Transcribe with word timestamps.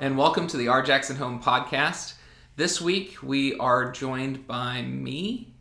and 0.00 0.16
welcome 0.16 0.46
to 0.46 0.56
the 0.56 0.68
Our 0.68 0.82
Jackson 0.82 1.16
Home 1.16 1.42
Podcast. 1.42 2.14
This 2.56 2.80
week 2.80 3.22
we 3.22 3.54
are 3.58 3.92
joined 3.92 4.46
by 4.46 4.80
me. 4.80 5.52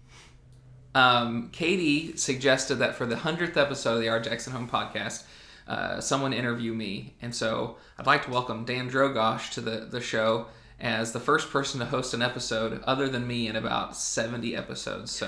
Um, 0.95 1.49
Katie 1.51 2.15
suggested 2.15 2.75
that 2.75 2.95
for 2.95 3.05
the 3.05 3.17
100th 3.17 3.57
episode 3.57 3.95
of 3.95 4.01
the 4.01 4.07
Our 4.07 4.21
Jackson 4.21 4.53
Home 4.53 4.69
Podcast, 4.69 5.25
uh, 5.67 5.99
someone 5.99 6.31
interview 6.31 6.73
me. 6.73 7.15
And 7.21 7.35
so 7.35 7.79
I'd 7.97 8.05
like 8.05 8.23
to 8.25 8.31
welcome 8.31 8.63
Dan 8.63 8.89
Drogosh 8.89 9.51
to 9.51 9.61
the, 9.61 9.87
the 9.91 9.99
show 9.99 10.47
as 10.79 11.11
the 11.11 11.19
first 11.19 11.49
person 11.49 11.81
to 11.81 11.85
host 11.85 12.13
an 12.13 12.21
episode 12.21 12.81
other 12.85 13.09
than 13.09 13.27
me 13.27 13.47
in 13.47 13.57
about 13.57 13.97
70 13.97 14.55
episodes. 14.55 15.11
So, 15.11 15.27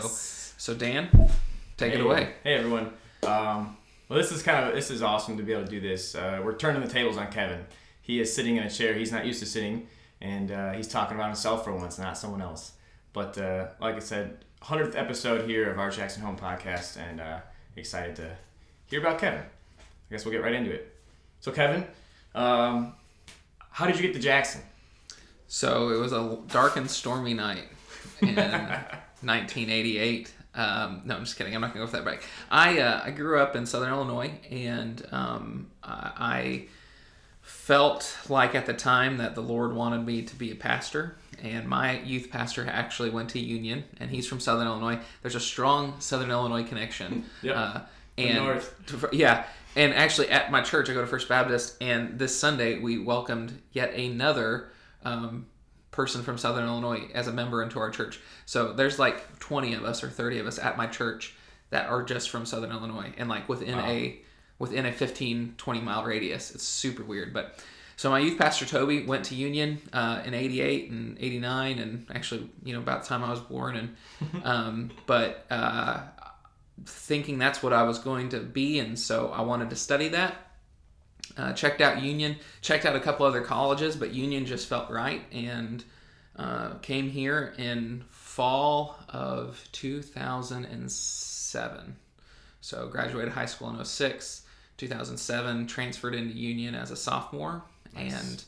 so 0.58 0.74
Dan, 0.74 1.10
take 1.76 1.92
hey, 1.92 2.00
it 2.00 2.06
away. 2.06 2.34
Hey 2.46 2.54
everyone. 2.54 2.94
Um, 3.24 3.76
well, 4.08 4.18
this 4.18 4.32
is 4.32 4.42
kind 4.42 4.70
of 4.70 4.74
this 4.74 4.90
is 4.90 5.02
awesome 5.02 5.36
to 5.36 5.44
be 5.44 5.52
able 5.52 5.66
to 5.66 5.70
do 5.70 5.82
this. 5.82 6.16
Uh, 6.16 6.42
we're 6.42 6.56
turning 6.56 6.82
the 6.82 6.88
tables 6.88 7.18
on 7.18 7.30
Kevin. 7.30 7.66
He 8.12 8.20
is 8.20 8.36
sitting 8.36 8.58
in 8.58 8.64
a 8.64 8.70
chair 8.70 8.94
he's 8.94 9.14
not 9.14 9.26
used 9.26 9.40
to 9.40 9.46
sitting, 9.46 9.88
and 10.20 10.52
uh, 10.52 10.74
he's 10.74 10.90
talking 10.90 11.16
about 11.16 11.28
himself 11.28 11.64
for 11.64 11.74
once, 11.74 11.98
not 11.98 12.18
someone 12.18 12.42
else. 12.42 12.74
But 13.14 13.38
uh, 13.38 13.68
like 13.80 13.96
I 13.96 14.00
said, 14.00 14.44
hundredth 14.62 14.98
episode 14.98 15.50
here 15.50 15.72
of 15.72 15.80
our 15.80 15.90
Jackson 15.90 16.22
Home 16.22 16.36
podcast, 16.36 16.98
and 16.98 17.22
uh, 17.22 17.40
excited 17.78 18.18
to 18.18 18.36
hear 18.88 19.00
about 19.00 19.18
Kevin. 19.18 19.40
I 19.40 19.84
guess 20.10 20.26
we'll 20.26 20.34
get 20.34 20.44
right 20.44 20.52
into 20.52 20.72
it. 20.72 20.94
So 21.40 21.54
Kevin, 21.54 21.88
um, 22.36 22.96
how 23.70 23.88
did 23.88 23.96
you 23.96 24.02
get 24.02 24.14
to 24.16 24.20
Jackson? 24.20 24.60
So 25.48 25.92
it 25.92 25.98
was 25.98 26.12
a 26.12 26.38
dark 26.50 26.76
and 26.76 26.92
stormy 26.92 27.34
night 27.34 27.70
in 28.22 28.36
1988. 29.22 30.34
Um, 30.54 31.04
no, 31.06 31.16
I'm 31.16 31.24
just 31.24 31.38
kidding. 31.38 31.56
I'm 31.56 31.62
not 31.62 31.74
gonna 31.74 31.86
go 31.86 31.90
for 31.90 31.96
that 31.96 32.06
back. 32.06 32.24
I 32.52 32.78
uh, 32.78 33.04
I 33.06 33.12
grew 33.12 33.40
up 33.40 33.56
in 33.56 33.66
Southern 33.66 33.94
Illinois, 33.94 34.34
and 34.50 35.02
um, 35.14 35.72
I 35.82 36.66
felt 37.52 38.18
like 38.30 38.56
at 38.56 38.66
the 38.66 38.74
time 38.74 39.18
that 39.18 39.36
the 39.36 39.42
Lord 39.42 39.74
wanted 39.74 40.06
me 40.06 40.24
to 40.24 40.36
be 40.36 40.52
a 40.52 40.56
pastor. 40.56 41.16
And 41.44 41.68
my 41.68 42.00
youth 42.02 42.30
pastor 42.32 42.66
actually 42.70 43.10
went 43.10 43.30
to 43.32 43.40
Union, 43.40 43.84
and 44.00 44.10
he's 44.10 44.28
from 44.28 44.40
Southern 44.40 44.68
Illinois. 44.68 45.00
There's 45.22 45.36
a 45.36 45.40
strong 45.40 46.00
Southern 46.00 46.32
Illinois 46.32 46.64
connection. 46.64 47.26
Yep. 47.42 47.56
Uh, 47.56 47.80
and 48.18 48.36
North. 48.46 49.10
yeah, 49.14 49.46
and 49.76 49.94
actually 49.94 50.30
at 50.30 50.52
my 50.52 50.62
church, 50.62 50.90
I 50.90 50.94
go 50.94 51.02
to 51.02 51.08
First 51.08 51.28
Baptist, 51.30 51.78
and 51.82 52.20
this 52.20 52.38
Sunday 52.38 52.78
we 52.80 53.00
welcomed 53.00 53.60
yet 53.72 53.94
another 53.96 54.70
um, 55.04 55.48
person 55.92 56.22
from 56.22 56.38
Southern 56.38 56.66
Illinois 56.66 57.08
as 57.16 57.28
a 57.28 57.32
member 57.32 57.64
into 57.64 57.80
our 57.80 57.90
church. 57.90 58.20
So 58.46 58.74
there's 58.74 59.00
like 59.00 59.40
20 59.40 59.74
of 59.74 59.84
us 59.86 60.04
or 60.04 60.10
30 60.10 60.40
of 60.40 60.46
us 60.48 60.60
at 60.60 60.78
my 60.78 60.88
church 60.88 61.34
that 61.72 61.88
are 61.88 62.04
just 62.04 62.30
from 62.30 62.46
Southern 62.46 62.72
Illinois, 62.72 63.12
and 63.18 63.28
like 63.30 63.48
within 63.50 63.78
Wow. 63.78 63.88
a 63.90 64.22
within 64.62 64.86
a 64.86 64.94
15 64.94 65.56
20 65.58 65.82
mile 65.82 66.06
radius. 66.06 66.56
It's 66.56 66.64
super 66.64 67.04
weird, 67.04 67.34
but. 67.34 67.60
So 67.98 68.10
my 68.10 68.18
youth 68.18 68.40
pastor 68.40 68.66
Toby 68.66 69.06
went 69.06 69.26
to 69.26 69.36
Union 69.36 69.80
uh, 69.94 70.24
in 70.26 70.34
'88 70.34 70.90
and 70.90 71.20
'89, 71.20 71.78
and 71.78 72.08
actually, 72.12 72.50
you 72.64 72.74
know, 72.74 72.80
about 72.80 73.04
the 73.04 73.10
time 73.10 73.24
I 73.24 73.30
was 73.30 73.42
born. 73.42 73.76
And 73.76 73.96
um, 74.44 74.90
but 75.06 75.46
uh, 75.52 76.00
thinking 76.84 77.38
that's 77.38 77.62
what 77.62 77.74
I 77.74 77.84
was 77.84 78.00
going 78.00 78.30
to 78.30 78.40
be, 78.40 78.80
and 78.80 78.98
so 78.98 79.28
I 79.28 79.42
wanted 79.42 79.70
to 79.70 79.76
study 79.76 80.08
that. 80.10 80.34
Uh, 81.38 81.54
checked 81.54 81.80
out 81.80 82.02
Union, 82.02 82.38
checked 82.62 82.88
out 82.88 82.96
a 82.96 83.00
couple 83.00 83.24
other 83.26 83.42
colleges, 83.42 83.96
but 83.96 84.16
Union 84.16 84.48
just 84.48 84.68
felt 84.68 84.90
right, 84.90 85.22
and 85.32 85.84
uh, 86.38 86.72
came 86.82 87.08
here 87.08 87.54
in 87.58 88.04
fall 88.10 88.98
of 89.10 89.64
2007. 89.74 91.96
So 92.62 92.88
graduated 92.88 93.34
high 93.34 93.46
school 93.46 93.70
in 93.70 93.84
06, 93.84 94.42
2007, 94.82 95.68
transferred 95.68 96.16
into 96.16 96.34
Union 96.34 96.76
as 96.76 96.92
a 96.92 96.96
sophomore, 96.96 97.64
and 97.96 98.44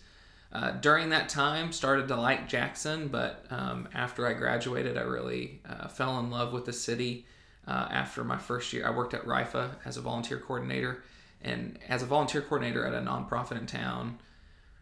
uh, 0.51 0.71
during 0.71 1.09
that 1.09 1.29
time 1.29 1.71
started 1.71 2.07
to 2.07 2.15
like 2.15 2.49
Jackson. 2.49 3.07
But 3.07 3.45
um, 3.49 3.87
after 3.93 4.27
I 4.27 4.33
graduated, 4.33 4.97
I 4.97 5.01
really 5.01 5.61
uh, 5.69 5.87
fell 5.87 6.19
in 6.19 6.29
love 6.29 6.51
with 6.51 6.65
the 6.65 6.73
city. 6.73 7.25
Uh, 7.65 7.87
after 7.91 8.23
my 8.23 8.37
first 8.37 8.73
year, 8.73 8.85
I 8.85 8.89
worked 8.89 9.13
at 9.13 9.25
RIFA 9.25 9.75
as 9.85 9.95
a 9.95 10.01
volunteer 10.01 10.37
coordinator, 10.39 11.03
and 11.41 11.79
as 11.87 12.03
a 12.03 12.05
volunteer 12.05 12.41
coordinator 12.41 12.85
at 12.85 12.93
a 12.93 12.99
nonprofit 12.99 13.57
in 13.57 13.65
town, 13.67 14.19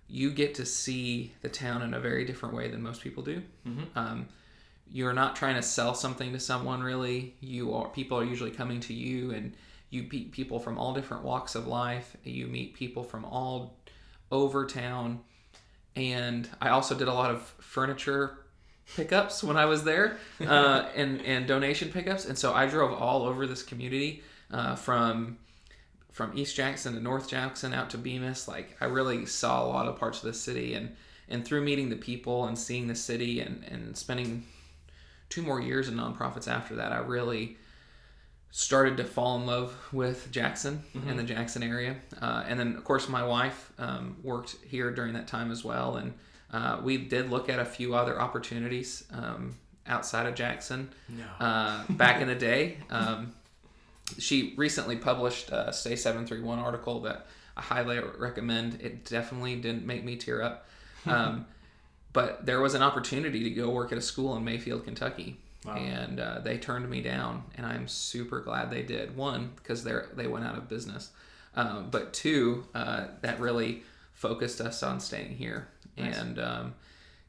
you 0.07 0.31
get 0.31 0.55
to 0.55 0.65
see 0.65 1.33
the 1.41 1.49
town 1.49 1.81
in 1.83 1.93
a 1.93 1.99
very 1.99 2.25
different 2.25 2.55
way 2.55 2.69
than 2.69 2.81
most 2.81 3.01
people 3.01 3.23
do. 3.23 3.41
Um, 3.95 4.27
you're 4.91 5.13
not 5.13 5.35
trying 5.35 5.55
to 5.55 5.61
sell 5.61 5.93
something 5.95 6.33
to 6.33 6.39
someone 6.39 6.81
really. 6.81 7.35
You 7.39 7.73
are 7.73 7.87
people 7.89 8.17
are 8.19 8.25
usually 8.25 8.51
coming 8.51 8.79
to 8.81 8.93
you, 8.93 9.31
and 9.31 9.53
you 9.91 10.03
meet 10.03 10.31
people 10.31 10.57
from 10.57 10.79
all 10.79 10.93
different 10.93 11.23
walks 11.23 11.53
of 11.53 11.67
life. 11.67 12.15
You 12.23 12.47
meet 12.47 12.73
people 12.73 13.03
from 13.03 13.25
all 13.25 13.77
over 14.31 14.65
town, 14.65 15.19
and 15.95 16.49
I 16.61 16.69
also 16.69 16.95
did 16.95 17.09
a 17.09 17.13
lot 17.13 17.29
of 17.29 17.41
furniture 17.59 18.39
pickups 18.95 19.43
when 19.43 19.57
I 19.57 19.65
was 19.65 19.83
there, 19.83 20.17
uh, 20.39 20.87
and 20.95 21.21
and 21.21 21.45
donation 21.45 21.89
pickups, 21.89 22.25
and 22.25 22.37
so 22.37 22.53
I 22.53 22.65
drove 22.67 22.93
all 22.93 23.23
over 23.23 23.45
this 23.45 23.63
community 23.63 24.23
uh, 24.49 24.75
from 24.75 25.37
from 26.09 26.37
East 26.37 26.55
Jackson 26.55 26.93
to 26.93 27.01
North 27.01 27.29
Jackson 27.29 27.73
out 27.73 27.89
to 27.89 27.97
Bemis. 27.97 28.47
Like 28.47 28.77
I 28.79 28.85
really 28.85 29.25
saw 29.25 29.65
a 29.65 29.67
lot 29.67 29.87
of 29.87 29.97
parts 29.97 30.19
of 30.19 30.23
the 30.23 30.33
city, 30.33 30.73
and 30.73 30.95
and 31.27 31.43
through 31.43 31.63
meeting 31.63 31.89
the 31.89 31.97
people 31.97 32.45
and 32.45 32.57
seeing 32.57 32.87
the 32.87 32.95
city 32.95 33.41
and 33.41 33.65
and 33.65 33.97
spending 33.97 34.45
two 35.27 35.41
more 35.41 35.59
years 35.59 35.89
in 35.89 35.95
nonprofits 35.95 36.47
after 36.47 36.75
that, 36.75 36.93
I 36.93 36.99
really 36.99 37.57
started 38.51 38.97
to 38.97 39.03
fall 39.05 39.37
in 39.37 39.45
love 39.45 39.73
with 39.93 40.29
Jackson 40.31 40.83
and 41.07 41.17
the 41.17 41.23
Jackson 41.23 41.63
area. 41.63 41.95
Uh, 42.21 42.43
and 42.47 42.59
then, 42.59 42.75
of 42.75 42.83
course, 42.83 43.07
my 43.07 43.23
wife 43.23 43.71
um, 43.79 44.17
worked 44.23 44.57
here 44.67 44.91
during 44.91 45.13
that 45.13 45.27
time 45.27 45.51
as 45.51 45.63
well. 45.63 45.95
And 45.95 46.13
uh, 46.51 46.79
we 46.83 46.97
did 46.97 47.29
look 47.29 47.47
at 47.49 47.59
a 47.59 47.65
few 47.65 47.95
other 47.95 48.19
opportunities 48.19 49.05
um, 49.13 49.55
outside 49.87 50.25
of 50.25 50.35
Jackson 50.35 50.89
No. 51.07 51.23
uh, 51.45 51.83
back 51.91 52.21
in 52.21 52.27
the 52.27 52.35
day. 52.35 52.77
Um, 52.89 53.33
she 54.17 54.53
recently 54.57 54.97
published 54.97 55.49
a 55.51 55.71
Stay 55.71 55.95
731 55.95 56.59
article 56.59 56.99
that 57.01 57.27
I 57.55 57.61
highly 57.61 57.99
recommend. 58.17 58.81
It 58.81 59.05
definitely 59.05 59.55
didn't 59.55 59.85
make 59.85 60.03
me 60.03 60.15
tear 60.17 60.41
up. 60.41 60.65
Um, 61.07 61.47
but 62.13 62.45
there 62.45 62.61
was 62.61 62.75
an 62.75 62.83
opportunity 62.83 63.43
to 63.45 63.49
go 63.49 63.69
work 63.71 63.91
at 63.91 63.97
a 63.97 64.01
school 64.01 64.35
in 64.35 64.43
Mayfield, 64.43 64.83
Kentucky. 64.83 65.39
Wow. 65.65 65.75
And 65.75 66.19
uh, 66.19 66.39
they 66.39 66.57
turned 66.57 66.89
me 66.89 67.01
down, 67.01 67.43
and 67.55 67.65
I'm 67.67 67.87
super 67.87 68.39
glad 68.41 68.71
they 68.71 68.81
did. 68.81 69.15
One, 69.15 69.51
because 69.57 69.83
they 69.83 69.93
they 70.15 70.25
went 70.27 70.43
out 70.45 70.57
of 70.57 70.67
business, 70.67 71.11
um, 71.55 71.89
but 71.91 72.13
two, 72.13 72.65
uh, 72.73 73.07
that 73.21 73.39
really 73.39 73.83
focused 74.13 74.59
us 74.61 74.81
on 74.83 74.99
staying 74.99 75.35
here 75.35 75.67
Nice. 75.97 76.17
and 76.17 76.39
um, 76.39 76.73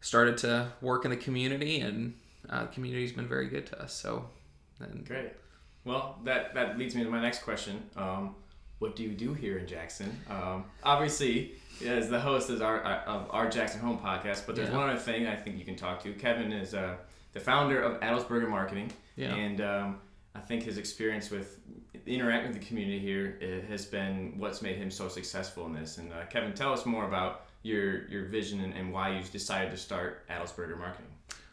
started 0.00 0.38
to 0.38 0.68
work 0.80 1.04
in 1.04 1.10
the 1.10 1.16
community, 1.16 1.80
and 1.80 2.14
uh, 2.48 2.62
the 2.62 2.68
community's 2.68 3.12
been 3.12 3.28
very 3.28 3.48
good 3.48 3.66
to 3.66 3.82
us. 3.82 3.92
So, 3.92 4.24
and 4.80 5.06
Great. 5.06 5.32
Well, 5.84 6.18
that 6.24 6.54
that 6.54 6.78
leads 6.78 6.94
me 6.94 7.04
to 7.04 7.10
my 7.10 7.20
next 7.20 7.42
question. 7.42 7.82
Um, 7.96 8.34
what 8.78 8.96
do 8.96 9.02
you 9.02 9.10
do 9.10 9.34
here 9.34 9.58
in 9.58 9.66
Jackson? 9.66 10.18
Um, 10.30 10.64
obviously, 10.82 11.52
as 11.86 12.08
the 12.08 12.18
host 12.20 12.48
is 12.50 12.60
our 12.62 12.80
of 12.82 13.28
our 13.30 13.50
Jackson 13.50 13.80
Home 13.80 13.98
podcast, 13.98 14.46
but 14.46 14.56
there's 14.56 14.70
Yeah. 14.70 14.78
one 14.78 14.88
other 14.88 14.98
thing 14.98 15.26
I 15.26 15.36
think 15.36 15.58
you 15.58 15.64
can 15.66 15.76
talk 15.76 16.02
to. 16.04 16.12
Kevin 16.14 16.50
is 16.52 16.72
uh, 16.74 16.96
the 17.32 17.40
founder 17.40 17.80
of 17.82 18.00
Adelsberger 18.00 18.48
Marketing, 18.48 18.90
Yeah. 19.16 19.34
and 19.34 19.60
um, 19.60 20.00
I 20.34 20.40
think 20.40 20.62
his 20.62 20.78
experience 20.78 21.30
with 21.30 21.58
interacting 22.06 22.52
with 22.52 22.60
the 22.60 22.66
community 22.66 22.98
here 22.98 23.38
uh, 23.42 23.66
has 23.68 23.84
been 23.84 24.34
what's 24.38 24.62
made 24.62 24.76
him 24.76 24.90
so 24.90 25.08
successful 25.08 25.66
in 25.66 25.72
this. 25.74 25.98
And 25.98 26.12
uh, 26.12 26.24
Kevin, 26.30 26.52
tell 26.52 26.72
us 26.72 26.84
more 26.86 27.06
about 27.06 27.46
your 27.62 28.08
your 28.08 28.24
vision 28.26 28.60
and, 28.60 28.74
and 28.74 28.92
why 28.92 29.16
you 29.16 29.22
decided 29.24 29.70
to 29.70 29.76
start 29.76 30.26
Adelsberger 30.28 30.78
Marketing. 30.78 31.06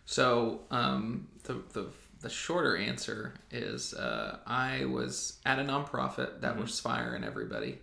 So 0.06 0.62
um, 0.72 1.28
the, 1.44 1.62
the 1.74 1.88
the 2.22 2.30
shorter 2.30 2.76
answer 2.76 3.34
is 3.52 3.94
uh, 3.94 4.40
I 4.46 4.86
was 4.86 5.40
at 5.46 5.60
a 5.60 5.64
nonprofit 5.64 6.42
that 6.42 6.58
was 6.58 6.80
firing 6.80 7.24
everybody, 7.24 7.78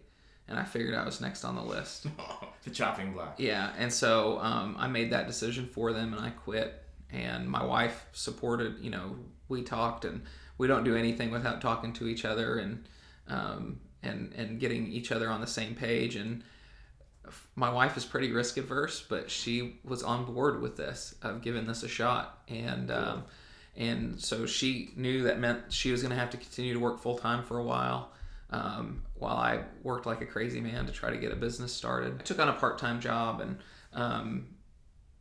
and 0.48 0.58
I 0.58 0.64
figured 0.64 0.94
I 0.94 1.04
was 1.04 1.20
next 1.20 1.44
on 1.44 1.54
the 1.54 1.62
list. 1.62 2.06
the 2.64 2.70
chopping 2.70 3.12
block. 3.12 3.36
Yeah, 3.38 3.72
and 3.78 3.92
so 3.92 4.38
um, 4.40 4.76
I 4.78 4.88
made 4.88 5.12
that 5.12 5.26
decision 5.26 5.66
for 5.66 5.92
them, 5.92 6.12
and 6.14 6.22
I 6.24 6.30
quit. 6.30 6.82
And 7.16 7.48
my 7.48 7.64
wife 7.64 8.06
supported. 8.12 8.76
You 8.80 8.90
know, 8.90 9.16
we 9.48 9.62
talked, 9.62 10.04
and 10.04 10.22
we 10.58 10.66
don't 10.66 10.84
do 10.84 10.94
anything 10.94 11.30
without 11.30 11.60
talking 11.60 11.92
to 11.94 12.06
each 12.06 12.24
other 12.24 12.58
and 12.58 12.84
um, 13.26 13.80
and 14.02 14.32
and 14.34 14.60
getting 14.60 14.86
each 14.86 15.10
other 15.10 15.30
on 15.30 15.40
the 15.40 15.46
same 15.46 15.74
page. 15.74 16.16
And 16.16 16.42
my 17.54 17.70
wife 17.70 17.96
is 17.96 18.04
pretty 18.04 18.32
risk 18.32 18.56
adverse, 18.56 19.02
but 19.08 19.30
she 19.30 19.78
was 19.82 20.02
on 20.02 20.26
board 20.26 20.60
with 20.60 20.76
this 20.76 21.14
of 21.22 21.42
giving 21.42 21.66
this 21.66 21.82
a 21.82 21.88
shot, 21.88 22.42
and 22.48 22.90
um, 22.90 23.24
and 23.76 24.20
so 24.20 24.46
she 24.46 24.90
knew 24.96 25.24
that 25.24 25.38
meant 25.38 25.72
she 25.72 25.90
was 25.90 26.02
going 26.02 26.12
to 26.12 26.18
have 26.18 26.30
to 26.30 26.36
continue 26.36 26.74
to 26.74 26.80
work 26.80 27.00
full 27.00 27.18
time 27.18 27.42
for 27.42 27.58
a 27.58 27.64
while. 27.64 28.12
Um, 28.48 29.02
while 29.14 29.36
I 29.36 29.62
worked 29.82 30.06
like 30.06 30.20
a 30.20 30.26
crazy 30.26 30.60
man 30.60 30.86
to 30.86 30.92
try 30.92 31.10
to 31.10 31.16
get 31.16 31.32
a 31.32 31.36
business 31.36 31.72
started, 31.72 32.16
I 32.20 32.22
took 32.22 32.38
on 32.38 32.48
a 32.48 32.52
part 32.52 32.78
time 32.78 33.00
job, 33.00 33.40
and 33.40 33.58
um, 33.92 34.46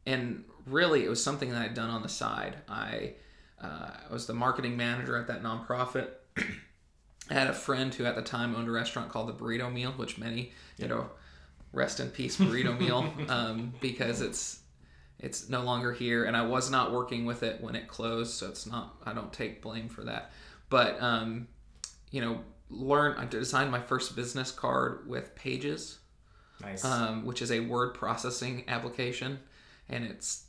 and 0.06 0.44
really 0.66 1.04
it 1.04 1.10
was 1.10 1.24
something 1.24 1.52
that 1.52 1.62
I'd 1.62 1.74
done 1.74 1.90
on 1.90 2.02
the 2.02 2.10
side. 2.10 2.56
I 2.68 3.14
uh, 3.62 3.92
I 4.10 4.14
was 4.14 4.28
the 4.28 4.34
marketing 4.34 4.78
manager 4.78 5.18
at 5.18 5.28
that 5.28 5.44
nonprofit. 5.44 6.10
I 7.30 7.34
had 7.34 7.48
a 7.48 7.54
friend 7.54 7.94
who 7.94 8.06
at 8.06 8.16
the 8.16 8.22
time 8.22 8.56
owned 8.56 8.68
a 8.68 8.72
restaurant 8.72 9.10
called 9.10 9.28
the 9.28 9.34
Burrito 9.34 9.72
Meal, 9.72 9.92
which 9.92 10.18
many 10.18 10.52
you 10.78 10.88
know 10.88 11.10
rest 11.76 12.00
in 12.00 12.10
peace 12.10 12.38
burrito 12.38 12.80
meal 12.80 13.14
um, 13.30 13.74
because 13.82 14.22
it's 14.22 14.62
it's 15.20 15.50
no 15.50 15.62
longer 15.62 15.92
here 15.92 16.24
and 16.24 16.36
i 16.36 16.42
was 16.42 16.72
not 16.72 16.92
working 16.92 17.26
with 17.26 17.44
it 17.44 17.62
when 17.62 17.76
it 17.76 17.88
closed 17.88 18.34
so 18.34 18.48
it's 18.48 18.66
not 18.66 18.96
i 19.06 19.14
don't 19.14 19.34
take 19.34 19.62
blame 19.62 19.90
for 19.90 20.04
that 20.04 20.32
but 20.70 21.02
um, 21.02 21.48
you 22.12 22.22
know 22.22 22.40
learn 22.70 23.16
i 23.18 23.26
designed 23.26 23.70
my 23.70 23.80
first 23.80 24.16
business 24.16 24.52
card 24.52 25.08
with 25.08 25.36
pages 25.36 26.00
Nice. 26.62 26.86
um, 26.86 27.26
which 27.26 27.42
is 27.42 27.52
a 27.52 27.60
word 27.60 27.94
processing 27.94 28.64
application 28.68 29.40
and 29.90 30.06
it's 30.06 30.45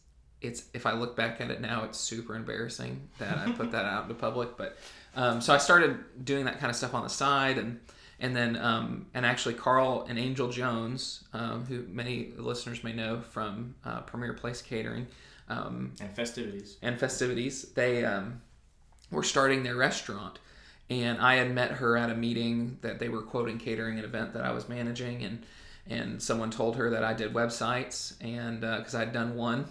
it's 0.46 0.64
if 0.74 0.86
i 0.86 0.92
look 0.92 1.16
back 1.16 1.40
at 1.40 1.50
it 1.50 1.60
now 1.60 1.84
it's 1.84 1.98
super 1.98 2.34
embarrassing 2.34 3.08
that 3.18 3.38
i 3.38 3.50
put 3.52 3.70
that 3.72 3.84
out 3.84 4.04
into 4.04 4.14
public 4.14 4.56
but 4.56 4.76
um, 5.14 5.40
so 5.40 5.52
i 5.54 5.58
started 5.58 5.98
doing 6.24 6.44
that 6.44 6.58
kind 6.58 6.70
of 6.70 6.76
stuff 6.76 6.94
on 6.94 7.02
the 7.02 7.10
side 7.10 7.58
and 7.58 7.80
and 8.18 8.34
then 8.34 8.56
um, 8.56 9.06
and 9.14 9.26
actually 9.26 9.54
carl 9.54 10.06
and 10.08 10.18
angel 10.18 10.48
jones 10.48 11.24
um, 11.32 11.64
who 11.66 11.84
many 11.88 12.32
listeners 12.36 12.82
may 12.82 12.92
know 12.92 13.20
from 13.20 13.74
uh, 13.84 14.00
premier 14.00 14.32
place 14.32 14.62
catering 14.62 15.06
um, 15.48 15.92
and 16.00 16.10
festivities. 16.14 16.76
and 16.82 16.98
festivities, 16.98 17.62
they 17.74 18.04
um, 18.04 18.40
were 19.10 19.22
starting 19.22 19.62
their 19.62 19.76
restaurant. 19.76 20.38
And 20.88 21.18
I 21.18 21.34
had 21.36 21.52
met 21.52 21.72
her 21.72 21.96
at 21.96 22.10
a 22.10 22.14
meeting 22.14 22.78
that 22.82 22.98
they 22.98 23.08
were 23.08 23.22
quoting 23.22 23.58
catering 23.58 23.98
an 23.98 24.04
event 24.04 24.34
that 24.34 24.44
I 24.44 24.52
was 24.52 24.68
managing, 24.68 25.24
and 25.24 25.44
and 25.88 26.22
someone 26.22 26.50
told 26.50 26.76
her 26.76 26.90
that 26.90 27.02
I 27.02 27.12
did 27.12 27.32
websites, 27.32 28.14
and 28.20 28.60
because 28.60 28.94
I'd 28.94 29.12
done 29.12 29.34
one 29.34 29.66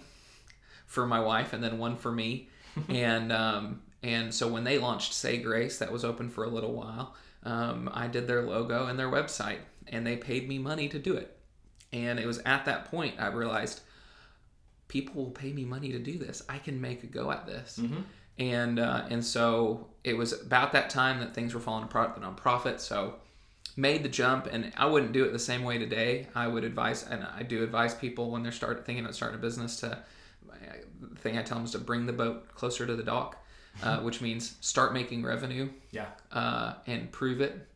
for 0.86 1.06
my 1.06 1.20
wife 1.20 1.52
and 1.52 1.62
then 1.62 1.78
one 1.78 1.96
for 1.96 2.10
me, 2.12 2.48
and 2.88 3.32
um, 3.32 3.82
and 4.02 4.32
so 4.34 4.48
when 4.48 4.64
they 4.64 4.78
launched 4.78 5.12
Say 5.12 5.38
Grace, 5.38 5.78
that 5.78 5.92
was 5.92 6.04
open 6.04 6.30
for 6.30 6.44
a 6.44 6.48
little 6.48 6.72
while. 6.72 7.14
Um, 7.42 7.88
I 7.92 8.06
did 8.08 8.26
their 8.26 8.42
logo 8.42 8.86
and 8.86 8.98
their 8.98 9.10
website, 9.10 9.58
and 9.88 10.06
they 10.06 10.16
paid 10.16 10.48
me 10.48 10.58
money 10.58 10.88
to 10.88 10.98
do 10.98 11.14
it. 11.14 11.36
And 11.92 12.18
it 12.18 12.26
was 12.26 12.38
at 12.44 12.64
that 12.64 12.86
point 12.86 13.14
I 13.18 13.28
realized 13.28 13.80
people 14.88 15.24
will 15.24 15.30
pay 15.30 15.52
me 15.52 15.64
money 15.64 15.92
to 15.92 15.98
do 15.98 16.18
this. 16.18 16.42
I 16.48 16.58
can 16.58 16.80
make 16.80 17.02
a 17.02 17.06
go 17.06 17.30
at 17.30 17.46
this. 17.46 17.78
Mhm. 17.80 18.02
And 18.38 18.78
uh, 18.78 19.06
and 19.08 19.24
so 19.24 19.88
it 20.04 20.16
was 20.16 20.32
about 20.32 20.72
that 20.72 20.90
time 20.90 21.20
that 21.20 21.34
things 21.34 21.54
were 21.54 21.60
falling 21.60 21.84
apart 21.84 22.14
the 22.14 22.20
nonprofit. 22.20 22.80
So 22.80 23.14
made 23.76 24.02
the 24.02 24.08
jump, 24.08 24.46
and 24.50 24.72
I 24.76 24.86
wouldn't 24.86 25.12
do 25.12 25.24
it 25.24 25.32
the 25.32 25.38
same 25.38 25.62
way 25.64 25.78
today. 25.78 26.26
I 26.34 26.46
would 26.46 26.64
advise, 26.64 27.02
and 27.04 27.24
I 27.24 27.42
do 27.42 27.62
advise 27.62 27.94
people 27.94 28.30
when 28.30 28.42
they're 28.42 28.52
start 28.52 28.84
thinking 28.84 29.04
about 29.04 29.14
starting 29.14 29.38
a 29.38 29.42
business 29.42 29.80
to. 29.80 29.98
Thing 31.26 31.38
I 31.38 31.42
tell 31.42 31.56
them 31.58 31.64
is 31.64 31.72
to 31.72 31.78
bring 31.78 32.06
the 32.06 32.12
boat 32.12 32.54
closer 32.54 32.86
to 32.86 32.94
the 32.94 33.02
dock, 33.02 33.36
uh, 33.82 33.98
which 34.06 34.20
means 34.20 34.56
start 34.60 34.92
making 34.92 35.24
revenue 35.24 35.68
Yeah. 35.90 36.06
uh, 36.32 36.74
and 36.86 37.10
prove 37.10 37.40
it. 37.40 37.66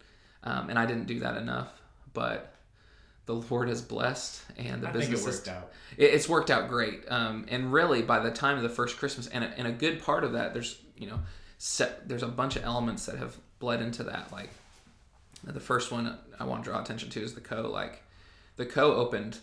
Um, 0.45 0.71
and 0.71 0.79
I 0.79 0.87
didn't 0.87 1.07
do 1.07 1.19
that 1.21 1.37
enough, 1.37 1.69
but 2.15 2.55
the 3.27 3.35
Lord 3.35 3.69
has 3.69 3.83
blessed, 3.83 4.43
and 4.57 4.83
the 4.83 4.89
I 4.89 4.93
think 4.93 5.11
business 5.11 5.27
it 5.27 5.29
is 5.29 5.37
worked 5.39 5.49
out. 5.49 5.73
it, 5.99 6.15
it's 6.15 6.29
worked 6.29 6.51
out 6.51 6.69
great. 6.69 7.05
Um, 7.11 7.45
and 7.49 7.73
really, 7.73 8.03
by 8.03 8.19
the 8.21 8.31
time 8.31 8.57
of 8.57 8.63
the 8.63 8.69
first 8.69 8.97
Christmas, 8.99 9.27
and 9.29 9.45
a, 9.45 9.49
and 9.59 9.67
a 9.67 9.73
good 9.73 10.03
part 10.03 10.25
of 10.25 10.33
that, 10.33 10.53
there's 10.55 10.81
you 10.97 11.07
know, 11.09 11.19
set, 11.59 12.09
there's 12.09 12.23
a 12.23 12.29
bunch 12.29 12.57
of 12.57 12.65
elements 12.65 13.07
that 13.07 13.19
have 13.19 13.37
bled 13.59 13.83
into 13.83 14.03
that. 14.05 14.33
Like 14.33 14.51
the 15.45 15.61
first 15.61 15.91
one 15.93 16.17
I 16.39 16.45
want 16.45 16.65
to 16.65 16.71
draw 16.71 16.81
attention 16.81 17.11
to 17.11 17.21
is 17.23 17.35
the 17.35 17.41
co. 17.41 17.63
Like 17.69 18.03
the 18.57 18.67
co 18.67 18.95
opened 18.95 19.39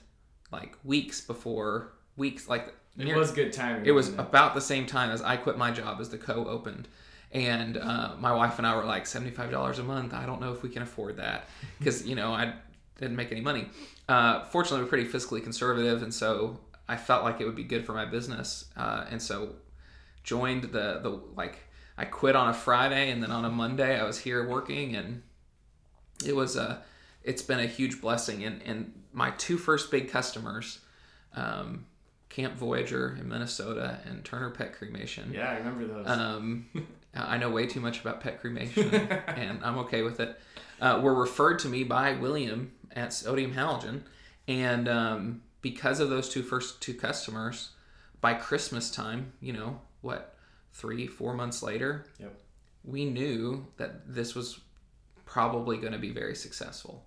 like 0.51 0.75
weeks 0.83 1.21
before 1.21 1.93
weeks 2.15 2.47
like 2.49 2.73
It 2.97 3.15
was 3.15 3.31
good 3.31 3.53
timing. 3.53 3.85
it 3.85 3.91
was 3.91 4.09
it? 4.09 4.19
about 4.19 4.55
the 4.55 4.61
same 4.61 4.85
time 4.85 5.11
as 5.11 5.21
I 5.21 5.37
quit 5.37 5.57
my 5.57 5.71
job 5.71 5.99
as 6.01 6.09
the 6.09 6.17
co 6.17 6.45
opened. 6.45 6.87
And 7.31 7.77
uh, 7.77 8.15
my 8.19 8.31
wife 8.31 8.57
and 8.57 8.65
I 8.65 8.75
were 8.75 8.85
like 8.85 9.03
$75 9.03 9.79
a 9.79 9.83
month. 9.83 10.13
I 10.13 10.25
don't 10.25 10.39
know 10.39 10.53
if 10.53 10.63
we 10.63 10.69
can 10.69 10.81
afford 10.81 11.17
that 11.17 11.47
because, 11.77 12.05
you 12.05 12.15
know, 12.15 12.33
I 12.33 12.53
didn't 12.99 13.15
make 13.15 13.31
any 13.31 13.41
money. 13.41 13.69
Uh, 14.07 14.45
fortunately, 14.45 14.83
we're 14.83 14.89
pretty 14.89 15.09
fiscally 15.09 15.43
conservative. 15.43 16.03
And 16.03 16.13
so 16.13 16.59
I 16.87 16.95
felt 16.95 17.23
like 17.23 17.41
it 17.41 17.45
would 17.45 17.55
be 17.55 17.65
good 17.65 17.85
for 17.85 17.93
my 17.93 18.05
business. 18.05 18.65
Uh, 18.75 19.05
and 19.09 19.21
so 19.21 19.55
joined 20.23 20.63
the, 20.63 20.99
the, 21.03 21.21
like, 21.35 21.59
I 21.97 22.05
quit 22.05 22.35
on 22.35 22.49
a 22.49 22.53
Friday 22.53 23.11
and 23.11 23.21
then 23.21 23.31
on 23.31 23.43
a 23.43 23.49
Monday 23.49 23.99
I 23.99 24.03
was 24.03 24.19
here 24.19 24.47
working 24.47 24.95
and 24.95 25.23
it 26.25 26.35
was 26.35 26.55
a, 26.55 26.83
it's 27.23 27.41
been 27.41 27.59
a 27.59 27.65
huge 27.65 27.99
blessing. 27.99 28.43
And, 28.45 28.61
and 28.63 28.93
my 29.11 29.31
two 29.31 29.57
first 29.57 29.91
big 29.91 30.09
customers, 30.09 30.79
um, 31.35 31.85
Camp 32.29 32.55
Voyager 32.55 33.17
in 33.19 33.27
Minnesota 33.29 33.99
and 34.05 34.23
Turner 34.23 34.49
Pet 34.51 34.73
Cremation. 34.73 35.31
Yeah, 35.33 35.49
I 35.49 35.57
remember 35.57 35.85
those. 35.87 36.07
Um, 36.07 36.65
I 37.15 37.37
know 37.37 37.49
way 37.49 37.65
too 37.65 37.79
much 37.79 37.99
about 38.01 38.21
pet 38.21 38.39
cremation, 38.41 38.93
and 38.93 39.63
I'm 39.63 39.79
okay 39.79 40.03
with 40.03 40.19
it. 40.19 40.39
Uh, 40.79 40.99
were 41.01 41.15
referred 41.15 41.57
to 41.59 41.67
me 41.67 41.83
by 41.83 42.13
William 42.13 42.71
at 42.95 43.11
Sodium 43.11 43.53
Halogen, 43.55 44.01
and 44.47 44.87
um, 44.87 45.41
because 45.61 45.99
of 45.99 46.09
those 46.11 46.29
two 46.29 46.43
first 46.43 46.79
two 46.81 46.93
customers, 46.93 47.69
by 48.21 48.33
Christmas 48.35 48.91
time, 48.91 49.33
you 49.41 49.51
know 49.53 49.81
what, 50.01 50.35
three 50.73 51.07
four 51.07 51.33
months 51.33 51.63
later, 51.63 52.05
Yep. 52.19 52.39
we 52.83 53.05
knew 53.05 53.65
that 53.77 54.13
this 54.13 54.35
was 54.35 54.59
probably 55.25 55.77
going 55.77 55.93
to 55.93 55.99
be 55.99 56.11
very 56.11 56.35
successful. 56.35 57.03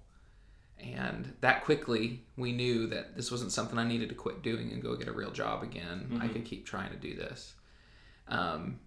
And 0.82 1.34
that 1.40 1.64
quickly, 1.64 2.22
we 2.36 2.52
knew 2.52 2.86
that 2.88 3.16
this 3.16 3.30
wasn't 3.30 3.52
something 3.52 3.78
I 3.78 3.84
needed 3.86 4.08
to 4.08 4.14
quit 4.14 4.42
doing 4.42 4.72
and 4.72 4.82
go 4.82 4.96
get 4.96 5.08
a 5.08 5.12
real 5.12 5.30
job 5.30 5.62
again. 5.62 6.18
I 6.22 6.28
could 6.28 6.44
keep 6.44 6.64
trying 6.64 6.90
to 6.90 6.96
do 6.96 7.14
this. 7.14 7.54
Um, 8.28 8.80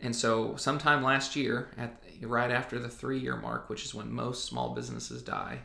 and 0.00 0.14
so, 0.14 0.54
sometime 0.56 1.02
last 1.02 1.34
year, 1.34 1.70
at 1.76 2.00
right 2.22 2.50
after 2.50 2.78
the 2.78 2.88
three-year 2.88 3.36
mark, 3.36 3.68
which 3.68 3.84
is 3.84 3.94
when 3.94 4.12
most 4.12 4.44
small 4.44 4.74
businesses 4.74 5.22
die, 5.22 5.58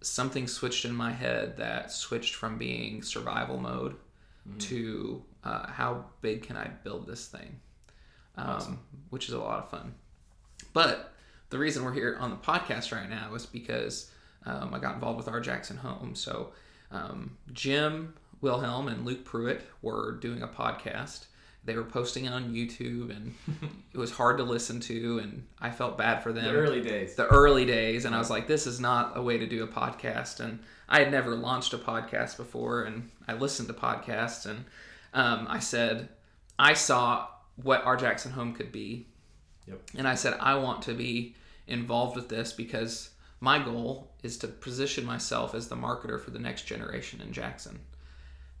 something 0.00 0.48
switched 0.48 0.84
in 0.84 0.92
my 0.94 1.12
head 1.12 1.56
that 1.56 1.92
switched 1.92 2.34
from 2.34 2.58
being 2.58 3.02
survival 3.02 3.58
mode 3.58 3.96
to 4.58 5.22
uh, 5.44 5.66
how 5.68 6.04
big 6.20 6.42
can 6.42 6.56
I 6.56 6.68
build 6.84 7.06
this 7.06 7.26
thing, 7.26 7.60
um, 8.36 8.78
which 9.10 9.28
is 9.28 9.34
a 9.34 9.38
lot 9.38 9.58
of 9.58 9.70
fun. 9.70 9.94
But 10.72 11.12
the 11.50 11.58
reason 11.58 11.84
we're 11.84 11.92
here 11.92 12.16
on 12.20 12.30
the 12.30 12.36
podcast 12.36 12.92
right 12.92 13.08
now 13.08 13.34
is 13.34 13.46
because 13.46 14.10
um, 14.46 14.72
I 14.72 14.78
got 14.78 14.94
involved 14.94 15.18
with 15.18 15.28
our 15.28 15.40
Jackson 15.40 15.76
Home. 15.78 16.14
So 16.14 16.52
um, 16.90 17.36
Jim 17.52 18.14
Wilhelm 18.40 18.88
and 18.88 19.04
Luke 19.04 19.24
Pruitt 19.24 19.62
were 19.82 20.12
doing 20.20 20.42
a 20.42 20.48
podcast. 20.48 21.26
They 21.64 21.74
were 21.74 21.82
posting 21.82 22.26
it 22.26 22.32
on 22.32 22.54
YouTube, 22.54 23.10
and 23.10 23.34
it 23.92 23.98
was 23.98 24.12
hard 24.12 24.38
to 24.38 24.44
listen 24.44 24.78
to, 24.82 25.18
and 25.18 25.44
I 25.60 25.70
felt 25.70 25.98
bad 25.98 26.22
for 26.22 26.32
them 26.32 26.44
the 26.44 26.52
early 26.60 26.80
days. 26.80 27.16
the 27.16 27.26
early 27.26 27.64
days 27.64 28.04
and 28.04 28.14
I 28.14 28.18
was 28.18 28.30
like 28.30 28.46
this 28.46 28.68
is 28.68 28.78
not 28.78 29.16
a 29.16 29.22
way 29.22 29.36
to 29.38 29.46
do 29.48 29.64
a 29.64 29.66
podcast 29.66 30.38
and 30.38 30.60
I 30.88 31.00
had 31.00 31.10
never 31.10 31.34
launched 31.34 31.72
a 31.72 31.78
podcast 31.78 32.36
before 32.36 32.82
and 32.84 33.10
I 33.26 33.32
listened 33.34 33.66
to 33.66 33.74
podcasts 33.74 34.46
and 34.46 34.64
um, 35.12 35.46
I 35.50 35.58
said 35.58 36.08
I 36.56 36.74
saw 36.74 37.26
what 37.56 37.84
our 37.84 37.96
Jackson 37.96 38.30
home 38.30 38.52
could 38.54 38.70
be 38.70 39.08
Yep. 39.66 39.80
and 39.98 40.06
I 40.06 40.14
said 40.14 40.36
I 40.38 40.54
want 40.54 40.82
to 40.82 40.94
be 40.94 41.34
involved 41.66 42.14
with 42.14 42.28
this 42.28 42.52
because 42.52 43.10
my 43.40 43.58
goal 43.58 44.10
is 44.22 44.38
to 44.38 44.48
position 44.48 45.04
myself 45.04 45.54
as 45.54 45.68
the 45.68 45.76
marketer 45.76 46.20
for 46.20 46.30
the 46.30 46.38
next 46.38 46.62
generation 46.62 47.20
in 47.20 47.32
Jackson 47.32 47.78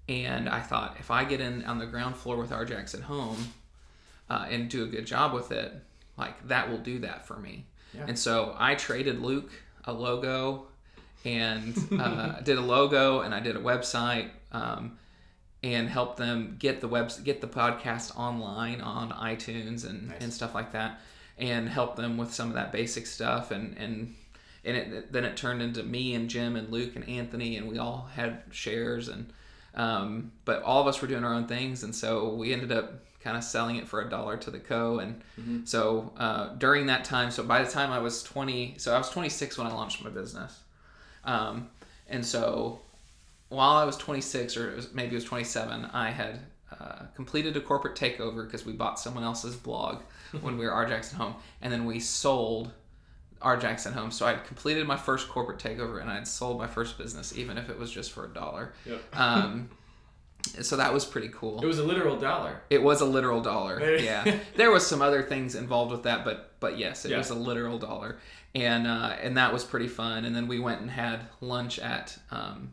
and 0.08 0.48
I 0.48 0.60
thought 0.60 0.96
if 1.00 1.10
I 1.10 1.24
get 1.24 1.40
in 1.40 1.64
on 1.64 1.78
the 1.78 1.86
ground 1.86 2.16
floor 2.16 2.36
with 2.36 2.52
our 2.52 2.64
Jackson 2.64 3.02
home 3.02 3.38
uh, 4.30 4.46
and 4.50 4.68
do 4.68 4.84
a 4.84 4.86
good 4.86 5.06
job 5.06 5.32
with 5.32 5.50
it 5.52 5.72
like 6.16 6.46
that 6.48 6.70
will 6.70 6.78
do 6.78 6.98
that 7.00 7.26
for 7.26 7.36
me 7.36 7.64
Yeah. 7.94 8.04
and 8.08 8.18
so 8.18 8.54
I 8.58 8.74
traded 8.74 9.20
Luke 9.20 9.50
a 9.84 9.92
logo 9.92 10.66
and 11.24 11.76
uh, 11.98 12.40
did 12.42 12.58
a 12.58 12.60
logo 12.60 13.20
and 13.20 13.34
I 13.34 13.40
did 13.40 13.56
a 13.56 13.60
website 13.60 14.28
um, 14.52 14.98
and 15.62 15.88
helped 15.88 16.18
them 16.18 16.56
get 16.58 16.80
the 16.80 16.88
web 16.88 17.10
get 17.24 17.40
the 17.40 17.48
podcast 17.48 18.16
online 18.16 18.80
on 18.80 19.10
iTunes 19.10 19.88
and, 19.88 20.08
Nice. 20.08 20.18
and 20.20 20.32
stuff 20.32 20.54
like 20.54 20.72
that 20.72 21.00
and 21.38 21.68
help 21.68 21.96
them 21.96 22.16
with 22.16 22.32
some 22.32 22.48
of 22.48 22.54
that 22.54 22.70
basic 22.72 23.06
stuff 23.06 23.50
and 23.50 23.76
and 23.78 24.14
and 24.66 24.76
it, 24.76 25.12
then 25.12 25.24
it 25.24 25.36
turned 25.36 25.62
into 25.62 25.82
me 25.82 26.14
and 26.14 26.28
Jim 26.28 26.56
and 26.56 26.70
Luke 26.70 26.96
and 26.96 27.08
Anthony 27.08 27.56
and 27.56 27.68
we 27.68 27.78
all 27.78 28.08
had 28.14 28.42
shares 28.50 29.08
and 29.08 29.32
um, 29.74 30.32
but 30.44 30.62
all 30.62 30.80
of 30.80 30.86
us 30.86 31.00
were 31.00 31.08
doing 31.08 31.24
our 31.24 31.34
own 31.34 31.46
things 31.46 31.82
and 31.82 31.94
so 31.94 32.34
we 32.34 32.52
ended 32.52 32.72
up 32.72 33.04
kind 33.20 33.36
of 33.36 33.44
selling 33.44 33.76
it 33.76 33.88
for 33.88 34.02
a 34.02 34.08
dollar 34.08 34.36
to 34.36 34.50
the 34.50 34.58
co 34.58 34.98
and 35.00 35.20
so 35.66 36.12
uh, 36.16 36.54
during 36.54 36.86
that 36.86 37.04
time 37.04 37.30
so 37.30 37.42
by 37.42 37.62
the 37.62 37.70
time 37.70 37.90
i 37.90 37.98
was 37.98 38.22
20 38.22 38.74
so 38.78 38.94
i 38.94 38.98
was 38.98 39.10
26 39.10 39.58
when 39.58 39.66
i 39.66 39.72
launched 39.72 40.02
my 40.02 40.10
business. 40.10 40.60
Um, 41.24 41.70
and 42.08 42.24
so 42.24 42.80
while 43.48 43.76
i 43.76 43.84
was 43.84 43.96
26 43.96 44.56
or 44.56 44.70
it 44.70 44.76
was, 44.76 44.94
maybe 44.94 45.12
it 45.12 45.14
was 45.14 45.24
27 45.24 45.84
i 45.92 46.10
had 46.10 46.40
uh, 46.80 47.06
completed 47.14 47.56
a 47.56 47.60
corporate 47.60 47.96
takeover 47.96 48.44
because 48.44 48.64
we 48.66 48.72
bought 48.72 48.98
someone 48.98 49.24
else's 49.24 49.56
blog 49.56 50.02
when 50.40 50.56
we 50.56 50.64
were 50.64 50.72
our 50.72 50.86
jackson 50.86 51.18
home 51.18 51.34
and 51.62 51.72
then 51.72 51.84
we 51.84 51.98
sold 52.00 52.72
our 53.42 53.56
jackson 53.56 53.92
home 53.92 54.10
so 54.10 54.26
i'd 54.26 54.44
completed 54.44 54.86
my 54.86 54.96
first 54.96 55.28
corporate 55.28 55.58
takeover 55.58 56.00
and 56.00 56.10
i'd 56.10 56.26
sold 56.26 56.58
my 56.58 56.66
first 56.66 56.96
business 56.98 57.36
even 57.36 57.58
if 57.58 57.68
it 57.68 57.78
was 57.78 57.90
just 57.90 58.12
for 58.12 58.24
a 58.24 58.28
dollar 58.28 58.72
Yep. 58.86 59.16
um, 59.16 59.70
So 60.60 60.76
that 60.76 60.94
was 60.94 61.04
pretty 61.04 61.28
cool. 61.34 61.60
It 61.60 61.66
was 61.66 61.80
a 61.80 61.82
literal 61.84 62.16
dollar. 62.16 62.60
It 62.70 62.80
was 62.80 63.00
a 63.00 63.04
literal 63.04 63.40
dollar. 63.40 63.96
yeah, 63.96 64.38
there 64.54 64.70
was 64.70 64.86
some 64.86 65.02
other 65.02 65.22
things 65.22 65.56
involved 65.56 65.90
with 65.90 66.04
that, 66.04 66.24
but 66.24 66.52
but 66.60 66.78
yes, 66.78 67.04
it 67.04 67.10
Yeah. 67.10 67.18
was 67.18 67.30
a 67.30 67.34
literal 67.34 67.78
dollar, 67.78 68.18
and 68.54 68.86
uh, 68.86 69.16
and 69.20 69.36
that 69.38 69.52
was 69.52 69.64
pretty 69.64 69.88
fun. 69.88 70.24
And 70.24 70.36
then 70.36 70.46
we 70.46 70.60
went 70.60 70.80
and 70.80 70.88
had 70.90 71.18
lunch 71.40 71.80
at 71.80 72.16
um, 72.30 72.72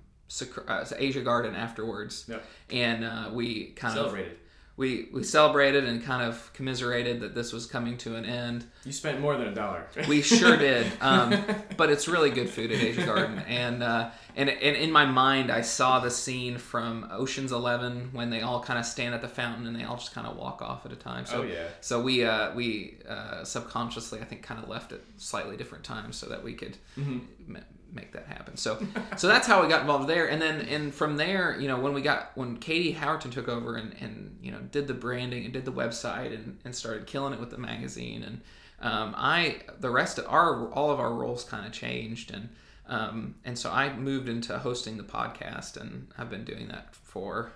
uh, 0.67 0.85
Asia 0.97 1.21
Garden 1.21 1.55
afterwards, 1.55 2.25
Yep. 2.29 2.43
and 2.69 3.03
uh, 3.03 3.29
we 3.33 3.71
kind 3.71 3.97
of 3.97 4.05
Celebrated. 4.05 4.33
of 4.33 4.37
we 4.75 5.07
we 5.13 5.23
celebrated 5.23 5.83
and 5.85 6.03
kind 6.03 6.23
of 6.23 6.51
commiserated 6.53 7.19
that 7.21 7.35
this 7.35 7.53
was 7.53 7.65
coming 7.67 7.95
to 7.97 8.15
an 8.15 8.25
end. 8.25 8.65
You 8.85 8.91
spent 8.91 9.21
more 9.21 9.37
than 9.37 9.47
a 9.49 9.53
dollar. 9.53 9.85
We 10.07 10.21
sure 10.23 10.57
did, 10.69 10.91
um, 10.99 11.45
but 11.77 11.91
it's 11.91 12.07
really 12.07 12.31
good 12.31 12.49
food 12.49 12.71
at 12.71 12.79
Asia 12.81 13.05
Garden, 13.05 13.37
and 13.47 13.83
uh, 13.83 14.09
and 14.35 14.49
and 14.49 14.75
in 14.75 14.91
my 14.91 15.05
mind, 15.05 15.51
I 15.51 15.61
saw 15.61 15.99
the 15.99 16.09
scene 16.09 16.57
from 16.57 17.07
Ocean's 17.11 17.51
Eleven 17.51 18.09
when 18.13 18.31
they 18.31 18.41
all 18.41 18.63
kind 18.63 18.79
of 18.79 18.85
stand 18.85 19.13
at 19.13 19.21
the 19.21 19.27
fountain 19.27 19.67
and 19.67 19.75
they 19.75 19.83
all 19.83 19.97
just 19.97 20.13
kind 20.13 20.25
of 20.25 20.35
walk 20.37 20.63
off 20.63 20.85
at 20.87 20.91
a 20.91 20.95
time. 20.95 21.27
So 21.27 21.41
Oh, 21.41 21.43
yeah. 21.43 21.67
so 21.81 22.01
we 22.01 22.25
uh, 22.25 22.53
we 22.55 22.97
uh, 23.07 23.43
subconsciously, 23.43 24.21
I 24.21 24.23
think, 24.25 24.41
kind 24.41 24.61
of 24.61 24.67
left 24.69 24.91
at 24.91 25.01
slightly 25.17 25.55
different 25.55 25.83
times 25.83 26.15
so 26.17 26.25
that 26.27 26.43
we 26.43 26.53
could 26.55 26.77
Mm-hmm. 26.97 27.57
Make 27.93 28.11
that 28.13 28.25
happen. 28.27 28.57
So 28.57 28.81
so 29.17 29.27
that's 29.27 29.47
how 29.47 29.61
we 29.61 29.69
got 29.69 29.81
involved 29.81 30.07
there, 30.07 30.29
and 30.29 30.41
then 30.41 30.61
and 30.61 30.93
from 30.93 31.17
there, 31.17 31.57
you 31.59 31.67
know, 31.67 31.79
when 31.79 31.93
we 31.93 32.01
got 32.01 32.31
when 32.35 32.57
Katie 32.57 32.93
Howerton 32.93 33.31
took 33.31 33.47
over 33.47 33.75
and 33.75 33.95
and 33.99 34.37
you 34.41 34.51
know 34.51 34.59
did 34.59 34.87
the 34.87 34.93
branding 34.93 35.43
and 35.43 35.53
did 35.53 35.65
the 35.65 35.71
website 35.71 36.33
and 36.33 36.59
and 36.65 36.75
started 36.75 37.07
killing 37.07 37.33
it 37.33 37.39
with 37.39 37.49
the 37.49 37.57
magazine 37.57 38.23
and. 38.23 38.41
Um, 38.79 39.13
I 39.15 39.61
the 39.79 39.89
rest 39.89 40.17
of 40.17 40.25
our 40.27 40.69
all 40.73 40.91
of 40.91 40.99
our 40.99 41.13
roles 41.13 41.45
kind 41.45 41.65
of 41.65 41.71
changed 41.71 42.31
and 42.33 42.49
um, 42.87 43.35
and 43.45 43.57
so 43.57 43.71
I 43.71 43.93
moved 43.95 44.27
into 44.27 44.57
hosting 44.57 44.97
the 44.97 45.03
podcast 45.03 45.79
and 45.79 46.07
I've 46.17 46.29
been 46.29 46.43
doing 46.43 46.67
that 46.67 46.93
for 46.93 47.51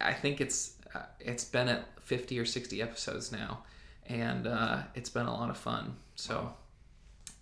I 0.00 0.12
think 0.12 0.40
it's 0.40 0.74
uh, 0.94 1.02
it's 1.18 1.44
been 1.44 1.68
at 1.68 1.86
50 2.00 2.38
or 2.38 2.44
60 2.44 2.80
episodes 2.80 3.32
now 3.32 3.64
and 4.06 4.46
uh, 4.46 4.82
it's 4.94 5.10
been 5.10 5.26
a 5.26 5.32
lot 5.32 5.50
of 5.50 5.56
fun 5.56 5.96
so 6.14 6.52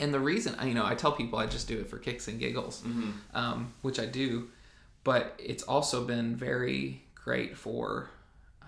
and 0.01 0.13
the 0.13 0.21
reason 0.21 0.57
you 0.67 0.75
know 0.75 0.85
I 0.85 0.95
tell 0.95 1.13
people 1.13 1.39
I 1.39 1.47
just 1.47 1.69
do 1.69 1.79
it 1.79 1.89
for 1.89 1.99
kicks 1.99 2.29
and 2.29 2.39
giggles 2.41 2.83
um, 3.35 3.73
which 3.83 3.99
I 4.01 4.07
do 4.07 4.49
but 5.05 5.35
it's 5.39 5.63
also 5.65 6.05
been 6.05 6.37
very 6.37 7.03
great 7.15 7.57
for 7.57 8.09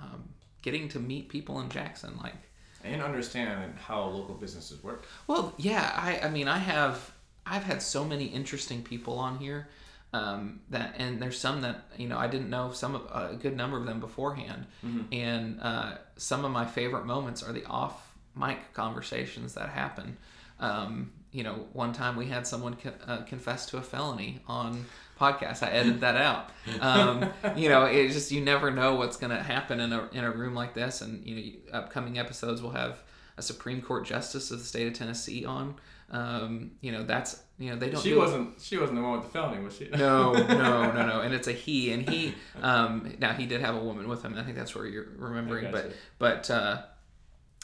um, 0.01 0.29
getting 0.63 0.89
to 0.91 0.99
meet 0.99 1.29
people 1.29 1.61
in 1.61 1.69
Jackson 1.69 2.19
like 2.23 2.35
and 2.83 3.03
understand 3.03 3.75
how 3.79 4.05
local 4.05 4.35
businesses 4.35 4.83
work. 4.83 5.07
well, 5.27 5.55
yeah, 5.57 5.91
I, 5.97 6.27
I 6.27 6.31
mean, 6.31 6.49
I 6.49 6.59
have, 6.59 7.13
I've 7.47 7.63
had 7.63 7.81
so 7.81 8.05
many 8.05 8.27
interesting 8.27 8.83
people 8.83 9.19
on 9.19 9.39
here, 9.39 9.69
um, 10.13 10.61
that, 10.69 10.95
and 10.99 11.19
there's 11.21 11.39
some 11.39 11.63
that 11.63 11.85
you 11.97 12.09
know 12.09 12.19
I 12.19 12.27
didn't 12.27 12.51
know 12.51 12.73
some 12.73 12.95
of 12.95 13.03
a 13.11 13.37
good 13.37 13.57
number 13.57 13.79
of 13.79 13.87
them 13.87 14.01
beforehand, 14.01 14.67
and 15.11 15.59
uh, 15.63 15.93
some 16.17 16.45
of 16.45 16.51
my 16.53 16.67
favorite 16.67 17.07
moments 17.07 17.43
are 17.43 17.53
the 17.55 17.65
off 17.65 18.15
mic 18.37 18.59
conversations 18.75 19.55
that 19.55 19.71
happen. 19.71 20.19
Um, 20.65 21.13
you 21.31 21.43
know, 21.43 21.67
one 21.73 21.93
time 21.93 22.17
we 22.17 22.27
had 22.27 22.47
someone 22.47 22.77
co- 22.77 22.93
uh, 23.07 23.23
confess 23.23 23.67
to 23.67 23.77
a 23.77 23.83
felony 23.83 24.41
on 24.47 24.87
podcast. 25.21 25.63
I 25.63 25.71
edited 25.71 26.01
that 26.01 26.17
out. 26.17 26.51
Um, 26.81 27.29
you 27.57 27.69
know, 27.69 27.85
it 27.85 28.11
just 28.13 28.31
you 28.31 28.41
never 28.41 28.71
know 28.71 28.95
what's 28.95 29.17
going 29.17 29.37
to 29.37 29.43
happen 29.43 29.81
in 29.81 29.93
a 29.93 30.09
in 30.13 30.25
a 30.25 30.31
room 30.31 30.55
like 30.55 30.75
this, 30.75 31.01
and 31.01 31.27
you 31.27 31.37
know, 31.37 31.79
upcoming 31.79 32.19
episodes 32.19 32.63
will 32.63 32.71
have 32.71 33.03
a 33.37 33.43
Supreme 33.43 33.83
Court 33.83 34.07
justice 34.07 34.51
of 34.53 34.61
the 34.61 34.65
state 34.65 34.87
of 34.87 34.95
Tennessee 34.95 35.45
on. 35.45 35.75
Um, 36.11 36.73
you 36.81 36.93
know, 36.93 37.03
that's 37.03 37.43
you 37.59 37.71
know 37.71 37.77
they 37.77 37.91
don't. 37.91 38.01
She 38.01 38.11
do 38.11 38.19
wasn't. 38.19 38.61
She 38.61 38.79
wasn't 38.79 38.99
the 38.99 39.03
one 39.03 39.19
with 39.19 39.25
the 39.25 39.31
felony, 39.31 39.63
was 39.63 39.77
she? 39.77 39.89
no, 39.89 40.33
no, 40.49 40.93
no, 40.93 41.07
no. 41.07 41.21
And 41.21 41.35
it's 41.35 41.49
a 41.49 41.53
he, 41.53 41.93
and 41.93 42.09
he. 42.09 42.35
Um, 42.63 43.13
now 43.19 43.33
he 43.33 43.47
did 43.47 43.61
have 43.61 43.75
a 43.75 43.81
woman 43.81 44.09
with 44.09 44.23
him. 44.23 44.37
I 44.39 44.45
think 44.45 44.57
that's 44.57 44.75
where 44.75 44.87
you're 44.87 45.09
remembering. 45.17 45.73
But 45.73 45.83
gotcha. 45.83 45.97
but 46.19 46.51
uh, 46.51 46.83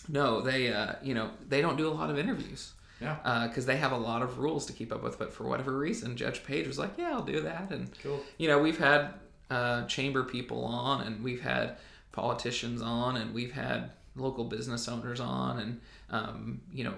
no, 0.09 0.40
they 0.40 0.73
uh, 0.73 0.95
you 1.04 1.14
know 1.14 1.30
they 1.49 1.61
don't 1.61 1.76
do 1.76 1.87
a 1.87 1.95
lot 1.95 2.11
of 2.11 2.19
interviews 2.19 2.73
Yeah. 3.00 3.47
because 3.49 3.66
they 3.66 3.76
have 3.78 3.92
a 3.92 3.97
lot 3.97 4.23
of 4.23 4.38
rules 4.38 4.66
to 4.66 4.73
keep 4.73 4.92
up 4.92 5.02
with. 5.02 5.19
But 5.19 5.33
for 5.33 5.45
whatever 5.49 5.76
reason, 5.76 6.16
Judge 6.16 6.45
Page 6.45 6.66
was 6.66 6.78
like, 6.78 6.99
"Yeah, 6.99 7.12
I'll 7.12 7.23
do 7.23 7.40
that." 7.42 7.71
And 7.71 7.90
Cool. 8.02 8.21
you 8.38 8.47
know, 8.49 8.59
we've 8.59 8.78
had 8.78 9.14
uh, 9.50 9.87
chamber 9.87 10.23
people 10.25 10.64
on, 10.64 11.00
and 11.07 11.25
we've 11.25 11.40
had 11.40 11.78
politicians 12.12 12.83
on, 12.83 13.16
and 13.16 13.33
we've 13.35 13.52
had 13.52 13.90
local 14.16 14.45
business 14.45 14.87
owners 14.88 15.21
on, 15.21 15.59
and 15.59 15.80
um, 16.11 16.61
you 16.73 16.85
know, 16.85 16.95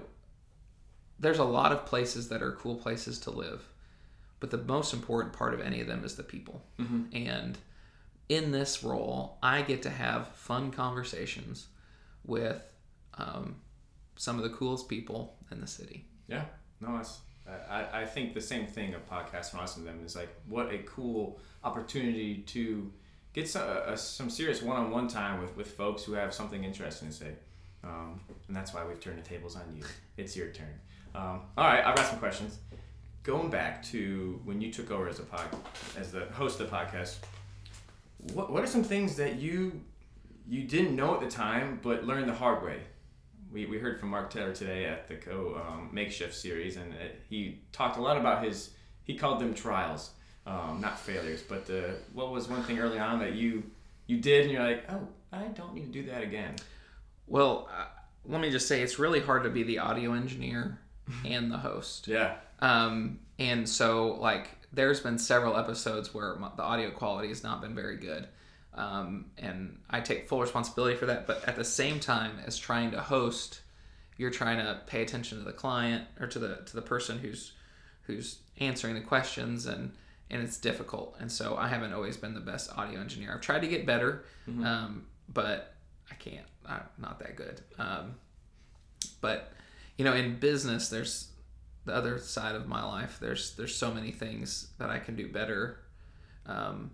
there's 1.20 1.38
a 1.38 1.44
lot 1.44 1.70
of 1.72 1.86
places 1.86 2.28
that 2.30 2.42
are 2.42 2.52
cool 2.52 2.74
places 2.74 3.18
to 3.20 3.30
live, 3.30 3.62
but 4.40 4.50
the 4.50 4.58
most 4.58 4.92
important 4.92 5.32
part 5.32 5.54
of 5.54 5.60
any 5.60 5.80
of 5.80 5.86
them 5.86 6.04
is 6.04 6.16
the 6.16 6.22
people. 6.22 6.62
And 7.12 7.58
in 8.28 8.50
this 8.50 8.82
role, 8.82 9.38
I 9.42 9.62
get 9.62 9.82
to 9.82 9.90
have 9.90 10.28
fun 10.28 10.70
conversations 10.72 11.68
with 12.24 12.60
um, 13.18 13.56
some 14.16 14.36
of 14.38 14.42
the 14.42 14.50
coolest 14.50 14.88
people 14.88 15.36
in 15.52 15.60
the 15.60 15.66
city. 15.66 16.04
Yeah. 16.28 16.44
No, 16.80 16.96
that's. 16.96 17.20
I, 17.70 18.02
I- 18.02 18.06
think 18.06 18.34
the 18.34 18.40
same 18.40 18.66
thing 18.66 18.94
of 18.94 19.08
podcasts 19.08 19.52
when 19.52 19.62
I 19.62 19.66
them 19.84 20.00
is 20.04 20.14
like 20.16 20.28
what 20.48 20.72
a 20.72 20.78
cool 20.78 21.38
opportunity 21.64 22.36
to 22.54 22.90
get 23.32 23.48
some, 23.48 23.68
uh, 23.68 23.96
some 23.96 24.30
serious 24.30 24.62
one-on-one 24.62 25.08
time 25.08 25.40
with, 25.40 25.56
with 25.56 25.72
folks 25.72 26.04
who 26.04 26.12
have 26.12 26.32
something 26.32 26.62
interesting 26.64 27.08
to 27.08 27.14
say, 27.14 27.32
um, 27.82 28.20
and 28.46 28.56
that's 28.56 28.72
why 28.74 28.84
we've 28.84 29.00
turned 29.00 29.18
the 29.18 29.28
tables 29.28 29.56
on 29.56 29.62
you. 29.76 29.82
It's 30.16 30.36
your 30.36 30.48
turn. 30.48 30.78
Um, 31.14 31.40
all 31.58 31.66
right, 31.66 31.84
I've 31.84 31.96
got 31.96 32.06
some 32.06 32.18
questions. 32.18 32.58
Going 33.22 33.50
back 33.50 33.82
to 33.86 34.40
when 34.44 34.60
you 34.60 34.72
took 34.72 34.90
over 34.90 35.08
as 35.08 35.18
a 35.18 35.22
pod, 35.24 35.46
as 35.98 36.12
the 36.12 36.26
host 36.26 36.60
of 36.60 36.70
the 36.70 36.76
podcast, 36.76 37.16
what 38.34 38.52
what 38.52 38.62
are 38.62 38.66
some 38.68 38.84
things 38.84 39.16
that 39.16 39.36
you 39.36 39.80
you 40.48 40.62
didn't 40.64 40.94
know 40.96 41.14
at 41.14 41.20
the 41.20 41.28
time 41.28 41.78
but 41.82 42.04
learned 42.04 42.28
the 42.28 42.34
hard 42.34 42.64
way? 42.64 42.80
We, 43.52 43.66
we 43.66 43.78
heard 43.78 44.00
from 44.00 44.08
Mark 44.10 44.30
Taylor 44.30 44.54
today 44.54 44.86
at 44.86 45.08
the 45.08 45.16
co 45.16 45.60
um, 45.66 45.90
makeshift 45.92 46.34
series, 46.34 46.76
and 46.76 46.92
uh, 46.92 46.96
he 47.28 47.60
talked 47.72 47.98
a 47.98 48.00
lot 48.00 48.16
about 48.16 48.44
his. 48.44 48.70
He 49.04 49.16
called 49.16 49.40
them 49.40 49.52
trials, 49.52 50.10
um, 50.46 50.80
not 50.80 50.98
failures. 50.98 51.42
But 51.42 51.66
the, 51.66 51.96
what 52.12 52.30
was 52.30 52.48
one 52.48 52.62
thing 52.62 52.78
early 52.78 52.98
on 52.98 53.18
that 53.18 53.34
you 53.34 53.64
you 54.06 54.18
did, 54.18 54.44
and 54.44 54.52
you're 54.52 54.62
like, 54.62 54.84
oh, 54.90 55.06
I 55.32 55.44
don't 55.44 55.74
need 55.74 55.92
to 55.92 56.02
do 56.02 56.10
that 56.10 56.22
again. 56.22 56.56
Well, 57.26 57.68
uh, 57.70 57.86
let 58.26 58.40
me 58.40 58.50
just 58.50 58.68
say 58.68 58.82
it's 58.82 58.98
really 58.98 59.20
hard 59.20 59.44
to 59.44 59.50
be 59.50 59.62
the 59.62 59.78
audio 59.78 60.14
engineer 60.14 60.78
and 61.24 61.50
the 61.50 61.58
host. 61.58 62.08
Yeah. 62.08 62.36
Um, 62.60 63.20
and 63.38 63.68
so, 63.68 64.14
like, 64.20 64.48
there's 64.72 65.00
been 65.00 65.18
several 65.18 65.56
episodes 65.56 66.14
where 66.14 66.36
the 66.56 66.62
audio 66.62 66.90
quality 66.90 67.28
has 67.28 67.42
not 67.42 67.60
been 67.60 67.74
very 67.74 67.96
good. 67.96 68.28
Um, 68.74 69.26
and 69.36 69.78
I 69.90 70.00
take 70.00 70.28
full 70.28 70.40
responsibility 70.40 70.96
for 70.96 71.06
that. 71.06 71.26
But 71.26 71.46
at 71.46 71.56
the 71.56 71.64
same 71.64 72.00
time 72.00 72.38
as 72.46 72.56
trying 72.58 72.90
to 72.92 73.00
host, 73.00 73.60
you're 74.16 74.30
trying 74.30 74.58
to 74.58 74.80
pay 74.86 75.02
attention 75.02 75.38
to 75.38 75.44
the 75.44 75.52
client 75.52 76.06
or 76.20 76.26
to 76.26 76.38
the 76.38 76.56
to 76.66 76.74
the 76.74 76.82
person 76.82 77.18
who's 77.18 77.52
who's 78.02 78.38
answering 78.58 78.94
the 78.94 79.00
questions 79.00 79.66
and 79.66 79.92
and 80.30 80.42
it's 80.42 80.56
difficult. 80.56 81.16
And 81.20 81.30
so 81.30 81.56
I 81.56 81.68
haven't 81.68 81.92
always 81.92 82.16
been 82.16 82.34
the 82.34 82.40
best 82.40 82.70
audio 82.76 83.00
engineer. 83.00 83.32
I've 83.34 83.42
tried 83.42 83.60
to 83.60 83.68
get 83.68 83.84
better, 83.84 84.24
um, 84.64 85.06
but 85.28 85.74
I 86.10 86.14
can't. 86.14 86.46
I'm 86.66 86.80
not 86.98 87.18
that 87.18 87.36
good. 87.36 87.60
Um, 87.78 88.14
but 89.20 89.52
you 89.98 90.04
know, 90.04 90.14
in 90.14 90.36
business, 90.36 90.88
there's 90.88 91.28
the 91.84 91.94
other 91.94 92.18
side 92.18 92.54
of 92.54 92.66
my 92.66 92.82
life. 92.84 93.18
There's 93.20 93.54
there's 93.56 93.74
so 93.74 93.92
many 93.92 94.10
things 94.12 94.68
that 94.78 94.88
I 94.88 94.98
can 94.98 95.16
do 95.16 95.28
better, 95.30 95.80
um, 96.46 96.92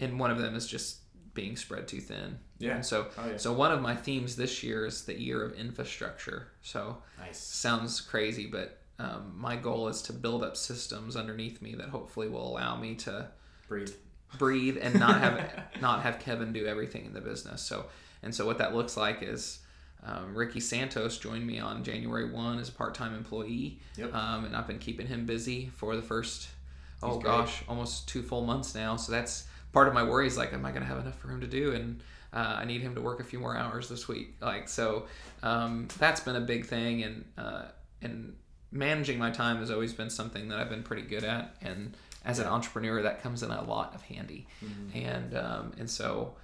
and 0.00 0.18
one 0.18 0.30
of 0.30 0.38
them 0.38 0.54
is 0.54 0.66
just 0.66 0.98
being 1.34 1.56
spread 1.56 1.88
too 1.88 2.00
thin. 2.00 2.38
Yeah. 2.58 2.74
And 2.76 2.84
so 2.84 3.08
Oh, 3.18 3.26
yeah. 3.30 3.36
so 3.36 3.52
one 3.52 3.72
of 3.72 3.80
my 3.80 3.94
themes 3.94 4.36
this 4.36 4.62
year 4.62 4.84
is 4.86 5.04
the 5.04 5.18
year 5.18 5.42
of 5.44 5.54
infrastructure. 5.54 6.48
So 6.62 6.98
Nice. 7.18 7.38
sounds 7.38 8.00
crazy, 8.00 8.46
but 8.46 8.78
um, 8.98 9.32
my 9.36 9.56
goal 9.56 9.88
is 9.88 10.02
to 10.02 10.12
build 10.12 10.44
up 10.44 10.56
systems 10.56 11.16
underneath 11.16 11.62
me 11.62 11.74
that 11.76 11.88
hopefully 11.88 12.28
will 12.28 12.46
allow 12.46 12.76
me 12.76 12.94
to 12.96 13.28
Breathe. 13.66 13.90
breathe 14.38 14.78
and 14.80 14.98
not 15.00 15.20
have 15.20 15.64
not 15.80 16.02
have 16.02 16.18
Kevin 16.18 16.52
do 16.52 16.66
everything 16.66 17.06
in 17.06 17.14
the 17.14 17.20
business. 17.20 17.62
So 17.62 17.86
and 18.22 18.34
so 18.34 18.44
what 18.46 18.58
that 18.58 18.74
looks 18.74 18.96
like 18.96 19.22
is 19.22 19.60
um, 20.04 20.34
Ricky 20.34 20.60
Santos 20.60 21.16
joined 21.18 21.46
me 21.46 21.58
on 21.60 21.82
January 21.82 22.30
one 22.30 22.58
as 22.58 22.68
a 22.68 22.72
part 22.72 22.94
time 22.94 23.14
employee, 23.14 23.80
Yep. 23.96 24.14
um, 24.14 24.44
and 24.44 24.54
I've 24.54 24.66
been 24.66 24.78
keeping 24.80 25.06
him 25.06 25.24
busy 25.26 25.70
for 25.74 25.96
the 25.96 26.02
first 26.02 26.48
oh 27.02 27.12
great. 27.18 27.24
gosh 27.24 27.62
almost 27.68 28.08
two 28.08 28.22
full 28.22 28.44
months 28.44 28.74
now. 28.74 28.96
So 28.96 29.10
that's 29.12 29.46
part 29.72 29.88
of 29.88 29.94
my 29.94 30.02
worry 30.02 30.26
is 30.26 30.36
like, 30.36 30.52
am 30.52 30.64
I 30.64 30.70
going 30.70 30.82
to 30.82 30.88
have 30.88 30.98
enough 30.98 31.18
for 31.18 31.28
him 31.28 31.40
to 31.40 31.46
do? 31.46 31.72
And 31.72 32.02
uh, 32.32 32.56
I 32.58 32.64
need 32.64 32.80
him 32.80 32.94
to 32.94 33.00
work 33.00 33.20
a 33.20 33.24
few 33.24 33.38
more 33.38 33.56
hours 33.56 33.88
this 33.88 34.08
week. 34.08 34.36
Like 34.40 34.68
so, 34.68 35.06
um, 35.42 35.88
that's 35.98 36.20
been 36.20 36.36
a 36.36 36.40
big 36.40 36.66
thing, 36.66 37.02
and 37.02 37.24
uh, 37.36 37.62
and 38.00 38.34
managing 38.70 39.18
my 39.18 39.30
time 39.30 39.58
has 39.58 39.70
always 39.70 39.92
been 39.92 40.08
something 40.10 40.48
that 40.48 40.58
I've 40.58 40.70
been 40.70 40.82
pretty 40.82 41.02
good 41.02 41.24
at, 41.24 41.56
and 41.60 41.94
as 42.24 42.38
an 42.38 42.46
entrepreneur, 42.46 43.02
that 43.02 43.22
comes 43.22 43.42
in 43.42 43.50
a 43.50 43.62
lot 43.64 43.94
of 43.94 44.02
handy, 44.02 44.46
and 44.94 45.36
um, 45.36 45.72
and 45.78 45.90
so, 45.90 46.34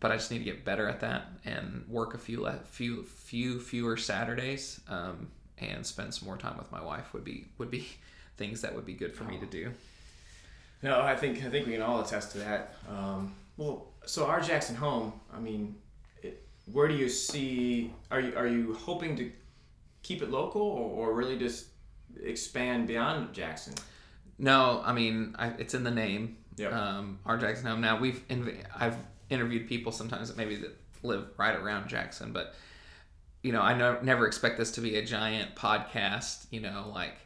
but 0.00 0.10
I 0.12 0.16
just 0.16 0.30
need 0.30 0.38
to 0.38 0.44
get 0.44 0.64
better 0.64 0.88
at 0.88 1.00
that 1.00 1.28
and 1.46 1.84
work 1.88 2.12
a 2.14 2.18
few 2.18 2.42
le- 2.42 2.60
few 2.64 3.04
few 3.04 3.60
fewer 3.60 3.96
Saturdays, 3.96 4.80
um, 4.88 5.28
and 5.56 5.86
spend 5.86 6.12
some 6.12 6.26
more 6.26 6.36
time 6.36 6.58
with 6.58 6.70
my 6.70 6.82
wife 6.82 7.14
would 7.14 7.24
be 7.24 7.46
would 7.56 7.70
be 7.70 7.88
things 8.36 8.60
that 8.60 8.74
would 8.74 8.84
be 8.84 8.94
good 8.94 9.14
for 9.14 9.24
me 9.24 9.38
to 9.38 9.46
do. 9.46 9.70
No, 10.84 11.00
I 11.00 11.16
think 11.16 11.42
I 11.42 11.48
think 11.48 11.66
we 11.66 11.72
can 11.72 11.80
all 11.80 12.02
attest 12.02 12.32
to 12.32 12.38
that. 12.38 12.74
Um, 12.90 13.34
Well, 13.56 13.86
so 14.04 14.26
our 14.26 14.40
Jackson 14.42 14.76
home. 14.76 15.14
I 15.34 15.40
mean, 15.40 15.76
it, 16.22 16.46
where 16.70 16.88
do 16.88 16.94
you 16.94 17.08
see? 17.08 17.90
Are 18.10 18.20
you 18.20 18.36
are 18.36 18.46
you 18.46 18.74
hoping 18.74 19.16
to 19.16 19.32
keep 20.02 20.20
it 20.20 20.30
local 20.30 20.60
or, 20.60 21.08
or 21.08 21.14
really 21.14 21.38
just 21.38 21.68
expand 22.22 22.86
beyond 22.86 23.32
Jackson? 23.32 23.72
No, 24.38 24.82
I 24.84 24.92
mean 24.92 25.34
I, 25.38 25.48
it's 25.58 25.72
in 25.72 25.84
the 25.84 25.90
name. 25.90 26.36
Yep. 26.56 26.72
Um, 26.74 27.18
our 27.24 27.38
Jackson 27.38 27.66
home. 27.66 27.80
Now 27.80 27.98
we've 27.98 28.22
inv- 28.28 28.62
I've 28.78 28.98
interviewed 29.30 29.66
people 29.66 29.90
sometimes 29.90 30.28
that 30.28 30.36
maybe 30.36 30.56
that 30.56 30.76
live 31.02 31.24
right 31.38 31.56
around 31.56 31.88
Jackson, 31.88 32.30
but 32.34 32.54
you 33.42 33.52
know 33.52 33.62
I 33.62 33.72
no, 33.72 33.98
never 34.02 34.26
expect 34.26 34.58
this 34.58 34.70
to 34.72 34.82
be 34.82 34.96
a 34.96 35.02
giant 35.02 35.54
podcast. 35.54 36.44
You 36.50 36.60
know, 36.60 36.92
like 36.94 37.16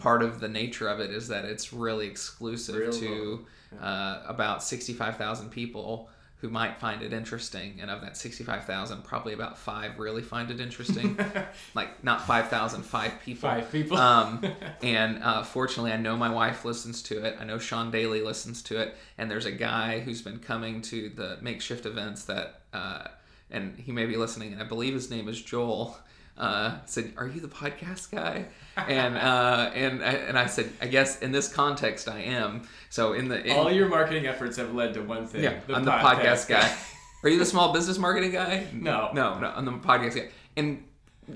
part 0.00 0.22
of 0.22 0.40
the 0.40 0.48
nature 0.48 0.88
of 0.88 1.00
it 1.00 1.10
is 1.10 1.28
that 1.28 1.44
it's 1.44 1.72
really 1.72 2.06
exclusive 2.06 2.76
Real 2.76 2.92
to 2.92 3.46
uh, 3.80 4.22
about 4.26 4.62
sixty 4.62 4.92
five 4.92 5.16
thousand 5.16 5.50
people 5.50 6.08
who 6.40 6.50
might 6.50 6.76
find 6.76 7.02
it 7.02 7.12
interesting, 7.12 7.78
and 7.80 7.90
of 7.90 8.02
that 8.02 8.16
sixty 8.16 8.44
five 8.44 8.64
thousand, 8.64 9.04
probably 9.04 9.32
about 9.32 9.58
five 9.58 9.98
really 9.98 10.22
find 10.22 10.50
it 10.50 10.60
interesting. 10.60 11.18
like 11.74 12.04
not 12.04 12.26
5,000, 12.26 12.82
five 12.82 13.12
people. 13.24 13.48
Five 13.48 13.72
people. 13.72 13.96
um, 13.96 14.44
and 14.82 15.22
uh, 15.22 15.42
fortunately, 15.42 15.92
I 15.92 15.96
know 15.96 16.16
my 16.16 16.30
wife 16.30 16.64
listens 16.64 17.02
to 17.04 17.24
it. 17.24 17.36
I 17.40 17.44
know 17.44 17.58
Sean 17.58 17.90
Daly 17.90 18.20
listens 18.20 18.62
to 18.64 18.80
it. 18.80 18.94
And 19.18 19.30
there's 19.30 19.46
a 19.46 19.52
guy 19.52 20.00
who's 20.00 20.22
been 20.22 20.38
coming 20.38 20.82
to 20.82 21.08
the 21.08 21.38
makeshift 21.40 21.86
events 21.86 22.24
that, 22.24 22.60
uh, 22.72 23.08
and 23.50 23.78
he 23.78 23.92
may 23.92 24.06
be 24.06 24.16
listening, 24.16 24.52
and 24.52 24.62
I 24.62 24.66
believe 24.66 24.94
his 24.94 25.10
name 25.10 25.28
is 25.28 25.40
Joel. 25.40 25.98
Uh, 26.38 26.78
said, 26.84 27.12
"Are 27.16 27.26
you 27.26 27.40
the 27.40 27.48
podcast 27.48 28.10
guy?" 28.10 28.46
And 28.76 29.16
uh, 29.16 29.70
and 29.74 30.02
I, 30.04 30.10
and 30.12 30.38
I 30.38 30.46
said, 30.46 30.70
"I 30.82 30.86
guess 30.86 31.20
in 31.20 31.32
this 31.32 31.48
context, 31.52 32.08
I 32.08 32.20
am." 32.20 32.68
So 32.90 33.14
in 33.14 33.28
the 33.28 33.42
in, 33.42 33.56
All 33.56 33.70
your 33.72 33.88
marketing 33.88 34.26
efforts 34.26 34.56
have 34.58 34.74
led 34.74 34.94
to 34.94 35.02
one 35.02 35.26
thing. 35.26 35.42
yeah, 35.44 35.60
I'm 35.72 35.84
the 35.84 35.92
podcast 35.92 36.48
guy. 36.48 36.76
Are 37.22 37.28
you 37.28 37.38
the 37.38 37.46
small 37.46 37.72
business 37.72 37.98
marketing 37.98 38.32
guy? 38.32 38.66
No. 38.72 39.10
No, 39.14 39.38
no, 39.38 39.48
I'm 39.48 39.64
the 39.64 39.72
podcast 39.72 40.14
guy. 40.16 40.28
And 40.56 40.84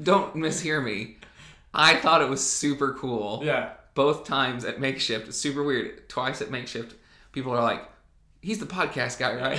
don't 0.02 0.34
mishear 0.36 0.84
me. 0.84 1.16
I 1.72 1.96
thought 1.96 2.20
it 2.22 2.28
was 2.28 2.48
super 2.48 2.92
cool. 2.94 3.40
Yeah. 3.42 3.70
Both 3.94 4.24
times 4.24 4.64
at 4.64 4.78
Makeshift, 4.80 5.32
super 5.32 5.62
weird. 5.64 6.08
Twice 6.08 6.40
at 6.42 6.50
Makeshift, 6.50 6.94
people 7.32 7.52
are 7.52 7.62
like, 7.62 7.82
he's 8.40 8.58
the 8.58 8.66
podcast 8.66 9.18
guy, 9.18 9.34
right? 9.34 9.58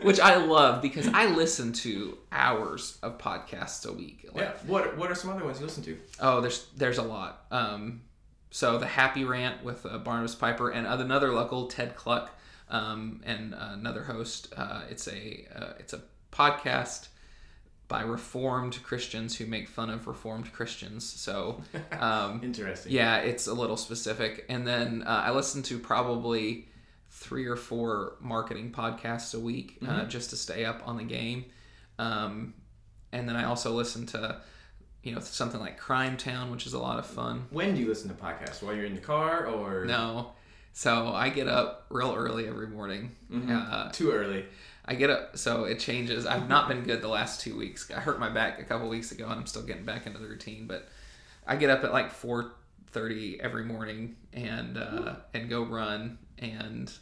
Which 0.02 0.20
I 0.20 0.36
love 0.36 0.82
because 0.82 1.08
I 1.08 1.26
listen 1.26 1.72
to 1.74 2.18
hours 2.30 2.98
of 3.02 3.18
podcasts 3.18 3.86
a 3.86 3.92
week. 3.92 4.28
Like, 4.32 4.44
Yeah. 4.44 4.52
What 4.66 4.96
What 4.96 5.10
are 5.10 5.14
some 5.14 5.30
other 5.30 5.44
ones 5.44 5.58
you 5.60 5.66
listen 5.66 5.82
to? 5.84 5.98
Oh, 6.20 6.40
there's 6.40 6.66
there's 6.76 6.98
a 6.98 7.02
lot. 7.02 7.44
Um, 7.50 8.02
so 8.50 8.78
the 8.78 8.86
Happy 8.86 9.24
Rant 9.24 9.64
with 9.64 9.86
uh, 9.86 9.98
Barnabas 9.98 10.34
Piper 10.34 10.70
and 10.70 10.86
another 10.86 11.32
local 11.32 11.66
Ted 11.68 11.96
Kluck 11.96 12.30
um, 12.68 13.20
and 13.24 13.54
another 13.54 14.02
host. 14.02 14.52
Uh, 14.56 14.82
it's 14.90 15.08
a 15.08 15.46
uh, 15.54 15.72
it's 15.78 15.92
a 15.92 16.00
podcast 16.30 17.08
by 17.88 18.00
Reformed 18.02 18.82
Christians 18.82 19.36
who 19.36 19.44
make 19.44 19.68
fun 19.68 19.90
of 19.90 20.06
Reformed 20.06 20.50
Christians. 20.52 21.04
So 21.04 21.60
um, 21.92 22.40
Interesting. 22.42 22.90
yeah, 22.92 23.18
it's 23.18 23.46
a 23.46 23.52
little 23.52 23.76
specific. 23.76 24.46
And 24.48 24.66
then 24.66 25.02
uh, 25.06 25.24
I 25.26 25.30
listen 25.32 25.62
to 25.64 25.78
probably 25.78 26.68
three 27.22 27.46
or 27.46 27.56
four 27.56 28.14
marketing 28.20 28.72
podcasts 28.72 29.34
a 29.34 29.40
week 29.40 29.78
uh, 29.86 30.04
just 30.04 30.30
to 30.30 30.36
stay 30.36 30.64
up 30.64 30.82
on 30.86 30.96
the 30.96 31.04
game. 31.04 31.44
Um, 31.98 32.54
and 33.12 33.28
then 33.28 33.36
I 33.36 33.44
also 33.44 33.72
listen 33.72 34.06
to, 34.06 34.40
you 35.02 35.14
know, 35.14 35.20
something 35.20 35.60
like 35.60 35.80
Crimetown, 35.80 36.50
which 36.50 36.66
is 36.66 36.72
a 36.72 36.78
lot 36.78 36.98
of 36.98 37.06
fun. 37.06 37.46
When 37.50 37.74
do 37.74 37.80
you 37.80 37.88
listen 37.88 38.08
to 38.08 38.14
podcasts? 38.14 38.62
While 38.62 38.74
you're 38.74 38.86
in 38.86 38.94
the 38.94 39.00
car 39.00 39.46
or 39.46 39.84
No, 39.84 40.32
so 40.72 41.08
I 41.08 41.28
get 41.28 41.48
up 41.48 41.86
real 41.90 42.14
early 42.14 42.48
every 42.48 42.66
morning. 42.66 43.12
Uh, 43.48 43.90
too 43.92 44.10
early? 44.10 44.46
I 44.84 44.94
get 44.96 45.10
up, 45.10 45.38
so 45.38 45.64
it 45.64 45.78
changes. 45.78 46.26
I've 46.26 46.48
not 46.48 46.68
been 46.68 46.82
good 46.82 47.02
the 47.02 47.08
last 47.08 47.40
two 47.40 47.56
weeks. 47.56 47.88
I 47.94 48.00
hurt 48.00 48.18
my 48.18 48.30
back 48.30 48.58
a 48.58 48.64
couple 48.64 48.88
weeks 48.88 49.12
ago, 49.12 49.24
and 49.24 49.34
I'm 49.34 49.46
still 49.46 49.62
getting 49.62 49.84
back 49.84 50.06
into 50.06 50.18
the 50.18 50.26
routine. 50.26 50.66
But 50.66 50.88
I 51.46 51.54
get 51.54 51.70
up 51.70 51.84
at 51.84 51.92
like 51.92 52.10
four 52.10 52.54
thirty 52.90 53.40
every 53.40 53.64
morning 53.64 54.16
and 54.32 54.76
uh, 54.76 55.14
and 55.34 55.48
go 55.48 55.62
run 55.62 56.18
and 56.38 56.92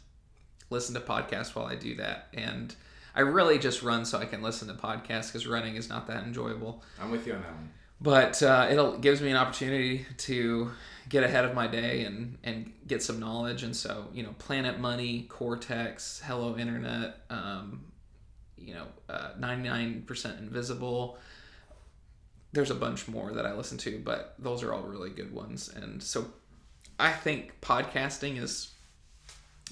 listen 0.71 0.95
to 0.95 1.01
podcasts 1.01 1.53
while 1.53 1.65
I 1.65 1.75
do 1.75 1.95
that. 1.95 2.29
And 2.33 2.73
I 3.13 3.21
really 3.21 3.59
just 3.59 3.83
run 3.83 4.05
so 4.05 4.17
I 4.17 4.25
can 4.25 4.41
listen 4.41 4.67
to 4.69 4.73
podcasts 4.73 5.27
because 5.27 5.45
running 5.45 5.75
is 5.75 5.89
not 5.89 6.07
that 6.07 6.23
enjoyable. 6.23 6.81
I'm 6.99 7.11
with 7.11 7.27
you 7.27 7.33
on 7.33 7.41
that 7.41 7.53
one. 7.53 7.69
But 7.99 8.41
uh, 8.41 8.67
it'll 8.71 8.97
gives 8.97 9.21
me 9.21 9.29
an 9.29 9.37
opportunity 9.37 10.07
to 10.17 10.71
get 11.07 11.23
ahead 11.23 11.45
of 11.45 11.53
my 11.53 11.67
day 11.67 12.03
and 12.05 12.37
and 12.43 12.73
get 12.87 13.03
some 13.03 13.19
knowledge. 13.19 13.61
And 13.61 13.75
so 13.75 14.07
you 14.11 14.23
know, 14.23 14.33
Planet 14.39 14.79
Money, 14.79 15.27
Cortex, 15.29 16.19
Hello 16.25 16.57
Internet, 16.57 17.17
um, 17.29 17.83
you 18.57 18.73
know, 18.73 18.87
nine 19.37 20.03
percent 20.07 20.39
Invisible. 20.39 21.19
There's 22.53 22.71
a 22.71 22.75
bunch 22.75 23.07
more 23.07 23.31
that 23.33 23.45
I 23.45 23.53
listen 23.53 23.77
to, 23.79 24.01
but 24.03 24.33
those 24.39 24.63
are 24.63 24.73
all 24.73 24.81
really 24.81 25.11
good 25.11 25.31
ones. 25.31 25.69
And 25.69 26.01
so 26.01 26.25
I 26.99 27.11
think 27.11 27.61
podcasting 27.61 28.41
is 28.41 28.71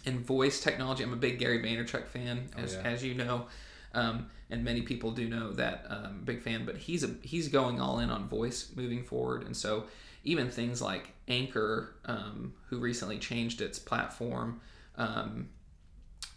in 0.06 0.20
voice 0.24 0.62
technology. 0.62 1.04
I'm 1.04 1.14
a 1.14 1.18
big 1.18 1.40
Gary 1.40 1.60
Vaynerchuk 1.60 2.08
fan, 2.08 2.50
as, 2.58 2.74
yeah. 2.74 2.82
as 2.82 3.04
you 3.04 3.14
know, 3.14 3.48
um, 3.94 4.28
and 4.50 4.64
many 4.64 4.82
people 4.82 5.12
do 5.12 5.28
know 5.28 5.52
that. 5.54 5.86
Um, 5.90 6.22
big 6.24 6.42
fan, 6.42 6.66
but 6.66 6.78
he's 6.78 7.04
a 7.04 7.16
he's 7.22 7.48
going 7.48 7.80
all 7.80 8.00
in 8.00 8.10
on 8.10 8.28
voice 8.28 8.72
moving 8.76 9.04
forward, 9.04 9.44
and 9.44 9.56
so 9.56 9.86
even 10.24 10.50
things 10.50 10.82
like 10.82 11.14
Anchor, 11.28 11.96
um, 12.06 12.54
who 12.68 12.80
recently 12.80 13.18
changed 13.18 13.62
its 13.62 13.80
platform 13.80 14.62
um, 14.98 15.50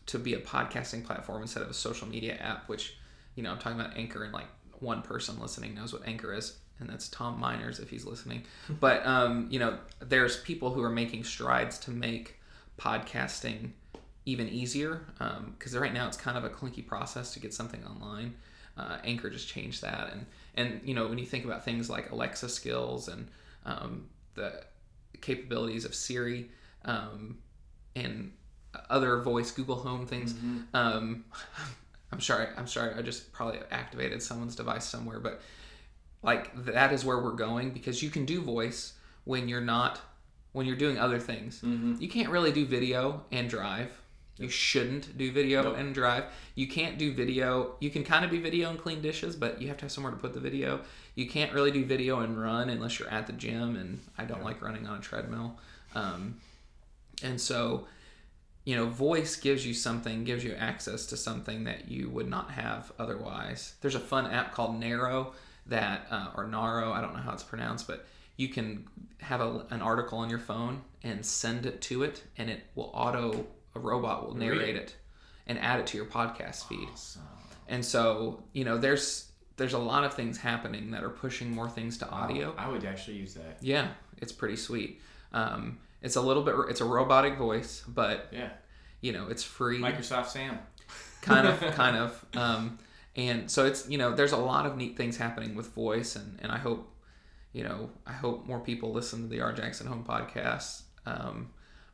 to 0.06 0.18
be 0.18 0.34
a 0.34 0.40
podcasting 0.40 1.04
platform 1.04 1.42
instead 1.42 1.62
of 1.62 1.70
a 1.70 1.74
social 1.74 2.08
media 2.08 2.34
app, 2.34 2.68
which 2.68 2.96
you 3.34 3.42
know 3.42 3.50
I'm 3.50 3.58
talking 3.58 3.80
about 3.80 3.96
Anchor 3.96 4.24
and 4.24 4.32
like 4.32 4.48
one 4.78 5.02
person 5.02 5.40
listening 5.40 5.74
knows 5.74 5.92
what 5.92 6.06
Anchor 6.06 6.34
is. 6.34 6.58
And 6.80 6.90
that's 6.90 7.08
Tom 7.08 7.38
Miners 7.38 7.78
if 7.78 7.88
he's 7.90 8.04
listening. 8.04 8.42
But 8.80 9.06
um, 9.06 9.46
you 9.50 9.58
know, 9.58 9.78
there's 10.00 10.38
people 10.38 10.72
who 10.72 10.82
are 10.82 10.90
making 10.90 11.24
strides 11.24 11.78
to 11.80 11.90
make 11.90 12.40
podcasting 12.78 13.70
even 14.24 14.48
easier 14.48 15.02
because 15.58 15.76
right 15.76 15.92
now 15.92 16.06
it's 16.06 16.16
kind 16.16 16.36
of 16.38 16.44
a 16.44 16.48
clunky 16.48 16.86
process 16.86 17.34
to 17.34 17.40
get 17.40 17.52
something 17.52 17.84
online. 17.84 18.34
Uh, 18.76 18.98
Anchor 19.04 19.28
just 19.28 19.48
changed 19.48 19.82
that, 19.82 20.12
and 20.12 20.26
and 20.54 20.80
you 20.84 20.94
know 20.94 21.06
when 21.06 21.18
you 21.18 21.26
think 21.26 21.44
about 21.44 21.64
things 21.64 21.90
like 21.90 22.10
Alexa 22.10 22.48
skills 22.48 23.08
and 23.08 23.28
um, 23.66 24.06
the 24.34 24.64
capabilities 25.20 25.84
of 25.84 25.94
Siri 25.94 26.48
um, 26.84 27.38
and 27.94 28.32
other 28.88 29.20
voice 29.20 29.50
Google 29.50 29.76
Home 29.76 30.06
things. 30.06 30.34
Um, 30.72 31.24
I'm 32.12 32.20
sorry, 32.20 32.46
I'm 32.56 32.66
sorry, 32.66 32.94
I 32.94 33.02
just 33.02 33.32
probably 33.32 33.60
activated 33.70 34.22
someone's 34.22 34.54
device 34.54 34.84
somewhere, 34.84 35.18
but 35.18 35.40
like 36.22 36.64
that 36.64 36.92
is 36.92 37.04
where 37.04 37.18
we're 37.18 37.32
going 37.32 37.70
because 37.70 38.02
you 38.02 38.10
can 38.10 38.24
do 38.24 38.40
voice 38.40 38.94
when 39.24 39.48
you're 39.48 39.60
not 39.60 40.00
when 40.52 40.66
you're 40.66 40.76
doing 40.76 40.98
other 40.98 41.18
things. 41.18 41.60
You 42.00 42.08
can't 42.08 42.28
really 42.28 42.52
do 42.52 42.66
video 42.66 43.24
and 43.30 43.48
drive. 43.48 43.90
You 44.38 44.48
shouldn't 44.48 45.16
do 45.18 45.30
video 45.30 45.74
and 45.74 45.94
drive. 45.94 46.24
You 46.54 46.66
can't 46.66 46.98
do 46.98 47.12
video. 47.12 47.76
You 47.80 47.90
can 47.90 48.02
kind 48.02 48.24
of 48.24 48.30
do 48.30 48.40
video 48.40 48.70
and 48.70 48.78
clean 48.78 49.02
dishes, 49.02 49.36
but 49.36 49.60
you 49.60 49.68
have 49.68 49.76
to 49.78 49.84
have 49.84 49.92
somewhere 49.92 50.12
to 50.12 50.18
put 50.18 50.32
the 50.32 50.40
video. 50.40 50.80
You 51.14 51.28
can't 51.28 51.52
really 51.52 51.70
do 51.70 51.84
video 51.84 52.20
and 52.20 52.40
run 52.40 52.70
unless 52.70 52.98
you're 52.98 53.10
at 53.10 53.26
the 53.26 53.34
gym, 53.34 53.76
and 53.76 54.00
I 54.16 54.24
don't 54.24 54.42
like 54.42 54.62
running 54.62 54.86
on 54.86 54.98
a 54.98 55.00
treadmill. 55.02 55.58
Um, 55.94 56.40
and 57.22 57.40
so, 57.40 57.86
you 58.64 58.74
know, 58.74 58.86
voice 58.86 59.36
gives 59.36 59.66
you 59.66 59.74
something, 59.74 60.24
gives 60.24 60.44
you 60.44 60.54
access 60.54 61.06
to 61.06 61.16
something 61.16 61.64
that 61.64 61.88
you 61.88 62.08
would 62.08 62.28
not 62.28 62.50
have 62.52 62.90
otherwise. 62.98 63.74
There's 63.80 63.94
a 63.94 64.00
fun 64.00 64.26
app 64.26 64.54
called 64.54 64.80
Narro 64.80 65.34
that, 65.66 66.06
uh, 66.10 66.30
or 66.34 66.46
Naro, 66.46 66.90
I 66.92 67.00
don't 67.00 67.14
know 67.14 67.20
how 67.20 67.32
it's 67.32 67.42
pronounced, 67.42 67.86
but 67.86 68.06
you 68.36 68.48
can 68.48 68.86
have 69.20 69.40
a, 69.40 69.66
an 69.70 69.80
article 69.82 70.18
on 70.18 70.30
your 70.30 70.38
phone 70.38 70.82
and 71.02 71.24
send 71.24 71.66
it 71.66 71.80
to 71.82 72.02
it, 72.02 72.22
and 72.36 72.50
it 72.50 72.60
will 72.74 72.90
auto, 72.94 73.46
a 73.74 73.80
robot 73.80 74.26
will 74.26 74.34
narrate 74.34 74.76
it 74.76 74.96
and 75.46 75.58
add 75.58 75.80
it 75.80 75.86
to 75.88 75.96
your 75.96 76.06
podcast 76.06 76.66
feed. 76.68 76.88
And 77.68 77.84
so, 77.84 78.42
you 78.52 78.64
know, 78.64 78.78
there's 78.78 79.28
there's 79.56 79.74
a 79.74 79.78
lot 79.78 80.02
of 80.04 80.14
things 80.14 80.38
happening 80.38 80.90
that 80.92 81.04
are 81.04 81.10
pushing 81.10 81.50
more 81.54 81.68
things 81.68 81.98
to 81.98 82.08
audio. 82.08 82.54
I 82.56 82.68
would 82.68 82.84
actually 82.84 83.16
use 83.18 83.34
that. 83.34 83.58
Yeah, 83.60 83.88
it's 84.18 84.32
pretty 84.32 84.56
sweet. 84.56 85.00
Um, 85.32 85.78
it's 86.00 86.16
a 86.16 86.20
little 86.20 86.42
bit, 86.42 86.54
it's 86.68 86.80
a 86.80 86.84
robotic 86.84 87.36
voice, 87.36 87.84
but 87.86 88.28
Yeah. 88.32 88.48
you 89.00 89.12
know, 89.12 89.28
it's 89.28 89.44
free, 89.44 89.78
Microsoft 89.78 90.26
Sam. 90.28 90.58
kind 91.20 91.46
of, 91.46 91.60
kind 91.74 91.96
of. 91.96 92.24
Um, 92.34 92.78
and 93.14 93.48
so 93.50 93.66
it's, 93.66 93.88
you 93.88 93.98
know, 93.98 94.14
there's 94.14 94.32
a 94.32 94.36
lot 94.38 94.66
of 94.66 94.76
neat 94.76 94.96
things 94.96 95.16
happening 95.16 95.54
with 95.54 95.68
voice, 95.74 96.16
and 96.16 96.38
and 96.42 96.50
I 96.50 96.58
hope, 96.58 96.90
you 97.52 97.64
know, 97.64 97.90
I 98.06 98.12
hope 98.12 98.46
more 98.46 98.60
people 98.60 98.92
listen 98.92 99.22
to 99.22 99.28
the 99.28 99.40
Our 99.40 99.52
Jackson 99.52 99.86
Home 99.86 100.04
podcast. 100.08 100.82
Um, 101.06 101.50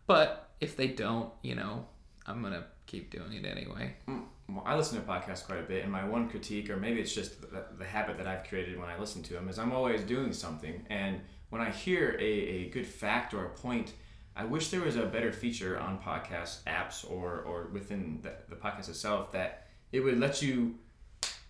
but 0.06 0.50
if 0.60 0.76
they 0.76 0.88
don't, 0.88 1.32
you 1.42 1.54
know, 1.54 1.86
I'm 2.26 2.42
gonna 2.42 2.64
keep 2.86 3.10
doing 3.10 3.32
it 3.32 3.44
anyway. 3.44 3.94
Well, 4.06 4.62
I 4.64 4.76
listen 4.76 5.00
to 5.00 5.06
podcasts 5.06 5.44
quite 5.44 5.58
a 5.58 5.62
bit, 5.62 5.82
and 5.82 5.92
my 5.92 6.08
one 6.08 6.28
critique, 6.28 6.70
or 6.70 6.76
maybe 6.76 7.00
it's 7.00 7.14
just 7.14 7.40
the, 7.42 7.64
the 7.78 7.84
habit 7.84 8.16
that 8.18 8.26
I've 8.26 8.44
created 8.44 8.78
when 8.78 8.88
I 8.88 8.98
listen 8.98 9.22
to 9.24 9.34
them, 9.34 9.48
is 9.48 9.58
I'm 9.58 9.72
always 9.72 10.02
doing 10.02 10.32
something. 10.32 10.86
And 10.88 11.20
when 11.50 11.60
I 11.60 11.70
hear 11.70 12.16
a, 12.18 12.24
a 12.24 12.70
good 12.70 12.86
fact 12.86 13.34
or 13.34 13.46
a 13.46 13.50
point, 13.50 13.92
I 14.36 14.44
wish 14.44 14.70
there 14.70 14.80
was 14.80 14.96
a 14.96 15.04
better 15.04 15.32
feature 15.32 15.78
on 15.78 15.98
podcast 15.98 16.62
apps 16.64 17.08
or 17.10 17.40
or 17.40 17.68
within 17.72 18.20
the, 18.22 18.32
the 18.48 18.56
podcast 18.56 18.88
itself 18.88 19.32
that 19.32 19.66
it 19.92 20.00
would 20.00 20.18
let 20.18 20.40
you 20.42 20.76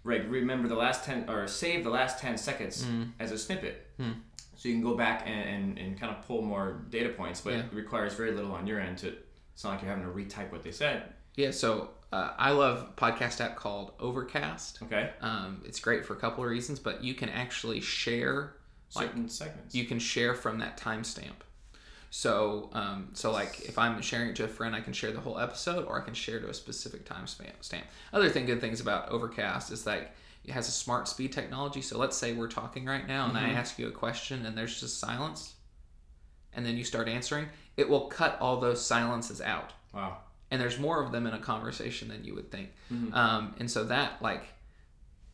like 0.09 0.25
remember 0.31 0.69
the 0.69 0.75
last 0.75 1.05
10 1.05 1.29
or 1.29 1.47
save 1.47 1.85
the 1.85 1.91
last 1.91 2.19
10 2.19 2.37
seconds 2.39 2.85
Mm. 2.85 3.13
as 3.21 3.31
a 3.33 3.39
snippet 3.39 3.87
Hmm. 3.97 4.13
so 4.57 4.69
you 4.69 4.75
can 4.75 4.83
go 4.83 4.97
back 4.97 5.23
and, 5.27 5.49
and, 5.49 5.79
and 5.79 6.01
kind 6.01 6.15
of 6.17 6.27
pull 6.27 6.43
more 6.43 6.83
data 6.91 7.11
points 7.11 7.41
but 7.41 7.53
Yeah. 7.55 7.61
it 7.61 7.73
requires 7.73 8.15
very 8.15 8.33
little 8.33 8.53
on 8.53 8.67
your 8.67 8.81
end 8.81 8.99
to 8.99 9.15
it's 9.55 9.65
not 9.65 9.71
like 9.73 9.83
you're 9.83 9.91
having 9.91 10.05
to 10.05 10.11
retype 10.11 10.51
what 10.53 10.63
they 10.63 10.73
said 10.73 11.13
Yeah, 11.37 11.51
so 11.53 11.91
uh, 12.13 12.33
I 12.39 12.53
love 12.53 12.89
a 12.97 13.01
podcast 13.01 13.41
app 13.45 13.57
called 13.57 13.93
Overcast. 14.01 14.83
okay 14.83 15.11
Um, 15.21 15.63
it's 15.67 15.79
great 15.81 16.07
for 16.07 16.15
a 16.15 16.17
couple 16.17 16.43
of 16.45 16.51
reasons, 16.51 16.79
but 16.79 17.03
you 17.05 17.15
can 17.15 17.29
actually 17.29 17.81
share 17.81 18.55
like 18.97 19.09
certain 19.09 19.29
segments 19.29 19.75
you 19.75 19.85
can 19.85 19.99
share 19.99 20.35
from 20.35 20.59
that 20.61 20.79
timestamp. 20.79 21.39
So, 22.11 22.71
um, 22.73 23.11
so 23.13 23.31
like 23.31 23.61
if 23.63 23.79
I'm 23.79 24.01
sharing 24.01 24.31
it 24.31 24.37
to 24.37 24.45
a 24.45 24.49
friend, 24.49 24.75
I 24.75 24.81
can 24.81 24.93
share 24.93 25.13
the 25.13 25.21
whole 25.21 25.39
episode, 25.39 25.85
or 25.87 26.01
I 26.01 26.05
can 26.05 26.15
share 26.15 26.41
to 26.41 26.49
a 26.49 26.55
specific 26.55 27.05
time 27.05 27.27
Stamp. 27.27 27.85
Other 28.13 28.29
thing, 28.29 28.47
good 28.47 28.61
things 28.61 28.81
about 28.81 29.11
Overcast 29.11 29.71
is 29.71 29.85
that 29.85 30.15
it 30.45 30.53
has 30.53 30.69
a 30.69 30.73
smart 30.73 31.09
speed 31.09 31.33
technology. 31.33 31.83
So 31.83 31.99
let's 31.99 32.17
say 32.17 32.33
we're 32.33 32.49
talking 32.49 32.87
right 32.87 33.07
now, 33.07 33.29
and 33.29 33.37
I 33.37 33.51
ask 33.51 33.79
you 33.79 33.89
a 33.89 33.93
question, 33.93 34.47
and 34.47 34.57
there's 34.57 34.81
just 34.81 34.99
silence, 34.99 35.55
and 36.55 36.65
then 36.65 36.77
you 36.77 36.85
start 36.85 37.09
answering. 37.09 37.47
It 37.77 37.89
will 37.89 38.07
cut 38.07 38.39
all 38.41 38.59
those 38.59 38.85
silences 38.85 39.41
out 39.41 39.73
wow 39.93 40.19
and 40.51 40.61
there's 40.61 40.79
more 40.79 41.03
of 41.03 41.13
them 41.13 41.27
in 41.27 41.35
a 41.35 41.39
conversation 41.39 42.09
than 42.09 42.25
you 42.25 42.35
would 42.35 42.51
think. 42.51 42.71
Mhm. 42.93 43.15
Um, 43.15 43.55
and 43.59 43.71
so 43.71 43.85
that 43.85 44.23
like 44.23 44.45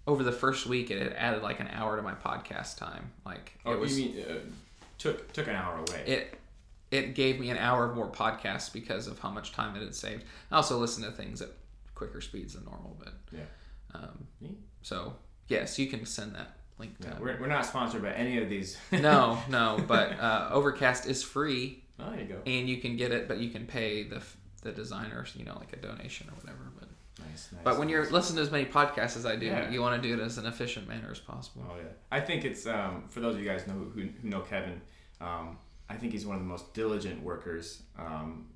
over 0.07 0.23
the 0.23 0.33
first 0.33 0.67
week, 0.67 0.91
it 0.91 1.01
had 1.01 1.13
added 1.15 1.43
like 1.43 1.61
an 1.61 1.69
hour 1.69 1.97
to 1.97 2.03
my 2.03 2.15
podcast 2.15 2.77
time. 2.79 3.13
Like 3.25 3.53
oh 3.65 3.73
it 3.73 3.81
was 3.81 3.99
you 3.99 4.07
mean 4.11 4.25
uh, 4.25 4.35
took 4.99 5.33
took 5.33 5.47
an 5.47 5.55
hour 5.55 5.79
away 5.89 6.05
it 6.07 6.39
it 6.95 7.15
gave 7.15 7.41
me 7.41 7.51
an 7.51 7.59
hour 7.59 7.85
of 7.89 7.97
more 7.97 8.09
podcasts 8.11 8.73
because 8.73 9.07
of 9.07 9.19
how 9.19 9.31
much 9.31 9.53
time 9.53 9.75
it 9.77 9.81
had 9.83 9.95
saved. 9.95 10.25
I 10.51 10.57
also 10.57 10.79
listen 10.79 11.03
to 11.05 11.11
things 11.11 11.43
at 11.43 11.49
quicker 11.95 12.21
speeds 12.21 12.55
than 12.55 12.65
normal, 12.65 12.97
but 12.99 13.15
Yeah. 13.33 13.41
Um, 13.95 14.27
so 14.83 15.17
yes, 15.49 15.79
you 15.79 15.87
can 15.87 16.05
send 16.07 16.35
that 16.35 16.57
link 16.79 16.99
to. 17.01 17.09
Yeah, 17.09 17.15
we're, 17.21 17.41
we're 17.41 17.47
not 17.47 17.65
sponsored 17.67 18.03
by 18.03 18.13
any 18.13 18.39
of 18.43 18.49
these 18.49 18.77
no, 18.93 19.39
no, 19.49 19.83
but 19.89 20.19
uh, 20.19 20.49
Overcast 20.53 21.07
is 21.07 21.23
free, 21.23 21.85
oh 22.01 22.11
there 22.11 22.21
you 22.21 22.27
go 22.27 22.39
and 22.47 22.69
you 22.69 22.79
can 22.79 22.97
get 22.97 23.13
it, 23.13 23.29
but 23.29 23.39
you 23.39 23.51
can 23.51 23.67
pay 23.67 24.03
the 24.05 24.23
the 24.63 24.73
designers, 24.73 25.33
you 25.37 25.45
know, 25.45 25.57
like 25.59 25.73
a 25.75 25.77
donation 25.77 26.27
or 26.31 26.35
whatever. 26.41 26.73
But 26.79 26.89
nice, 27.21 27.51
nice 27.53 27.61
But 27.63 27.79
when 27.79 27.89
you're 27.91 28.09
listening 28.11 28.37
to 28.37 28.43
as 28.43 28.51
many 28.51 28.65
podcasts 28.65 29.17
as 29.17 29.27
I 29.27 29.37
do, 29.37 29.47
Yeah. 29.47 29.69
you 29.71 29.83
want 29.83 30.01
to 30.03 30.09
do 30.09 30.15
it 30.15 30.25
as 30.25 30.39
an 30.39 30.47
efficient 30.47 30.89
manner 30.89 31.09
as 31.11 31.21
possible. 31.21 31.65
Oh 31.71 31.77
yeah, 31.77 31.93
I 32.11 32.21
think 32.21 32.45
it's 32.47 32.67
um, 32.67 33.05
for 33.09 33.21
those 33.21 33.35
of 33.35 33.41
you 33.43 33.47
guys 33.49 33.67
know 33.67 33.75
who, 33.75 33.91
who 34.23 34.29
know 34.29 34.41
Kevin. 34.41 34.81
Um, 35.21 35.59
I 35.89 35.95
think 35.95 36.13
he's 36.13 36.27
one 36.27 36.37
of 36.37 36.43
the 36.43 36.49
most 36.49 36.73
diligent 36.75 37.23
workers 37.23 37.83
um, 37.99 38.47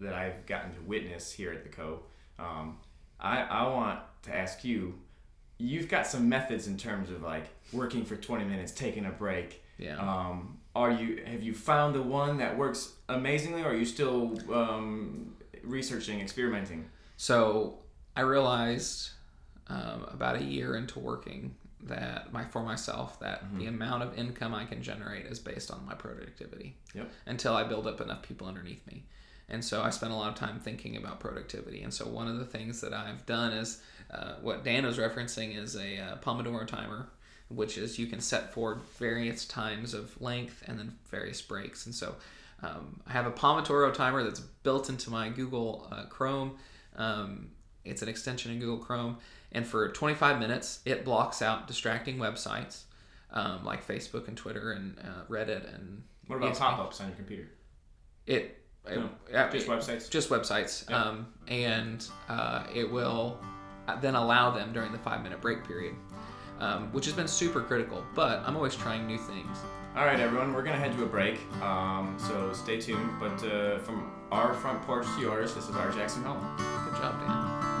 that 0.00 0.14
I've 0.14 0.44
gotten 0.46 0.74
to 0.74 0.80
witness 0.82 1.32
here 1.32 1.52
at 1.52 1.62
the 1.62 1.68
Co. 1.68 2.00
Um, 2.38 2.78
I 3.20 3.42
I 3.42 3.68
want 3.68 4.00
to 4.22 4.36
ask 4.36 4.64
you. 4.64 4.98
You've 5.56 5.88
got 5.88 6.04
some 6.04 6.28
methods 6.28 6.66
in 6.66 6.76
terms 6.76 7.10
of 7.10 7.22
like 7.22 7.46
working 7.72 8.04
for 8.04 8.16
20 8.16 8.44
minutes, 8.44 8.72
taking 8.72 9.06
a 9.06 9.10
break. 9.10 9.62
Yeah. 9.78 9.98
Um, 9.98 10.58
are 10.74 10.90
you 10.90 11.22
have 11.24 11.42
you 11.42 11.54
found 11.54 11.94
the 11.94 12.02
one 12.02 12.38
that 12.38 12.58
works 12.58 12.94
amazingly, 13.08 13.62
or 13.62 13.68
are 13.68 13.74
you 13.74 13.84
still 13.84 14.36
um, 14.52 15.36
researching, 15.62 16.20
experimenting? 16.20 16.90
So 17.16 17.78
I 18.16 18.22
realized 18.22 19.10
um, 19.68 20.06
about 20.10 20.36
a 20.36 20.42
year 20.42 20.76
into 20.76 20.98
working 20.98 21.54
that 21.84 22.32
my 22.32 22.44
for 22.44 22.62
myself 22.62 23.20
that 23.20 23.44
Mm-hmm. 23.44 23.58
the 23.58 23.66
amount 23.66 24.02
of 24.02 24.18
income 24.18 24.54
I 24.54 24.64
can 24.64 24.82
generate 24.82 25.26
is 25.26 25.38
based 25.38 25.70
on 25.70 25.84
my 25.86 25.94
productivity. 25.94 26.76
Yep. 26.94 27.10
Until 27.26 27.54
I 27.54 27.64
build 27.64 27.86
up 27.86 28.00
enough 28.00 28.22
people 28.22 28.46
underneath 28.46 28.86
me. 28.86 29.04
And 29.48 29.62
so 29.62 29.82
I 29.82 29.90
spent 29.90 30.12
a 30.12 30.16
lot 30.16 30.30
of 30.30 30.34
time 30.36 30.58
thinking 30.60 30.96
about 30.96 31.20
productivity. 31.20 31.82
And 31.82 31.92
so 31.92 32.06
one 32.06 32.28
of 32.28 32.38
the 32.38 32.46
things 32.46 32.80
that 32.80 32.94
I've 32.94 33.26
done 33.26 33.52
is 33.52 33.82
uh, 34.10 34.34
what 34.40 34.64
Dan 34.64 34.86
was 34.86 34.96
referencing 34.96 35.56
is 35.56 35.76
a 35.76 35.98
uh, 35.98 36.16
Pomodoro 36.16 36.66
timer, 36.66 37.08
which 37.48 37.76
is 37.76 37.98
you 37.98 38.06
can 38.06 38.20
set 38.20 38.54
for 38.54 38.80
various 38.98 39.44
times 39.44 39.92
of 39.92 40.18
length 40.22 40.62
and 40.66 40.78
then 40.78 40.94
various 41.10 41.42
breaks. 41.42 41.84
And 41.84 41.94
so 41.94 42.14
um, 42.62 43.00
I 43.06 43.12
have 43.12 43.26
a 43.26 43.30
Pomodoro 43.32 43.92
timer 43.92 44.22
that's 44.24 44.40
built 44.40 44.88
into 44.88 45.10
my 45.10 45.28
Google 45.28 45.86
uh, 45.92 46.04
Chrome. 46.06 46.56
Um, 46.96 47.48
it's 47.84 48.02
an 48.02 48.08
extension 48.08 48.52
in 48.52 48.58
Google 48.60 48.78
Chrome. 48.78 49.18
And 49.52 49.66
for 49.66 49.88
25 49.90 50.38
minutes, 50.40 50.80
it 50.84 51.04
blocks 51.04 51.40
out 51.42 51.66
distracting 51.66 52.16
websites 52.18 52.82
um, 53.32 53.64
like 53.64 53.86
Facebook 53.86 54.26
and 54.28 54.36
Twitter 54.36 54.72
and 54.72 54.98
uh, 54.98 55.24
Reddit 55.32 55.72
and 55.74 56.02
What 56.26 56.36
about 56.36 56.56
pop-ups 56.58 57.00
on 57.00 57.08
your 57.08 57.16
computer? 57.16 57.48
It, 58.26 58.60
it- 58.88 58.98
No, 58.98 59.08
Just 59.50 59.66
it- 59.66 59.70
websites. 59.70 60.10
just 60.10 60.28
websites, 60.30 60.88
Yeah. 60.90 61.02
um, 61.02 61.26
and 61.48 62.06
uh, 62.28 62.64
it 62.74 62.90
will 62.90 63.38
then 64.00 64.14
allow 64.14 64.50
them 64.50 64.72
during 64.72 64.92
the 64.92 64.98
five 64.98 65.22
minute 65.22 65.40
break 65.40 65.64
period, 65.66 65.94
um, 66.58 66.90
which 66.92 67.04
has 67.04 67.14
been 67.14 67.28
super 67.28 67.60
critical. 67.60 68.02
But 68.14 68.40
I'm 68.46 68.56
always 68.56 68.74
trying 68.74 69.06
new 69.06 69.18
things. 69.18 69.58
All 69.96 70.04
right, 70.04 70.18
everyone, 70.18 70.52
we're 70.52 70.62
gonna 70.64 70.76
head 70.78 70.92
to 70.96 71.04
a 71.04 71.06
break. 71.06 71.38
Um, 71.62 72.16
so 72.18 72.52
stay 72.52 72.80
tuned. 72.80 73.10
But 73.20 73.44
uh, 73.44 73.78
from 73.78 74.10
our 74.32 74.52
front 74.54 74.82
porch 74.82 75.06
to 75.14 75.20
yours, 75.20 75.54
this 75.54 75.68
is 75.68 75.76
our 75.76 75.92
Jackson 75.92 76.24
Home. 76.24 76.40
Good 76.56 76.96
job, 77.00 77.20
Dan. 77.20 77.73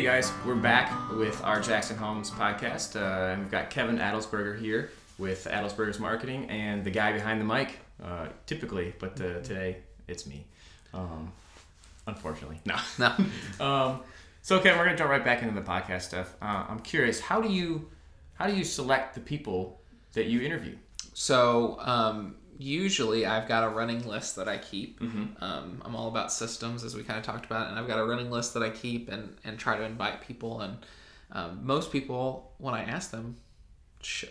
Hey 0.00 0.06
guys, 0.06 0.32
we're 0.46 0.54
back 0.54 1.10
with 1.12 1.44
our 1.44 1.60
Jackson 1.60 1.94
Homes 1.94 2.30
podcast. 2.30 2.96
Uh, 2.98 3.32
and 3.32 3.42
we've 3.42 3.50
got 3.50 3.68
Kevin 3.68 3.98
Adelsberger 3.98 4.58
here 4.58 4.92
with 5.18 5.44
Adelsberger's 5.44 5.98
Marketing 5.98 6.48
and 6.48 6.82
the 6.82 6.90
guy 6.90 7.12
behind 7.12 7.38
the 7.38 7.44
mic, 7.44 7.80
uh, 8.02 8.28
typically, 8.46 8.94
but 8.98 9.20
uh, 9.20 9.42
today 9.42 9.76
it's 10.08 10.26
me. 10.26 10.46
Um, 10.94 11.30
unfortunately, 12.06 12.62
no. 12.64 12.76
No, 12.98 13.14
Um, 13.62 14.00
so 14.40 14.58
Kevin, 14.58 14.78
we're 14.78 14.86
gonna 14.86 14.96
jump 14.96 15.10
right 15.10 15.22
back 15.22 15.42
into 15.42 15.54
the 15.54 15.60
podcast 15.60 16.00
stuff. 16.00 16.34
Uh, 16.40 16.64
I'm 16.66 16.80
curious, 16.80 17.20
how 17.20 17.42
do 17.42 17.52
you 17.52 17.90
how 18.36 18.46
do 18.46 18.56
you 18.56 18.64
select 18.64 19.14
the 19.14 19.20
people 19.20 19.82
that 20.14 20.28
you 20.28 20.40
interview? 20.40 20.76
so 21.12 21.76
um, 21.80 22.36
usually 22.60 23.24
I've 23.26 23.48
got 23.48 23.64
a 23.64 23.68
running 23.68 24.06
list 24.06 24.36
that 24.36 24.48
I 24.48 24.58
keep. 24.58 25.00
Mm-hmm. 25.00 25.42
Um, 25.42 25.82
I'm 25.84 25.96
all 25.96 26.08
about 26.08 26.30
systems, 26.32 26.84
as 26.84 26.94
we 26.94 27.02
kind 27.02 27.18
of 27.18 27.24
talked 27.24 27.46
about, 27.46 27.68
and 27.70 27.78
I've 27.78 27.88
got 27.88 27.98
a 27.98 28.04
running 28.04 28.30
list 28.30 28.54
that 28.54 28.62
I 28.62 28.70
keep 28.70 29.08
and 29.08 29.36
and 29.44 29.58
try 29.58 29.76
to 29.76 29.82
invite 29.82 30.20
people. 30.20 30.60
And 30.60 30.76
um, 31.32 31.60
most 31.62 31.90
people, 31.90 32.52
when 32.58 32.74
I 32.74 32.82
ask 32.84 33.10
them, 33.10 33.36
sh- 34.02 34.24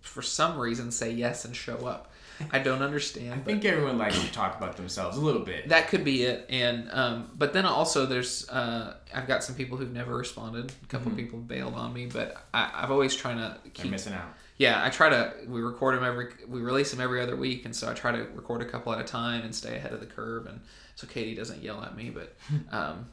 for 0.00 0.22
some 0.22 0.58
reason, 0.58 0.90
say 0.90 1.12
yes 1.12 1.44
and 1.44 1.54
show 1.54 1.86
up. 1.86 2.10
I 2.52 2.58
don't 2.58 2.82
understand. 2.82 3.32
I 3.32 3.38
think 3.38 3.64
everyone 3.64 3.96
likes 3.96 4.20
to 4.20 4.30
talk 4.30 4.58
about 4.58 4.76
themselves 4.76 5.16
a 5.16 5.20
little 5.20 5.40
bit. 5.40 5.70
that 5.70 5.88
could 5.88 6.04
be 6.04 6.24
it 6.24 6.44
and 6.50 6.88
um, 6.92 7.30
but 7.34 7.54
then 7.54 7.64
also 7.64 8.04
there's 8.04 8.46
uh, 8.50 8.94
i've 9.14 9.26
got 9.26 9.42
some 9.42 9.54
people 9.54 9.78
who've 9.78 9.90
never 9.92 10.14
responded 10.14 10.70
a 10.82 10.86
couple 10.86 11.10
of 11.10 11.16
people 11.16 11.38
bailed 11.38 11.72
on 11.72 11.94
me 11.94 12.04
but 12.04 12.36
I, 12.52 12.70
i've 12.74 12.90
always 12.90 13.16
trying 13.16 13.38
to 13.38 13.56
They're 13.62 13.72
keep 13.72 13.90
missing 13.90 14.12
out. 14.12 14.34
Yeah 14.58 14.82
i 14.84 14.88
try 14.90 15.08
to 15.08 15.32
we 15.48 15.60
record 15.60 15.96
them 15.96 16.04
every 16.04 16.28
we 16.48 16.60
release 16.60 16.90
them 16.90 17.00
every 17.00 17.20
other 17.20 17.36
week 17.36 17.64
and 17.64 17.74
so 17.76 17.90
i 17.90 17.92
try 17.94 18.10
to 18.12 18.22
record 18.34 18.62
a 18.62 18.64
couple 18.64 18.92
at 18.92 19.00
a 19.00 19.04
time 19.04 19.42
and 19.42 19.54
stay 19.54 19.76
ahead 19.76 19.92
of 19.92 20.00
the 20.00 20.06
curve 20.06 20.46
and 20.46 20.60
so 20.94 21.06
katie 21.06 21.34
doesn't 21.34 21.62
yell 21.62 21.82
at 21.82 21.96
me 21.96 22.10
but 22.10 22.34
um, 22.74 23.06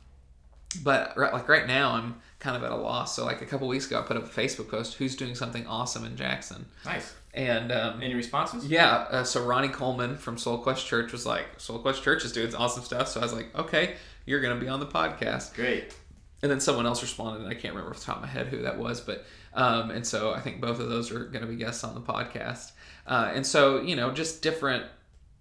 but 0.83 1.15
right, 1.17 1.33
like 1.33 1.47
right 1.47 1.67
now 1.67 1.91
i'm 1.91 2.15
kind 2.39 2.55
of 2.57 2.63
at 2.63 2.71
a 2.71 2.75
loss 2.75 3.15
so 3.15 3.25
like 3.25 3.41
a 3.41 3.45
couple 3.45 3.67
weeks 3.67 3.85
ago 3.87 3.99
i 3.99 4.01
put 4.01 4.17
up 4.17 4.23
a 4.25 4.27
facebook 4.27 4.69
post 4.69 4.95
who's 4.95 5.15
doing 5.15 5.35
something 5.35 5.65
awesome 5.67 6.03
in 6.05 6.15
jackson 6.15 6.65
Nice. 6.85 7.13
and 7.33 7.71
um, 7.71 8.01
Any 8.01 8.15
responses? 8.15 8.65
yeah, 8.67 9.05
uh, 9.09 9.23
so 9.23 9.43
Ronnie 9.43 9.67
Coleman 9.69 10.17
from 10.17 10.37
Soul 10.37 10.57
Quest 10.59 10.85
Church 10.85 11.11
was 11.11 11.25
like, 11.25 11.45
Soul 11.57 11.79
Quest 11.79 12.03
Church 12.03 12.23
is 12.25 12.31
doing 12.31 12.53
awesome 12.53 12.83
stuff. 12.83 13.07
So 13.07 13.19
I 13.21 13.23
was 13.23 13.33
like, 13.33 13.47
okay, 13.57 13.95
you're 14.27 14.39
going 14.39 14.53
to 14.53 14.63
be 14.63 14.69
on 14.69 14.79
the 14.79 14.85
podcast. 14.85 15.55
Great. 15.55 15.95
And 16.43 16.51
then 16.51 16.59
someone 16.59 16.85
else 16.85 17.01
responded, 17.01 17.41
and 17.41 17.49
I 17.49 17.55
can't 17.55 17.73
remember 17.73 17.89
off 17.89 17.99
the 18.01 18.05
top 18.05 18.17
of 18.17 18.21
my 18.21 18.27
head 18.27 18.47
who 18.49 18.61
that 18.61 18.77
was. 18.77 19.01
But, 19.01 19.25
um, 19.53 19.91
and 19.91 20.05
so 20.05 20.33
I 20.33 20.39
think 20.39 20.61
both 20.61 20.79
of 20.79 20.89
those 20.89 21.11
are 21.11 21.25
going 21.25 21.41
to 21.41 21.47
be 21.47 21.55
guests 21.55 21.83
on 21.83 21.93
the 21.95 22.01
podcast. 22.01 22.71
Uh, 23.07 23.31
and 23.33 23.45
so, 23.45 23.81
you 23.81 23.95
know, 23.95 24.11
just 24.11 24.41
different, 24.41 24.85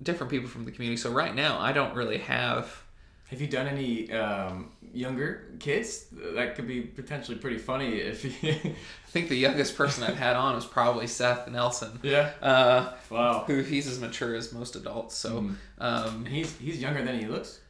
different 0.03 0.31
people 0.31 0.49
from 0.49 0.65
the 0.65 0.71
community. 0.73 0.97
So 1.01 1.11
right 1.11 1.35
now, 1.35 1.59
I 1.61 1.73
don't 1.73 1.95
really 1.95 2.19
have, 2.19 2.83
Have 3.31 3.41
you 3.41 3.47
done 3.47 3.67
any 3.69 4.11
um, 4.13 4.71
younger 4.93 5.49
kids? 5.61 6.07
That 6.35 6.55
could 6.57 6.67
be 6.67 6.81
potentially 6.83 7.39
pretty 7.39 7.59
funny 7.59 7.97
if 7.99 8.25
you. 8.25 8.51
I 8.75 9.11
think 9.13 9.29
the 9.29 9.37
youngest 9.37 9.77
person 9.77 10.03
I've 10.05 10.17
had 10.19 10.37
on 10.37 10.55
was 10.55 10.67
probably 10.67 11.07
Seth 11.07 11.49
Nelson. 11.49 11.99
yeah. 12.03 12.31
Uh, 12.43 12.93
Wow. 13.11 13.45
who 13.47 13.61
he's 13.63 13.87
as 13.87 14.01
mature 14.01 14.35
as 14.35 14.53
most 14.53 14.75
adults. 14.77 15.15
So, 15.17 15.43
Mhm. 15.43 15.55
um, 15.79 16.25
He's 16.27 16.57
he's 16.59 16.81
younger 16.81 17.03
than 17.05 17.19
he 17.21 17.27
looks. 17.27 17.61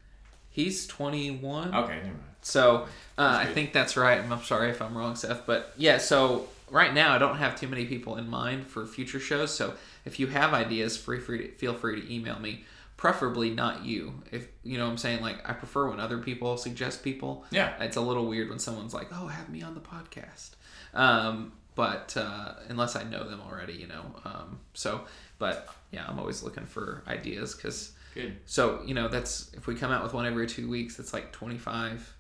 he's 0.51 0.87
21. 0.87 1.75
Okay, 1.75 1.97
never 1.97 2.07
mind. 2.07 2.19
So 2.43 2.87
uh, 3.17 3.37
I 3.41 3.47
think 3.47 3.73
that's 3.73 3.97
right. 3.97 4.19
I'm 4.19 4.43
sorry 4.43 4.71
if 4.71 4.83
I'm 4.83 4.97
wrong, 4.97 5.17
Seth. 5.17 5.47
But 5.47 5.73
yeah, 5.77 5.99
so 5.99 6.49
right 6.71 6.93
now 6.93 7.13
I 7.15 7.19
don't 7.19 7.37
have 7.37 7.59
too 7.59 7.69
many 7.69 7.87
people 7.87 8.17
in 8.17 8.29
mind 8.29 8.67
for 8.67 8.85
future 8.87 9.21
shows. 9.21 9.55
So 9.55 9.75
if 10.05 10.19
you 10.21 10.27
have 10.29 10.53
ideas, 10.55 10.97
free 10.97 11.21
free 11.21 11.39
to, 11.39 11.49
feel 11.55 11.75
free 11.75 12.01
to 12.01 12.13
email 12.15 12.39
me. 12.39 12.65
preferably 12.97 13.51
not 13.51 13.85
you. 13.85 14.15
If 14.31 14.47
you 14.63 14.79
know 14.79 14.85
what 14.85 14.93
I'm 14.93 14.99
saying, 14.99 15.23
like 15.23 15.49
I 15.49 15.53
prefer 15.55 15.89
when 15.89 15.99
other 16.01 16.19
people 16.19 16.57
suggest 16.57 17.03
people. 17.03 17.45
Yeah. 17.51 17.73
It's 17.81 17.97
a 17.97 18.01
little 18.01 18.27
weird 18.27 18.49
when 18.49 18.59
someone's 18.59 18.95
like, 18.95 19.09
"Oh, 19.13 19.27
have 19.27 19.49
me 19.49 19.63
on 19.63 19.75
the 19.75 19.81
podcast." 19.81 20.51
Um, 20.95 21.53
but 21.75 22.15
uh, 22.17 22.55
unless 22.69 22.97
I 22.97 23.03
know 23.05 23.29
them 23.29 23.41
already, 23.49 23.73
you 23.75 23.87
know. 23.89 24.05
Um, 24.25 24.61
so, 24.75 25.03
but 25.39 25.69
yeah, 25.91 26.05
I'm 26.07 26.19
always 26.19 26.43
looking 26.43 26.67
for 26.67 27.03
ideas 27.07 27.55
because. 27.55 27.93
Good. 28.15 28.37
So 28.45 28.83
you 28.85 28.93
know 28.95 29.09
that's 29.09 29.51
if 29.55 29.67
we 29.67 29.75
come 29.75 29.91
out 29.91 30.03
with 30.05 30.13
one 30.13 30.27
every 30.27 30.47
two 30.47 30.69
weeks, 30.69 30.99
it's 30.99 31.15
like 31.15 31.33
25, 31.33 32.15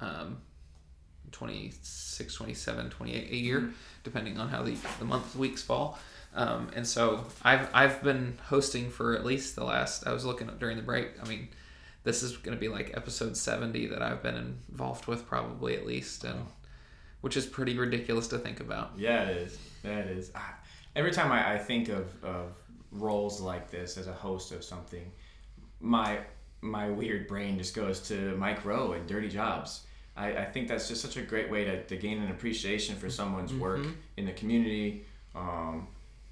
um, 0.00 0.38
26, 1.32 2.34
27, 2.34 2.90
28 2.90 3.30
a 3.30 3.36
year, 3.36 3.70
depending 4.04 4.38
on 4.38 4.48
how 4.48 4.62
the 4.62 4.76
the 4.98 5.04
month 5.04 5.34
weeks 5.36 5.62
fall. 5.62 5.98
Um, 6.34 6.70
and 6.74 6.86
so 6.86 7.24
I've 7.42 7.68
I've 7.74 8.02
been 8.02 8.38
hosting 8.46 8.90
for 8.90 9.14
at 9.14 9.24
least 9.24 9.56
the 9.56 9.64
last. 9.64 10.06
I 10.06 10.12
was 10.12 10.24
looking 10.24 10.48
up 10.48 10.58
during 10.60 10.76
the 10.76 10.82
break. 10.82 11.08
I 11.22 11.26
mean, 11.28 11.48
this 12.04 12.22
is 12.22 12.36
going 12.36 12.56
to 12.56 12.60
be 12.60 12.68
like 12.68 12.92
episode 12.96 13.36
70 13.36 13.86
that 13.88 14.02
I've 14.02 14.22
been 14.22 14.58
involved 14.70 15.06
with, 15.06 15.26
probably 15.26 15.76
at 15.76 15.86
least, 15.86 16.24
and 16.24 16.46
which 17.20 17.36
is 17.36 17.46
pretty 17.46 17.78
ridiculous 17.78 18.28
to 18.28 18.38
think 18.38 18.60
about. 18.60 18.92
Yeah, 18.96 19.24
it 19.24 19.36
is. 19.38 19.58
Yeah, 19.82 19.98
it 19.98 20.16
is. 20.16 20.30
Ah, 20.34 20.54
Every 20.96 21.10
time 21.10 21.32
I, 21.32 21.54
I 21.54 21.58
think 21.58 21.88
of, 21.88 22.22
of 22.24 22.54
roles 22.92 23.40
like 23.40 23.70
this 23.70 23.96
as 23.96 24.06
a 24.06 24.12
host 24.12 24.52
of 24.52 24.62
something, 24.62 25.10
my 25.80 26.20
my 26.64 26.88
weird 26.88 27.28
brain 27.28 27.58
just 27.58 27.74
goes 27.74 28.00
to 28.08 28.34
Mike 28.36 28.64
Rowe 28.64 28.92
and 28.92 29.06
Dirty 29.06 29.28
Jobs. 29.28 29.84
I, 30.16 30.28
I 30.38 30.44
think 30.44 30.68
that's 30.68 30.88
just 30.88 31.02
such 31.02 31.16
a 31.16 31.22
great 31.22 31.50
way 31.50 31.64
to, 31.64 31.82
to 31.84 31.96
gain 31.96 32.22
an 32.22 32.30
appreciation 32.30 32.96
for 32.96 33.10
someone's 33.10 33.52
work 33.52 33.86
in 34.16 34.26
the 34.26 34.32
community. 34.32 35.04
Um, 35.34 35.88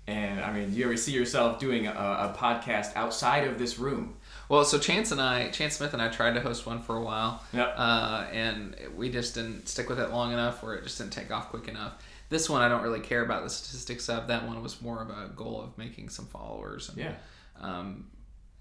and 0.07 0.41
I 0.41 0.53
mean, 0.53 0.71
do 0.71 0.77
you 0.77 0.85
ever 0.87 0.97
see 0.97 1.13
yourself 1.13 1.59
doing 1.59 1.87
a, 1.87 1.91
a 1.91 2.35
podcast 2.37 2.97
outside 2.97 3.47
of 3.47 3.59
this 3.59 3.79
room? 3.79 4.17
Well, 4.49 4.65
so 4.65 4.79
Chance 4.79 5.13
and 5.13 5.21
I, 5.21 5.49
Chance 5.51 5.77
Smith 5.77 5.93
and 5.93 6.03
I 6.03 6.09
tried 6.09 6.35
to 6.35 6.41
host 6.41 6.67
one 6.67 6.81
for 6.81 6.97
a 6.97 7.03
while. 7.03 7.43
Yep. 7.53 7.75
Uh, 7.77 8.27
and 8.33 8.77
we 8.97 9.11
just 9.11 9.35
didn't 9.35 9.69
stick 9.69 9.89
with 9.89 10.01
it 10.01 10.11
long 10.11 10.33
enough, 10.33 10.63
or 10.63 10.75
it 10.75 10.85
just 10.85 10.99
didn't 10.99 11.13
take 11.13 11.31
off 11.31 11.51
quick 11.51 11.69
enough. 11.69 11.95
This 12.31 12.49
one, 12.49 12.63
I 12.63 12.69
don't 12.69 12.83
really 12.83 13.01
care 13.01 13.25
about 13.25 13.45
the 13.45 13.51
statistics 13.51 14.09
of. 14.09 14.29
That 14.29 14.47
one 14.47 14.63
was 14.63 14.81
more 14.81 15.03
of 15.03 15.11
a 15.11 15.31
goal 15.37 15.61
of 15.61 15.77
making 15.77 16.09
some 16.09 16.27
followers. 16.27 16.89
And, 16.89 16.99
Yeah. 16.99 17.15
Um, 17.61 18.07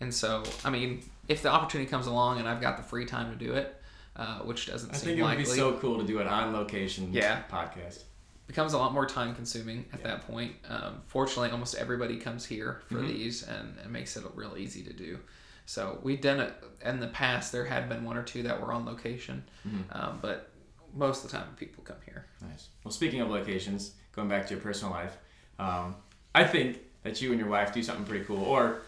and 0.02 0.14
so, 0.14 0.44
I 0.66 0.70
mean, 0.70 1.02
if 1.28 1.42
the 1.42 1.50
opportunity 1.50 1.90
comes 1.90 2.08
along 2.08 2.40
and 2.40 2.48
I've 2.50 2.60
got 2.60 2.76
the 2.78 2.84
free 2.84 3.06
time 3.06 3.32
to 3.32 3.46
do 3.46 3.54
it, 3.54 3.76
uh, 4.18 4.40
which 4.40 4.66
doesn't 4.68 4.92
I 4.92 4.96
seem 4.96 5.06
think 5.08 5.20
it 5.20 5.22
would 5.22 5.28
likely, 5.30 5.44
be 5.46 5.50
so 5.52 5.74
cool 5.78 5.98
to 6.00 6.04
do 6.06 6.20
an 6.20 6.28
on 6.28 6.52
location 6.54 7.14
Yeah. 7.14 7.44
podcast. 7.50 8.04
becomes 8.48 8.74
a 8.74 8.78
lot 8.78 8.92
more 8.94 9.06
time 9.06 9.34
consuming 9.34 9.86
at 9.94 10.04
that 10.04 10.28
point. 10.28 10.54
Um, 10.68 11.00
fortunately, 11.08 11.52
almost 11.52 11.76
everybody 11.76 12.18
comes 12.18 12.46
here 12.46 12.82
for 12.90 12.96
Mhm. 12.96 13.08
these, 13.08 13.44
and 13.44 13.78
it 13.78 13.90
makes 13.90 14.18
it 14.18 14.26
real 14.36 14.58
easy 14.58 14.84
to 14.84 14.92
do. 14.92 15.20
So 15.66 16.00
we've 16.04 16.20
done 16.20 16.42
it 16.42 16.54
in 16.84 17.00
the 17.00 17.08
past. 17.08 17.54
There 17.54 17.64
had 17.64 17.88
been 17.88 18.04
one 18.04 18.18
or 18.18 18.24
two 18.24 18.44
that 18.44 18.60
were 18.60 18.74
on 18.74 18.86
location, 18.86 19.46
Mhm. 19.66 19.84
um, 19.96 20.20
but 20.22 20.50
most 20.94 21.24
of 21.24 21.32
the 21.32 21.38
time 21.38 21.48
people 21.56 21.82
come 21.86 21.96
here. 22.04 22.26
Nice. 22.42 22.68
Well, 22.84 22.92
speaking 22.92 23.22
of 23.22 23.30
locations, 23.30 23.94
going 24.12 24.28
back 24.28 24.48
to 24.48 24.54
your 24.56 24.62
personal 24.62 24.92
life, 24.92 25.18
um, 25.58 25.96
I 26.36 26.44
think 26.44 26.80
that 27.04 27.22
you 27.22 27.32
and 27.32 27.40
your 27.40 27.48
wife 27.50 27.72
do 27.74 27.82
something 27.82 28.04
pretty 28.06 28.26
cool, 28.26 28.44
or 28.44 28.82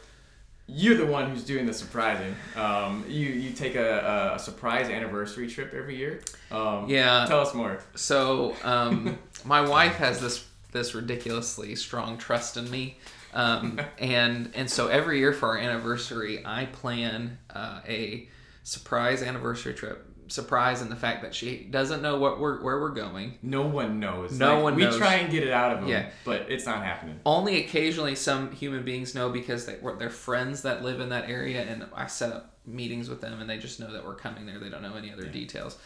you're 0.67 0.95
the 0.95 1.05
one 1.05 1.29
who's 1.29 1.43
doing 1.43 1.65
the 1.65 1.73
surprising. 1.73 2.35
Um, 2.55 3.03
you 3.07 3.27
you 3.27 3.51
take 3.51 3.75
a, 3.75 4.33
a 4.35 4.39
surprise 4.39 4.89
anniversary 4.89 5.47
trip 5.47 5.73
every 5.73 5.97
year. 5.97 6.21
Um, 6.51 6.89
Yeah. 6.89 7.25
Tell 7.27 7.41
us 7.41 7.53
more. 7.53 7.79
So 7.95 8.55
um, 8.63 9.17
my 9.45 9.61
wife 9.61 9.95
has 9.95 10.19
this 10.21 10.47
this 10.71 10.95
ridiculously 10.95 11.75
strong 11.75 12.17
trust 12.17 12.57
in 12.57 12.69
me, 12.71 12.97
um, 13.33 13.79
and 13.99 14.51
and 14.55 14.69
so 14.69 14.87
every 14.87 15.19
year 15.19 15.33
for 15.33 15.49
our 15.49 15.57
anniversary, 15.57 16.43
I 16.45 16.65
plan 16.65 17.37
uh, 17.53 17.81
a 17.87 18.29
surprise 18.63 19.21
anniversary 19.21 19.73
trip. 19.73 20.09
Surprise 20.27 20.81
in 20.81 20.89
the 20.89 20.95
fact 20.95 21.21
that 21.23 21.35
she 21.35 21.67
doesn't 21.69 22.01
know 22.01 22.17
what 22.17 22.39
we're 22.39 22.61
where 22.63 22.79
we're 22.79 22.89
going. 22.93 23.37
No 23.41 23.63
one 23.63 23.99
knows. 23.99 24.37
No 24.37 24.59
one 24.59 24.75
we 24.75 24.83
knows. 24.83 24.97
try 24.97 25.15
and 25.15 25.31
get 25.31 25.43
it 25.43 25.51
out 25.51 25.73
of 25.73 25.79
them, 25.81 25.89
Yeah. 25.89 26.09
but 26.25 26.47
it's 26.49 26.65
not 26.65 26.83
happening. 26.83 27.19
Only 27.25 27.57
occasionally 27.63 28.15
some 28.15 28.51
human 28.51 28.83
beings 28.83 29.13
know 29.15 29.29
because 29.29 29.65
they, 29.65 29.77
they're 29.99 30.09
friends 30.09 30.61
that 30.63 30.83
live 30.83 30.99
in 31.01 31.09
that 31.09 31.29
area, 31.29 31.63
and 31.63 31.85
I 31.93 32.07
set 32.07 32.31
up 32.31 32.55
meetings 32.65 33.09
with 33.09 33.21
them, 33.21 33.41
and 33.41 33.49
they 33.49 33.57
just 33.57 33.79
know 33.79 33.91
that 33.91 34.05
we're 34.05 34.15
coming 34.15 34.45
there. 34.45 34.59
They 34.59 34.69
don't 34.69 34.81
know 34.81 34.95
any 34.95 35.11
other 35.11 35.25
details. 35.27 35.77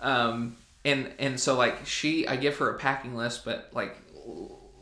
Um, 0.00 0.56
and 0.84 1.12
and 1.18 1.38
so 1.38 1.56
like 1.56 1.84
she, 1.86 2.26
I 2.26 2.36
give 2.36 2.56
her 2.58 2.70
a 2.70 2.78
packing 2.78 3.14
list, 3.16 3.44
but 3.44 3.68
like 3.72 3.96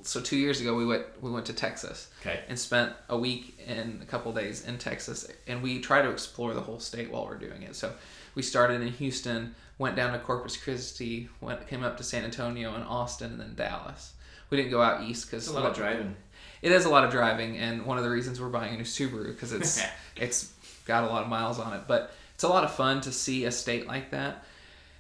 so 0.03 0.21
two 0.21 0.37
years 0.37 0.61
ago 0.61 0.75
we 0.77 0.85
went 0.87 1.05
we 1.23 1.31
went 1.31 1.47
to 1.47 1.53
Texas 1.53 2.09
Okay. 2.23 2.41
and 2.49 2.59
spent 2.59 2.93
a 3.09 3.17
week 3.19 3.61
and 3.67 4.03
a 4.03 4.05
couple 4.07 4.33
days 4.33 4.67
in 4.67 4.79
Texas, 4.79 5.31
and 5.47 5.63
we 5.63 5.81
try 5.81 6.03
to 6.03 6.11
explore 6.11 6.55
the 6.55 6.61
whole 6.61 6.81
state 6.81 7.11
while 7.11 7.25
we're 7.27 7.39
doing 7.39 7.63
it. 7.63 7.75
So 7.77 7.93
we 8.35 8.43
started 8.43 8.81
in 8.83 8.89
Houston, 8.89 9.55
went 9.79 9.97
down 9.97 10.13
to 10.13 10.19
Corpus 10.19 10.57
Christi, 10.57 11.29
went 11.41 11.67
came 11.69 11.83
up 11.83 11.97
to 11.99 12.05
San 12.05 12.25
Antonio 12.25 12.75
and 12.75 12.85
Austin, 12.85 13.33
and 13.33 13.41
then 13.41 13.55
Dallas. 13.55 14.13
We 14.51 14.57
didn't 14.57 14.71
go 14.73 14.83
out 14.83 15.03
east 15.03 15.27
because 15.31 15.47
It's 15.47 15.57
a 15.57 15.59
lot 15.61 15.71
of 15.71 15.77
driving. 15.77 16.17
it 16.63 16.73
is 16.73 16.85
a 16.85 16.91
lot 16.91 17.05
of 17.05 17.11
driving, 17.11 17.57
and 17.59 17.87
one 17.87 17.99
of 17.99 18.05
the 18.05 18.11
reasons 18.11 18.41
we're 18.41 18.49
buying 18.49 18.75
a 18.75 18.77
new 18.77 18.85
Subaru 18.85 19.29
because 19.29 19.53
it's 19.53 19.81
it's 20.17 20.53
got 20.87 21.05
a 21.05 21.07
lot 21.09 21.23
of 21.23 21.29
miles 21.29 21.59
on 21.59 21.73
it. 21.75 21.83
But 21.87 22.13
it's 22.35 22.45
a 22.45 22.49
lot 22.49 22.65
of 22.65 22.73
fun 22.75 23.01
to 23.03 23.13
see 23.13 23.45
a 23.45 23.51
state 23.53 23.87
like 23.87 24.11
that, 24.13 24.45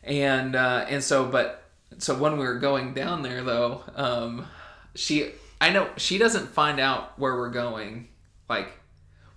and 0.04 0.54
uh, 0.56 0.86
and 0.88 1.02
so 1.02 1.26
but 1.26 1.64
so 1.98 2.16
when 2.16 2.38
we 2.38 2.44
were 2.44 2.58
going 2.58 2.94
down 2.94 3.22
there 3.22 3.42
though, 3.42 3.82
um, 3.96 4.46
she 4.94 5.32
I 5.60 5.70
know 5.70 5.88
she 5.96 6.18
doesn't 6.18 6.48
find 6.48 6.80
out 6.80 7.18
where 7.18 7.36
we're 7.36 7.50
going. 7.50 8.08
Like 8.48 8.72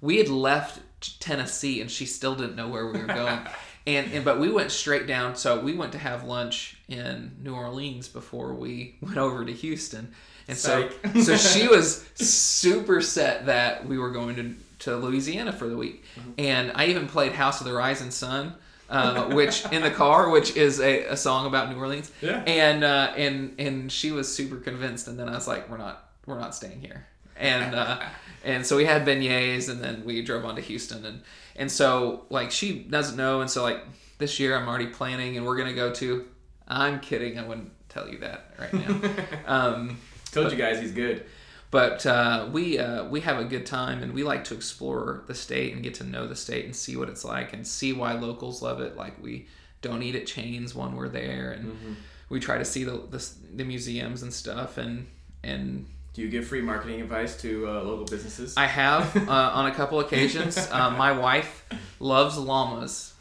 we 0.01 0.17
had 0.17 0.29
left 0.29 0.79
Tennessee, 1.19 1.81
and 1.81 1.89
she 1.89 2.05
still 2.05 2.35
didn't 2.35 2.55
know 2.55 2.69
where 2.69 2.87
we 2.87 2.99
were 2.99 3.07
going. 3.07 3.39
And, 3.85 4.13
and 4.13 4.23
but 4.23 4.39
we 4.39 4.49
went 4.49 4.71
straight 4.71 5.07
down 5.07 5.35
so 5.35 5.59
we 5.59 5.73
went 5.73 5.91
to 5.91 5.97
have 5.97 6.23
lunch 6.23 6.77
in 6.87 7.35
new 7.41 7.53
orleans 7.53 8.07
before 8.07 8.53
we 8.53 8.95
went 9.01 9.17
over 9.17 9.43
to 9.43 9.51
houston 9.51 10.13
and 10.47 10.57
so 10.57 10.89
Psych. 11.03 11.17
so 11.17 11.35
she 11.35 11.67
was 11.67 12.07
super 12.15 13.01
set 13.01 13.47
that 13.47 13.85
we 13.85 13.97
were 13.97 14.11
going 14.11 14.37
to, 14.37 14.55
to 14.85 14.95
louisiana 14.95 15.51
for 15.51 15.67
the 15.67 15.75
week 15.75 16.05
mm-hmm. 16.17 16.31
and 16.37 16.71
i 16.75 16.85
even 16.85 17.09
played 17.09 17.33
house 17.33 17.59
of 17.59 17.67
the 17.67 17.73
rising 17.73 18.09
sun 18.09 18.55
uh, 18.89 19.25
which 19.33 19.65
in 19.71 19.81
the 19.81 19.89
car 19.91 20.29
which 20.29 20.55
is 20.55 20.79
a, 20.79 21.05
a 21.05 21.17
song 21.17 21.45
about 21.47 21.69
new 21.69 21.77
orleans 21.77 22.11
Yeah. 22.21 22.43
and 22.45 22.83
uh, 22.83 23.13
and 23.15 23.55
and 23.59 23.91
she 23.91 24.11
was 24.11 24.33
super 24.33 24.57
convinced 24.57 25.07
and 25.07 25.17
then 25.19 25.29
i 25.29 25.33
was 25.33 25.47
like 25.47 25.69
we're 25.69 25.77
not 25.77 26.09
we're 26.25 26.39
not 26.39 26.53
staying 26.55 26.81
here 26.81 27.05
and 27.37 27.73
uh, 27.75 27.99
and 28.43 28.65
so 28.65 28.75
we 28.77 28.85
had 28.85 29.05
beignets 29.05 29.69
and 29.69 29.81
then 29.83 30.03
we 30.05 30.21
drove 30.21 30.45
on 30.45 30.55
to 30.55 30.61
houston 30.61 31.05
and 31.05 31.21
and 31.55 31.71
so 31.71 32.25
like 32.29 32.51
she 32.51 32.79
doesn't 32.79 33.17
know 33.17 33.41
and 33.41 33.49
so 33.49 33.63
like 33.63 33.79
this 34.19 34.39
year 34.39 34.55
i'm 34.57 34.67
already 34.67 34.87
planning 34.87 35.37
and 35.37 35.45
we're 35.45 35.57
gonna 35.57 35.73
go 35.73 35.91
to 35.91 36.25
i'm 36.67 36.99
kidding 36.99 37.39
i 37.39 37.43
wouldn't 37.47 37.71
tell 37.89 38.07
you 38.09 38.17
that 38.19 38.45
right 38.59 38.73
now 38.73 39.09
um, 39.47 39.97
Told 40.31 40.51
you 40.51 40.57
guys 40.57 40.79
he's 40.81 40.91
good. 40.91 41.25
But 41.73 42.05
uh, 42.05 42.47
we 42.51 42.77
uh, 42.77 43.05
we 43.05 43.21
have 43.21 43.39
a 43.39 43.43
good 43.43 43.65
time 43.65 44.03
and 44.03 44.13
we 44.13 44.23
like 44.23 44.43
to 44.43 44.53
explore 44.53 45.23
the 45.25 45.33
state 45.33 45.73
and 45.73 45.81
get 45.81 45.95
to 45.95 46.03
know 46.03 46.27
the 46.27 46.35
state 46.35 46.65
and 46.65 46.75
see 46.75 46.95
what 46.95 47.09
it's 47.09 47.25
like 47.25 47.51
and 47.51 47.65
see 47.65 47.93
why 47.93 48.13
locals 48.13 48.61
love 48.61 48.79
it 48.79 48.95
like 48.95 49.19
we 49.23 49.47
don't 49.81 50.03
eat 50.03 50.13
at 50.13 50.27
chains 50.27 50.75
when 50.75 50.95
we're 50.95 51.09
there 51.09 51.49
and 51.49 51.97
we 52.29 52.39
try 52.39 52.59
to 52.59 52.63
see 52.63 52.83
the, 52.83 53.01
the 53.09 53.27
the 53.55 53.63
museums 53.63 54.21
and 54.21 54.31
stuff 54.31 54.77
and 54.77 55.07
and 55.43 55.87
Do 56.13 56.21
you 56.21 56.29
give 56.29 56.45
free 56.45 56.61
marketing 56.61 57.01
advice 57.01 57.41
to 57.41 57.67
uh, 57.67 57.81
local 57.81 58.05
businesses? 58.05 58.55
I 58.55 58.67
have 58.67 59.17
uh, 59.27 59.31
on 59.31 59.65
a 59.65 59.73
couple 59.73 59.99
occasions. 59.99 60.55
Uh, 60.71 60.91
my 60.91 61.11
wife 61.11 61.65
loves 61.99 62.37
llamas, 62.37 63.13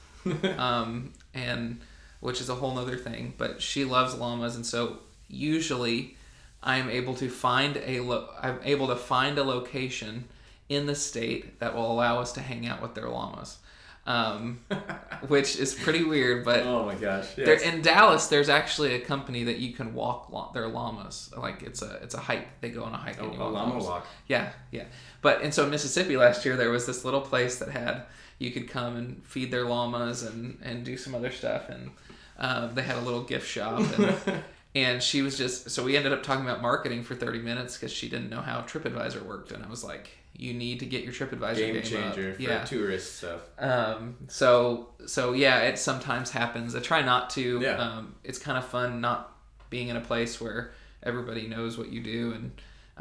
um, 0.58 1.14
and 1.32 1.80
which 2.20 2.42
is 2.42 2.50
a 2.50 2.54
whole 2.54 2.78
other 2.78 2.98
thing. 2.98 3.32
But 3.38 3.62
she 3.62 3.86
loves 3.86 4.14
llamas, 4.14 4.56
and 4.56 4.66
so 4.66 4.98
usually 5.28 6.16
I'm 6.62 6.88
able 6.90 7.14
to 7.16 7.28
find 7.28 7.76
a 7.84 8.00
lo- 8.00 8.28
I'm 8.40 8.60
able 8.64 8.88
to 8.88 8.96
find 8.96 9.38
a 9.38 9.44
location 9.44 10.24
in 10.68 10.86
the 10.86 10.94
state 10.94 11.58
that 11.60 11.74
will 11.74 11.90
allow 11.90 12.20
us 12.20 12.32
to 12.32 12.40
hang 12.40 12.66
out 12.66 12.80
with 12.80 12.94
their 12.94 13.08
llamas, 13.08 13.58
um, 14.06 14.60
which 15.26 15.56
is 15.56 15.74
pretty 15.74 16.04
weird. 16.04 16.44
But 16.44 16.60
oh 16.60 16.86
my 16.86 16.94
gosh. 16.94 17.26
Yes. 17.36 17.62
in 17.62 17.82
Dallas, 17.82 18.28
there's 18.28 18.48
actually 18.48 18.94
a 18.94 19.00
company 19.00 19.44
that 19.44 19.58
you 19.58 19.72
can 19.72 19.92
walk 19.94 20.30
la- 20.30 20.52
their 20.52 20.68
llamas. 20.68 21.30
Like 21.36 21.62
it's 21.62 21.82
a 21.82 21.98
it's 22.02 22.14
a 22.14 22.20
hike. 22.20 22.60
They 22.60 22.70
go 22.70 22.84
on 22.84 22.94
a 22.94 22.96
hike. 22.96 23.18
Oh, 23.20 23.24
and 23.24 23.34
you 23.34 23.40
a 23.40 23.44
llama 23.44 23.70
llamas. 23.70 23.84
walk. 23.84 24.06
Yeah, 24.28 24.52
yeah. 24.70 24.84
But 25.20 25.42
and 25.42 25.52
so 25.52 25.64
in 25.64 25.70
Mississippi 25.70 26.16
last 26.16 26.44
year 26.44 26.56
there 26.56 26.70
was 26.70 26.86
this 26.86 27.04
little 27.04 27.20
place 27.20 27.58
that 27.58 27.70
had 27.70 28.04
you 28.38 28.50
could 28.50 28.68
come 28.68 28.96
and 28.96 29.24
feed 29.24 29.50
their 29.50 29.64
llamas 29.66 30.22
and 30.22 30.58
and 30.62 30.84
do 30.84 30.96
some 30.96 31.14
other 31.14 31.30
stuff 31.30 31.68
and 31.68 31.90
uh, 32.38 32.66
they 32.68 32.82
had 32.82 32.96
a 32.96 33.00
little 33.00 33.22
gift 33.22 33.46
shop 33.48 33.80
and 33.98 34.42
and 34.74 35.02
she 35.02 35.22
was 35.22 35.36
just 35.36 35.70
so 35.70 35.84
we 35.84 35.96
ended 35.96 36.12
up 36.12 36.22
talking 36.22 36.44
about 36.44 36.62
marketing 36.62 37.02
for 37.02 37.14
30 37.14 37.40
minutes 37.40 37.76
because 37.76 37.92
she 37.92 38.08
didn't 38.08 38.30
know 38.30 38.40
how 38.40 38.60
TripAdvisor 38.62 39.22
worked 39.24 39.52
and 39.52 39.64
I 39.64 39.68
was 39.68 39.84
like 39.84 40.10
you 40.34 40.54
need 40.54 40.80
to 40.80 40.86
get 40.86 41.04
your 41.04 41.12
TripAdvisor 41.12 41.56
Game 41.56 41.74
game 41.74 41.82
changer 41.82 42.30
up. 42.30 42.36
for 42.36 42.42
yeah. 42.42 42.64
tourist 42.64 43.18
stuff. 43.18 43.42
Um, 43.58 44.16
so 44.28 44.88
so 45.06 45.32
yeah, 45.32 45.60
it 45.60 45.78
sometimes 45.78 46.30
happens. 46.30 46.74
I 46.74 46.80
try 46.80 47.02
not 47.02 47.30
to. 47.30 47.60
Yeah. 47.60 47.76
Um, 47.76 48.14
it's 48.24 48.38
kind 48.38 48.56
of 48.56 48.64
fun 48.64 49.00
not 49.00 49.36
being 49.70 49.88
in 49.88 49.96
a 49.96 50.00
place 50.00 50.40
where 50.40 50.72
everybody 51.02 51.48
knows 51.48 51.76
what 51.76 51.92
you 51.92 52.00
do, 52.02 52.32
and 52.32 52.52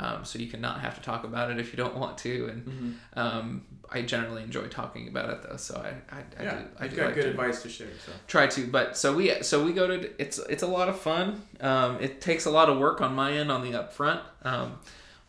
um, 0.02 0.26
so 0.26 0.40
you 0.40 0.48
can 0.48 0.62
not 0.62 0.82
have 0.82 0.96
to 0.96 1.02
talk 1.02 1.24
about 1.24 1.52
it 1.52 1.60
if 1.60 1.72
you 1.72 1.78
don't 1.78 1.96
want 1.96 2.18
to. 2.20 2.48
And 2.52 2.66
Mm-hmm. 2.66 3.20
um, 3.20 3.66
I 3.94 4.02
generally 4.02 4.42
enjoy 4.42 4.68
talking 4.68 5.10
about 5.10 5.30
it 5.30 5.40
though, 5.44 5.58
so 5.58 5.76
I 5.76 6.16
I, 6.16 6.20
I 6.40 6.44
yeah, 6.44 6.56
do 6.60 6.66
I 6.80 6.84
you've 6.86 6.92
do 6.94 6.98
got 6.98 7.06
like 7.08 7.16
good 7.16 7.24
to 7.24 7.30
advice 7.32 7.62
to 7.64 7.70
share. 7.70 7.88
So 8.06 8.12
try 8.28 8.48
to. 8.48 8.68
But 8.68 8.98
so 8.98 9.14
we 9.14 9.44
so 9.44 9.64
we 9.64 9.74
go 9.74 9.86
to 9.88 10.22
it's 10.22 10.38
it's 10.54 10.64
a 10.64 10.68
lot 10.68 10.88
of 10.90 10.98
fun. 11.00 11.42
Um, 11.60 11.98
it 12.00 12.22
takes 12.22 12.46
a 12.46 12.52
lot 12.52 12.70
of 12.70 12.78
work 12.78 13.02
on 13.02 13.14
my 13.16 13.34
end 13.34 13.52
on 13.52 13.62
the 13.64 13.72
upfront, 13.78 14.22
um, 14.44 14.80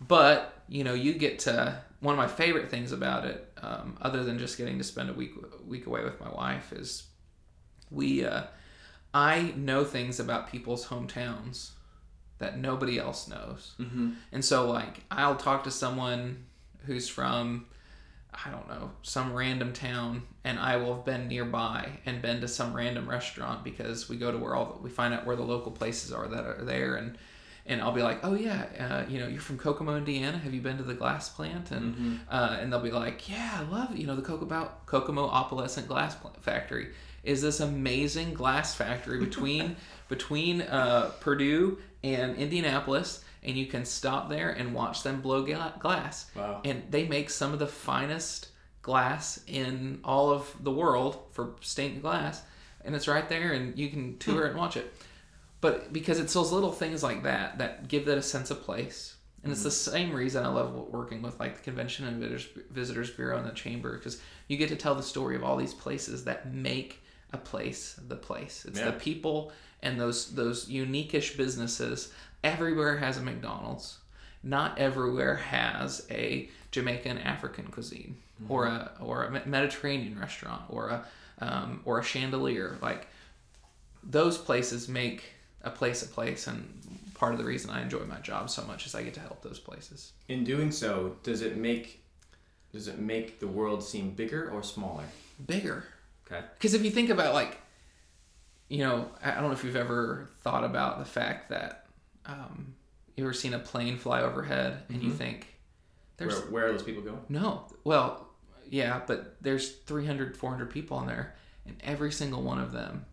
but 0.00 0.62
you 0.68 0.84
know 0.84 0.94
you 0.94 1.12
get 1.14 1.40
to 1.40 1.78
one 2.00 2.14
of 2.14 2.18
my 2.18 2.28
favorite 2.28 2.70
things 2.70 2.92
about 2.92 3.24
it, 3.24 3.52
um, 3.62 3.96
other 4.00 4.24
than 4.24 4.38
just 4.38 4.56
getting 4.58 4.78
to 4.78 4.84
spend 4.84 5.10
a 5.10 5.12
week 5.12 5.32
week 5.66 5.86
away 5.86 6.02
with 6.04 6.20
my 6.20 6.30
wife, 6.30 6.72
is 6.72 7.04
we 7.90 8.24
uh, 8.24 8.44
I 9.12 9.52
know 9.56 9.84
things 9.84 10.20
about 10.20 10.50
people's 10.50 10.86
hometowns 10.86 11.70
that 12.42 12.58
nobody 12.58 12.98
else 12.98 13.28
knows. 13.28 13.74
mm-hmm. 13.80 14.10
And 14.32 14.44
so, 14.44 14.70
like, 14.70 15.04
I'll 15.10 15.36
talk 15.36 15.64
to 15.64 15.70
someone 15.70 16.44
who's 16.86 17.08
from, 17.08 17.66
I 18.34 18.50
don't 18.50 18.68
know, 18.68 18.90
some 19.02 19.32
random 19.32 19.72
town, 19.72 20.22
and 20.44 20.58
I 20.58 20.76
will 20.76 20.94
have 20.96 21.04
been 21.04 21.28
nearby 21.28 21.88
and 22.04 22.20
been 22.20 22.40
to 22.40 22.48
some 22.48 22.74
random 22.74 23.08
restaurant 23.08 23.62
because 23.64 24.08
we 24.08 24.16
go 24.16 24.30
to 24.32 24.38
where 24.38 24.54
all 24.54 24.66
the, 24.72 24.82
we 24.82 24.90
find 24.90 25.14
out 25.14 25.24
where 25.24 25.36
the 25.36 25.44
local 25.44 25.72
places 25.72 26.12
are 26.12 26.28
that 26.28 26.44
are 26.44 26.64
there, 26.64 26.96
and 26.96 27.16
and 27.64 27.80
I'll 27.80 27.92
be 27.92 28.02
like, 28.02 28.18
oh 28.24 28.34
yeah, 28.34 28.64
uh, 28.80 29.08
you 29.08 29.20
know, 29.20 29.28
you're 29.28 29.40
from 29.40 29.56
Kokomo, 29.56 29.96
Indiana. 29.96 30.36
Have 30.36 30.52
you 30.52 30.60
been 30.60 30.78
to 30.78 30.82
the 30.82 30.94
glass 30.94 31.28
plant? 31.28 31.70
And 31.70 31.94
Mm-hmm. 31.94 32.14
uh, 32.28 32.58
and 32.60 32.72
they'll 32.72 32.80
be 32.80 32.90
like, 32.90 33.28
yeah, 33.28 33.60
I 33.60 33.62
love 33.70 33.96
you 33.96 34.06
know 34.08 34.16
the 34.16 34.22
Kokomo 34.22 34.70
Kokomo 34.86 35.28
opalescent 35.28 35.86
glass 35.86 36.14
plant 36.16 36.42
factory 36.42 36.88
is 37.22 37.40
this 37.40 37.60
amazing 37.60 38.34
glass 38.34 38.74
factory 38.74 39.20
between 39.20 39.76
between 40.08 40.62
uh, 40.62 41.12
Purdue 41.20 41.78
and 42.04 42.36
Indianapolis, 42.36 43.24
and 43.42 43.56
you 43.56 43.66
can 43.66 43.84
stop 43.84 44.28
there 44.28 44.50
and 44.50 44.74
watch 44.74 45.02
them 45.02 45.20
blow 45.20 45.42
glass. 45.78 46.30
Wow. 46.34 46.60
And 46.64 46.82
they 46.90 47.06
make 47.06 47.30
some 47.30 47.52
of 47.52 47.58
the 47.58 47.66
finest 47.66 48.48
glass 48.82 49.40
in 49.46 50.00
all 50.04 50.30
of 50.30 50.54
the 50.60 50.70
world 50.70 51.18
for 51.32 51.54
stained 51.60 52.02
glass, 52.02 52.42
and 52.84 52.94
it's 52.94 53.08
right 53.08 53.28
there, 53.28 53.52
and 53.52 53.78
you 53.78 53.88
can 53.88 54.18
tour 54.18 54.40
hmm. 54.40 54.46
it 54.46 54.50
and 54.50 54.58
watch 54.58 54.76
it. 54.76 54.92
But 55.60 55.92
because 55.92 56.18
it's 56.18 56.34
those 56.34 56.50
little 56.50 56.72
things 56.72 57.02
like 57.02 57.22
that 57.22 57.58
that 57.58 57.86
give 57.88 58.08
it 58.08 58.18
a 58.18 58.22
sense 58.22 58.50
of 58.50 58.62
place. 58.62 59.16
And 59.44 59.52
it's 59.52 59.62
hmm. 59.62 59.68
the 59.68 59.72
same 59.72 60.12
reason 60.12 60.44
I 60.44 60.48
love 60.48 60.74
working 60.74 61.22
with 61.22 61.38
like 61.40 61.56
the 61.56 61.62
Convention 61.62 62.06
and 62.06 62.20
Visitors, 62.20 62.48
Visitors 62.70 63.10
Bureau 63.10 63.38
and 63.38 63.46
the 63.46 63.52
Chamber 63.52 63.96
because 63.96 64.20
you 64.48 64.56
get 64.56 64.68
to 64.68 64.76
tell 64.76 64.94
the 64.94 65.02
story 65.02 65.36
of 65.36 65.44
all 65.44 65.56
these 65.56 65.74
places 65.74 66.24
that 66.24 66.52
make 66.52 67.02
a 67.32 67.38
place 67.38 67.98
the 68.08 68.16
place. 68.16 68.64
It's 68.64 68.78
Yeah. 68.78 68.86
the 68.86 68.92
people 68.92 69.52
and 69.82 70.00
those 70.00 70.34
those 70.34 70.68
unique-ish 70.68 71.36
businesses. 71.36 72.12
Everywhere 72.44 72.98
has 72.98 73.16
a 73.18 73.22
McDonald's. 73.22 73.98
Not 74.42 74.78
everywhere 74.78 75.36
has 75.36 76.06
a 76.10 76.50
Jamaican 76.72 77.18
African 77.18 77.66
cuisine 77.66 78.16
or 78.48 78.66
a 78.66 78.92
or 79.00 79.24
a 79.24 79.46
Mediterranean 79.46 80.18
restaurant 80.18 80.62
or 80.68 80.88
a 80.88 81.06
um, 81.38 81.80
or 81.84 81.98
a 82.00 82.02
chandelier. 82.02 82.78
Like 82.82 83.06
those 84.02 84.38
places 84.38 84.88
make 84.88 85.22
a 85.62 85.70
place 85.70 86.02
a 86.02 86.08
place, 86.08 86.46
and 86.48 86.80
part 87.14 87.32
of 87.32 87.38
the 87.38 87.44
reason 87.44 87.70
I 87.70 87.82
enjoy 87.82 88.04
my 88.04 88.18
job 88.18 88.50
so 88.50 88.64
much 88.64 88.84
is 88.86 88.94
I 88.94 89.02
get 89.04 89.14
to 89.14 89.20
help 89.20 89.42
those 89.42 89.60
places. 89.60 90.12
In 90.28 90.42
doing 90.44 90.72
so, 90.72 91.16
does 91.22 91.40
it 91.42 91.56
make 91.56 92.02
does 92.72 92.88
it 92.88 92.98
make 92.98 93.38
the 93.38 93.46
world 93.46 93.82
seem 93.84 94.10
bigger 94.10 94.50
or 94.50 94.62
smaller? 94.62 95.04
Bigger. 95.46 95.84
Okay. 96.32 96.44
Because 96.54 96.74
if 96.74 96.84
you 96.84 96.90
think 96.90 97.10
about 97.10 97.34
like, 97.34 97.58
you 98.68 98.78
know, 98.78 99.08
I 99.22 99.32
don't 99.32 99.44
know 99.44 99.52
if 99.52 99.64
you've 99.64 99.76
ever 99.76 100.30
thought 100.40 100.64
about 100.64 100.98
the 100.98 101.04
fact 101.04 101.50
that 101.50 101.86
um, 102.26 102.74
you 103.16 103.24
ever 103.24 103.32
seen 103.32 103.54
a 103.54 103.58
plane 103.58 103.98
fly 103.98 104.22
overhead 104.22 104.82
and 104.88 105.02
you 105.02 105.10
think 105.12 105.46
there's 106.16 106.40
Where, 106.40 106.50
where 106.50 106.66
are 106.68 106.72
those 106.72 106.82
people 106.82 107.02
going? 107.02 107.20
no, 107.28 107.66
well, 107.84 108.28
yeah, 108.68 109.00
but 109.06 109.36
there's 109.42 109.72
300, 109.72 110.36
400 110.36 110.70
people 110.70 110.96
on 110.96 111.06
there, 111.06 111.34
and 111.66 111.76
every 111.84 112.10
single 112.10 112.42
one 112.42 112.58
of 112.58 112.72
them 112.72 113.04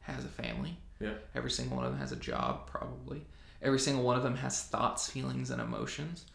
has 0.00 0.24
a 0.24 0.28
family. 0.28 0.76
Yeah. 1.00 1.14
Every 1.34 1.50
single 1.50 1.76
one 1.78 1.86
of 1.86 1.92
them 1.92 2.00
has 2.00 2.12
a 2.12 2.16
job, 2.16 2.66
probably. 2.66 3.24
Every 3.62 3.78
single 3.78 4.04
one 4.04 4.16
of 4.16 4.22
them 4.22 4.36
has 4.36 4.62
thoughts, 4.64 5.08
feelings, 5.08 5.50
and 5.50 5.60
emotions. 5.62 6.26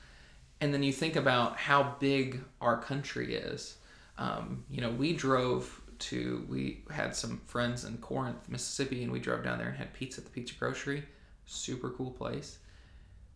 And 0.62 0.74
then 0.74 0.82
you 0.82 0.92
think 0.92 1.16
about 1.16 1.58
how 1.58 1.96
big 2.00 2.42
our 2.62 2.82
country 2.82 3.36
is. 3.36 3.78
Um, 4.18 4.64
you 4.70 4.82
know, 4.82 4.90
we 4.90 5.14
drove 5.14 5.82
to, 6.00 6.46
we 6.50 6.84
had 6.92 7.16
some 7.16 7.42
friends 7.46 7.86
in 7.86 7.98
Corinth, 7.98 8.50
Mississippi, 8.50 9.04
and 9.04 9.12
we 9.12 9.20
drove 9.20 9.44
down 9.44 9.58
there 9.58 9.68
and 9.68 9.78
had 9.78 9.94
pizza 9.94 10.22
at 10.22 10.26
the 10.26 10.32
Pizza 10.32 10.56
Grocery. 10.56 11.04
Super 11.46 11.90
cool 11.92 12.12
place. 12.12 12.58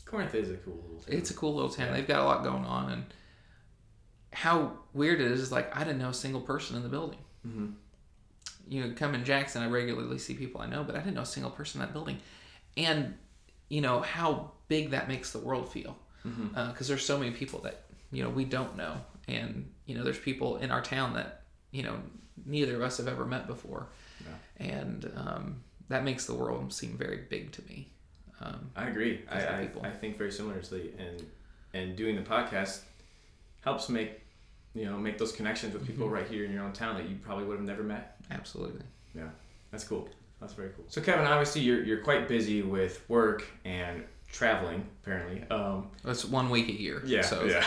Corinth 0.06 0.34
is 0.34 0.50
a 0.50 0.56
cool 0.56 0.76
little 0.76 1.00
town. 1.00 1.18
It's 1.18 1.30
a 1.30 1.34
cool 1.34 1.54
little 1.54 1.70
town. 1.70 1.88
Yeah. 1.88 1.94
They've 1.94 2.08
got 2.08 2.22
a 2.22 2.26
lot 2.26 2.44
going 2.44 2.66
on, 2.66 2.92
and 2.92 3.06
how 4.34 4.74
weird 4.94 5.22
it 5.22 5.32
is. 5.32 5.40
is 5.42 5.52
Like 5.52 5.76
I 5.76 5.84
didn't 5.84 6.00
know 6.00 6.10
a 6.10 6.14
single 6.14 6.42
person 6.42 6.76
in 6.76 6.84
the 6.84 6.90
building. 6.90 7.20
hmm 7.44 7.68
You 8.68 8.84
know, 8.84 8.94
come 8.96 9.14
in 9.16 9.24
Jackson, 9.24 9.62
I 9.62 9.68
regularly 9.68 10.18
see 10.18 10.34
people 10.34 10.62
I 10.62 10.68
know, 10.68 10.84
but 10.84 10.96
I 10.96 11.00
didn't 11.00 11.14
know 11.16 11.22
a 11.22 11.26
single 11.28 11.52
person 11.52 11.82
in 11.82 11.88
that 11.88 11.94
building, 11.94 12.18
and 12.78 13.16
you 13.70 13.82
know 13.82 14.02
how 14.02 14.52
big 14.68 14.92
that 14.92 15.08
makes 15.08 15.32
the 15.32 15.40
world 15.40 15.72
feel 15.72 15.96
because 16.54 16.88
there's 16.88 17.06
so 17.06 17.18
many 17.18 17.32
people 17.32 17.60
that 17.62 17.86
you 18.12 18.24
know 18.24 18.30
we 18.30 18.46
don't 18.46 18.76
know, 18.76 18.98
and 19.28 19.70
you 19.86 19.96
know 19.96 20.04
there's 20.04 20.20
people 20.20 20.58
in 20.58 20.72
our 20.72 20.82
town 20.82 21.14
that 21.14 21.44
you 21.72 21.84
know 21.84 21.98
neither 22.46 22.76
of 22.76 22.82
us 22.82 22.98
have 22.98 23.08
ever 23.08 23.26
met 23.26 23.48
before, 23.48 23.88
and 24.58 25.12
um, 25.16 25.62
that 25.90 26.04
makes 26.04 26.26
the 26.26 26.34
world 26.34 26.72
seem 26.74 26.98
very 26.98 27.20
big 27.30 27.52
to 27.54 27.62
me. 27.64 27.88
Um, 28.42 28.70
I 28.76 28.88
agree. 28.88 29.22
I, 29.30 29.40
I. 29.46 29.70
I 29.84 29.90
think 29.90 30.18
very 30.18 30.32
similarly, 30.32 30.94
and 30.98 31.26
and 31.74 31.96
doing 31.96 32.16
the 32.16 32.22
podcast 32.22 32.82
helps 33.62 33.90
make 33.90 34.22
you 34.74 34.86
know 34.86 34.98
make 34.98 35.18
those 35.18 35.32
connections 35.32 35.74
with 35.74 35.86
people 35.86 36.06
Mm-hmm. 36.06 36.16
right 36.16 36.28
here 36.28 36.46
in 36.46 36.52
your 36.54 36.64
own 36.64 36.74
town 36.74 36.96
that 36.96 37.10
you 37.10 37.16
probably 37.22 37.46
would 37.46 37.58
have 37.58 37.66
never 37.66 37.84
met. 37.84 38.16
absolutely. 38.32 38.82
Yeah, 39.16 39.30
that's 39.72 39.84
cool. 39.84 40.08
That's 40.40 40.54
very 40.54 40.70
cool. 40.70 40.86
So 40.88 41.02
Kevin, 41.02 41.26
obviously 41.26 41.62
you're 41.62 41.84
you're 41.84 42.02
quite 42.04 42.28
busy 42.30 42.62
with 42.62 43.04
work 43.10 43.44
and 43.66 44.04
traveling. 44.32 44.86
Apparently, 45.04 45.44
um, 45.50 45.90
It's 46.06 46.24
one 46.24 46.50
week 46.50 46.70
a 46.70 46.74
year. 46.80 47.02
yeah, 47.06 47.22
So 47.24 47.44
yeah. 47.44 47.66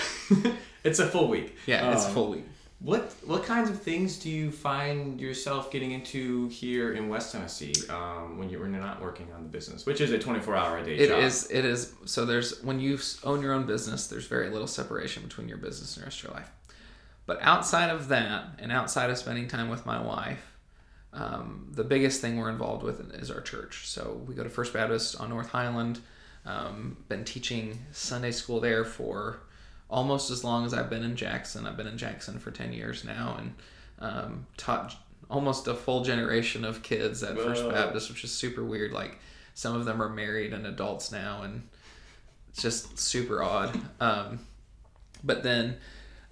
it's 0.85 1.01
a 1.01 1.07
full 1.07 1.29
week. 1.29 1.57
yeah, 1.67 1.93
it's 1.93 2.05
a 2.05 2.09
Um, 2.09 2.15
full 2.15 2.31
week. 2.31 2.47
What 2.83 3.13
what 3.25 3.45
kinds 3.45 3.71
of 3.71 3.81
things 3.81 4.19
do 4.19 4.29
you 4.29 4.51
find 4.51 5.21
yourself 5.21 5.71
getting 5.71 5.93
into 5.93 6.49
here 6.49 6.95
in 6.95 7.09
West 7.09 7.31
Tennessee 7.31 7.75
um, 7.89 8.39
when 8.39 8.51
you're 8.51 8.61
when 8.61 8.73
you're 8.73 8.83
not 8.83 9.01
working 9.01 9.29
on 9.33 9.45
the 9.45 9.49
business, 9.49 9.87
which 9.87 10.01
is 10.01 10.11
a 10.11 10.19
24 10.19 10.57
hour 10.57 10.79
a 10.79 10.85
day 10.85 10.97
It 10.97 11.09
job? 11.09 11.21
is. 11.21 11.49
It 11.51 11.65
is. 11.65 11.93
So 12.07 12.25
there's 12.25 12.61
when 12.65 12.81
you 12.81 12.99
own 13.23 13.41
your 13.41 13.53
own 13.53 13.67
business, 13.67 14.09
there's 14.09 14.27
very 14.27 14.51
little 14.51 14.67
separation 14.67 15.23
between 15.23 15.49
your 15.49 15.59
business 15.59 15.97
and 15.97 16.03
the 16.03 16.07
rest 16.07 16.19
of 16.19 16.25
your 16.25 16.33
life. 16.35 16.51
But 17.25 17.39
outside 17.41 17.91
of 17.91 18.09
that, 18.09 18.47
and 18.59 18.73
outside 18.73 19.11
of 19.11 19.17
spending 19.17 19.47
time 19.47 19.69
with 19.69 19.87
my 19.87 20.03
wife, 20.03 20.45
um, 21.13 21.69
the 21.71 21.85
biggest 21.85 22.21
thing 22.21 22.37
we're 22.37 22.51
involved 22.51 22.83
with 22.83 23.15
is 23.15 23.31
our 23.31 23.41
church. 23.41 23.87
So 23.87 24.21
we 24.27 24.35
go 24.35 24.43
to 24.43 24.51
First 24.51 24.73
Baptist 24.73 25.21
on 25.21 25.29
North 25.29 25.51
Highland. 25.51 26.01
Um, 26.45 26.97
been 27.09 27.25
teaching 27.25 27.79
Sunday 27.93 28.33
school 28.33 28.59
there 28.59 28.85
for 28.85 29.39
almost 29.93 30.31
as 30.31 30.43
long 30.43 30.65
as 30.65 30.75
I've 30.75 30.91
been 30.91 31.05
in 31.05 31.15
Jackson. 31.15 31.67
I've 31.67 31.77
been 31.77 31.87
in 31.87 31.99
Jackson 31.99 32.39
for 32.39 32.51
ten 32.51 32.73
years 32.73 33.05
now, 33.05 33.37
and 33.39 33.55
um, 34.01 34.47
taught 34.57 34.97
almost 35.31 35.69
a 35.69 35.75
full 35.75 36.03
generation 36.03 36.65
of 36.65 36.83
kids 36.83 37.23
at 37.23 37.37
First 37.37 37.69
Baptist, 37.69 38.11
which 38.11 38.25
is 38.25 38.33
super 38.33 38.65
weird. 38.65 38.93
Like 38.93 39.19
some 39.55 39.77
of 39.77 39.85
them 39.85 40.03
are 40.03 40.09
married 40.09 40.53
and 40.53 40.67
adults 40.67 41.13
now, 41.13 41.43
and 41.43 41.69
it's 42.49 42.63
just 42.63 42.99
super 42.99 43.43
odd. 43.43 43.79
Um, 44.01 44.41
but 45.23 45.43
then 45.43 45.77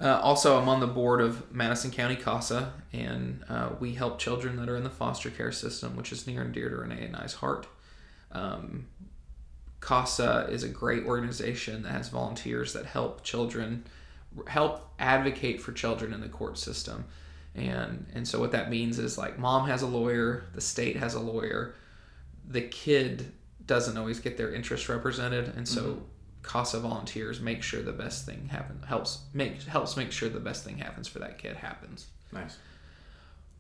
uh, 0.01 0.19
also, 0.23 0.59
I'm 0.59 0.69
on 0.69 0.81
the 0.81 0.87
board 0.87 1.21
of 1.21 1.53
Madison 1.53 1.91
County 1.91 2.17
CASA, 2.17 2.73
and 2.93 3.45
uh, 3.51 3.71
we 3.79 3.93
help 3.95 4.19
children 4.19 4.57
that 4.57 4.69
are 4.69 4.77
in 4.77 4.85
the 4.85 4.91
foster 4.91 5.29
care 5.29 5.53
system, 5.53 5.95
which 5.95 6.11
is 6.11 6.27
near 6.27 6.41
and 6.41 6.55
dear 6.55 6.71
to 6.71 6.77
Renee 6.77 7.05
and 7.05 7.17
I's 7.17 7.35
heart. 7.35 7.67
Um, 8.33 8.87
CASA 9.81 10.49
is 10.51 10.63
a 10.63 10.69
great 10.69 11.05
organization 11.05 11.83
that 11.83 11.93
has 11.93 12.09
volunteers 12.09 12.73
that 12.75 12.87
help 12.87 13.25
children, 13.25 13.85
help 14.47 14.89
advocate 14.99 15.61
for 15.61 15.73
children 15.73 16.13
in 16.13 16.21
the 16.21 16.29
court 16.29 16.59
system. 16.59 17.05
And, 17.55 18.07
and 18.15 18.29
so 18.29 18.39
what 18.39 18.53
that 18.53 18.71
means 18.71 18.99
is 18.99 19.19
like 19.19 19.39
mom 19.39 19.69
has 19.69 19.83
a 19.83 19.87
lawyer, 19.87 20.45
the 20.55 20.61
state 20.61 20.97
has 20.97 21.15
a 21.15 21.21
lawyer, 21.21 21.75
the 22.47 22.63
kid 22.63 23.33
doesn't 23.67 23.97
always 23.97 24.21
get 24.21 24.37
their 24.37 24.53
interests 24.53 24.89
represented, 24.89 25.53
and 25.57 25.67
so 25.67 25.83
mm-hmm. 25.83 26.03
CASA 26.43 26.81
volunteers 26.81 27.41
make 27.41 27.63
sure 27.63 27.83
the 27.83 27.93
best 27.93 28.27
thing 28.27 28.49
happens. 28.49 28.85
Helps 28.85 29.21
make 29.33 29.63
helps 29.63 29.97
make 29.97 30.11
sure 30.11 30.29
the 30.29 30.41
best 30.41 30.65
thing 30.65 30.79
happens 30.79 31.07
for 31.07 31.21
that 31.21 31.39
kid 31.39 31.57
happens. 31.57 32.07
nice. 32.33 32.59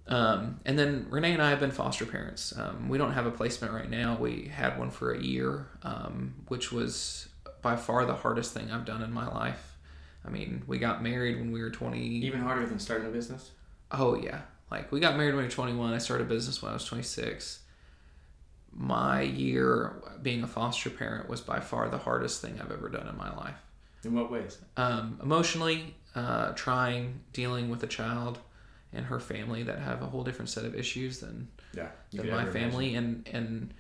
Um, 0.07 0.59
and 0.67 0.79
then 0.79 1.07
Renee 1.09 1.33
and 1.35 1.43
I 1.43 1.51
have 1.51 1.61
been 1.61 1.71
foster 1.71 2.05
parents. 2.05 2.53
Um, 2.57 2.89
we 2.89 2.99
don't 2.99 3.13
have 3.13 3.27
a 3.27 3.31
placement 3.31 3.73
right 3.73 3.89
now. 3.89 4.17
We 4.19 4.51
had 4.53 4.79
one 4.79 4.91
for 4.91 5.13
a 5.13 5.23
year, 5.23 5.69
um, 5.83 6.35
which 6.49 6.73
was 6.73 7.29
by 7.63 7.77
far 7.77 8.05
the 8.05 8.15
hardest 8.15 8.53
thing 8.53 8.71
I've 8.73 8.85
done 8.85 9.03
in 9.03 9.13
my 9.13 9.29
life. 9.29 9.77
I 10.25 10.31
mean, 10.31 10.63
we 10.67 10.79
got 10.79 11.03
married 11.03 11.39
when 11.39 11.53
we 11.53 11.63
were 11.63 11.71
20. 11.71 11.99
Even 11.99 12.41
harder 12.41 12.67
than 12.67 12.79
starting 12.79 13.07
a 13.07 13.11
business. 13.11 13.51
Oh, 13.93 14.17
yeah. 14.17 14.43
Like, 14.71 14.93
we 14.93 15.01
got 15.01 15.17
married 15.17 15.35
when 15.35 15.39
we 15.39 15.45
were 15.45 15.51
21. 15.51 15.93
I 15.95 15.99
started 15.99 16.27
a 16.27 16.29
business 16.29 16.61
when 16.63 16.71
I 16.71 16.75
was 16.75 16.85
26. 16.85 17.61
my 18.73 19.23
year 19.23 20.03
being 20.23 20.43
a 20.43 20.47
foster 20.47 20.91
parent 20.91 21.29
was 21.29 21.41
by 21.41 21.61
far 21.61 21.89
the 21.89 21.99
hardest 21.99 22.41
thing 22.41 22.59
I've 22.63 22.71
ever 22.71 22.89
done 22.89 23.09
in 23.09 23.17
my 23.17 23.35
life. 23.37 23.57
In 24.05 24.15
what 24.15 24.31
ways? 24.31 24.59
Um, 24.77 25.19
emotionally, 25.23 25.95
uh, 26.15 26.53
trying 26.53 27.21
dealing 27.33 27.69
with 27.69 27.83
a 27.83 27.87
child 27.87 28.39
and 28.93 29.07
her 29.07 29.21
family 29.21 29.63
that 29.63 29.79
have 29.79 30.03
a 30.03 30.07
whole 30.07 30.25
different 30.25 30.49
set 30.49 30.65
of 30.65 30.75
issues 30.75 31.21
than 31.21 31.49
Yeah. 31.75 31.91
than 32.13 32.31
my 32.31 32.45
family 32.47 32.95
and 32.95 33.29
and 33.33 33.73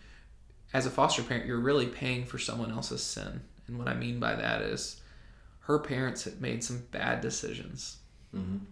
as 0.72 0.86
a 0.86 0.90
foster 0.90 1.22
parent 1.22 1.46
you're 1.46 1.58
really 1.61 1.86
paying 1.86 2.24
for 2.24 2.38
someone 2.38 2.70
else's 2.70 3.02
sin 3.02 3.40
and 3.66 3.78
what 3.78 3.88
i 3.88 3.94
mean 3.94 4.20
by 4.20 4.34
that 4.36 4.62
is 4.62 5.00
her 5.61 5.78
parents 5.78 6.24
had 6.24 6.40
made 6.40 6.62
some 6.64 6.82
bad 6.90 7.20
decisions 7.20 7.96
imagine. 8.32 8.66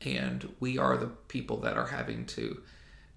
and 0.00 0.52
we 0.60 0.76
are 0.78 0.96
the 0.96 1.06
people 1.28 1.58
that 1.58 1.76
are 1.76 1.86
having 1.86 2.26
to 2.26 2.60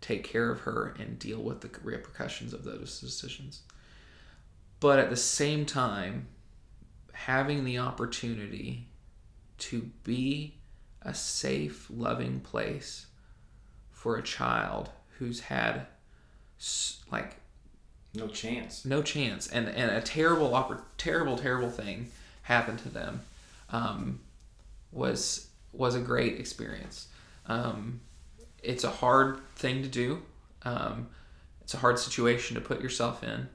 take 0.01 0.23
care 0.23 0.51
of 0.51 0.59
her 0.61 0.95
and 0.99 1.17
deal 1.17 1.41
with 1.41 1.61
the 1.61 1.69
repercussions 1.83 2.53
of 2.53 2.63
those 2.63 2.99
decisions 3.01 3.63
but 4.79 4.99
at 4.99 5.09
the 5.09 5.15
same 5.17 5.65
time 5.65 6.27
having 7.13 7.65
the 7.65 7.79
opportunity 7.79 8.87
to 9.57 9.89
be 10.03 10.53
a 11.07 11.13
safe 11.13 11.87
loving 11.89 12.39
place 12.41 13.07
for 13.91 14.17
a 14.17 14.21
child 14.21 14.89
who's 15.17 15.39
had 15.41 15.87
like. 17.11 17.37
No 18.13 18.27
chance. 18.27 18.83
no 18.83 19.03
chance 19.03 19.47
and 19.47 19.67
and 19.67 19.91
a 19.91 20.01
terrible 20.01 20.49
oppor- 20.51 20.81
terrible 20.97 21.37
terrible 21.37 21.69
thing 21.69 22.09
happened 22.43 22.79
to 22.79 22.89
them 22.89 23.21
um, 23.69 24.21
was 24.91 25.49
was 25.71 25.93
a 25.93 25.99
great 25.99 26.39
experience 26.39 27.09
um, 27.45 27.99
it's 28.63 28.83
a 28.83 28.89
hard 28.89 29.39
thing 29.55 29.83
to 29.83 29.87
do 29.87 30.23
um, 30.63 31.07
it's 31.61 31.75
a 31.75 31.77
hard 31.77 31.99
situation 31.99 32.55
to 32.55 32.61
put 32.61 32.81
yourself 32.81 33.23
in 33.23 33.47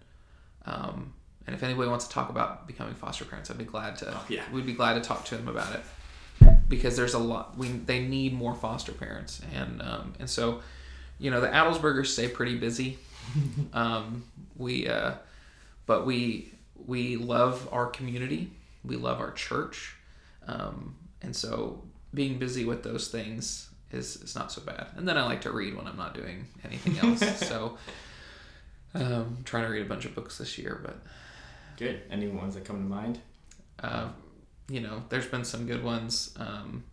um, 0.66 1.12
and 1.46 1.56
if 1.56 1.62
anybody 1.64 1.88
wants 1.88 2.06
to 2.06 2.12
talk 2.14 2.28
about 2.30 2.68
becoming 2.68 2.94
foster 2.94 3.24
parents 3.24 3.50
I'd 3.50 3.58
be 3.58 3.64
glad 3.64 3.96
to 3.96 4.14
Oh, 4.14 4.22
yeah. 4.28 4.42
we'd 4.52 4.66
be 4.66 4.74
glad 4.74 4.94
to 4.94 5.00
talk 5.00 5.24
to 5.24 5.36
them 5.36 5.48
about 5.48 5.74
it 5.74 5.80
because 6.68 6.96
there's 6.96 7.14
a 7.14 7.18
lot 7.18 7.56
we 7.56 7.68
they 7.68 8.00
need 8.00 8.32
more 8.34 8.54
foster 8.54 8.92
parents. 8.92 9.40
And 9.54 9.82
um, 9.82 10.14
and 10.18 10.28
so 10.28 10.60
you 11.18 11.30
know 11.30 11.40
the 11.40 11.48
Adelsbergers 11.48 12.06
stay 12.06 12.28
pretty 12.28 12.56
busy. 12.56 12.98
Um, 13.72 14.24
we 14.56 14.88
uh, 14.88 15.12
but 15.86 16.04
we 16.04 16.52
we 16.86 17.16
love 17.16 17.68
our 17.72 17.86
community. 17.86 18.50
We 18.84 18.96
love 18.96 19.20
our 19.20 19.30
church. 19.30 19.96
Um, 20.46 20.96
and 21.22 21.34
so 21.34 21.82
being 22.12 22.38
busy 22.38 22.64
with 22.64 22.82
those 22.82 23.08
things 23.08 23.70
is, 23.92 24.16
is 24.16 24.34
not 24.34 24.50
so 24.50 24.60
bad. 24.62 24.88
And 24.96 25.06
then 25.08 25.16
I 25.16 25.22
like 25.24 25.40
to 25.42 25.52
read 25.52 25.76
when 25.76 25.86
I'm 25.86 25.96
not 25.96 26.14
doing 26.14 26.46
anything 26.64 26.98
else. 26.98 27.22
So 27.48 27.78
um, 28.94 29.38
trying 29.44 29.64
to 29.64 29.70
read 29.70 29.82
a 29.82 29.88
bunch 29.88 30.04
of 30.04 30.14
books 30.14 30.38
this 30.38 30.58
year 30.58 30.80
but 30.82 30.98
Good. 31.78 32.02
Any 32.10 32.28
ones 32.28 32.54
that 32.54 32.64
come 32.64 32.76
to 32.82 32.88
mind? 32.88 33.20
uh, 33.82 34.08
you 34.68 34.80
know 34.80 35.02
there's 35.08 35.26
been 35.26 35.44
some 35.44 35.66
good 35.66 35.82
ones 35.82 36.34
um, 36.38 36.84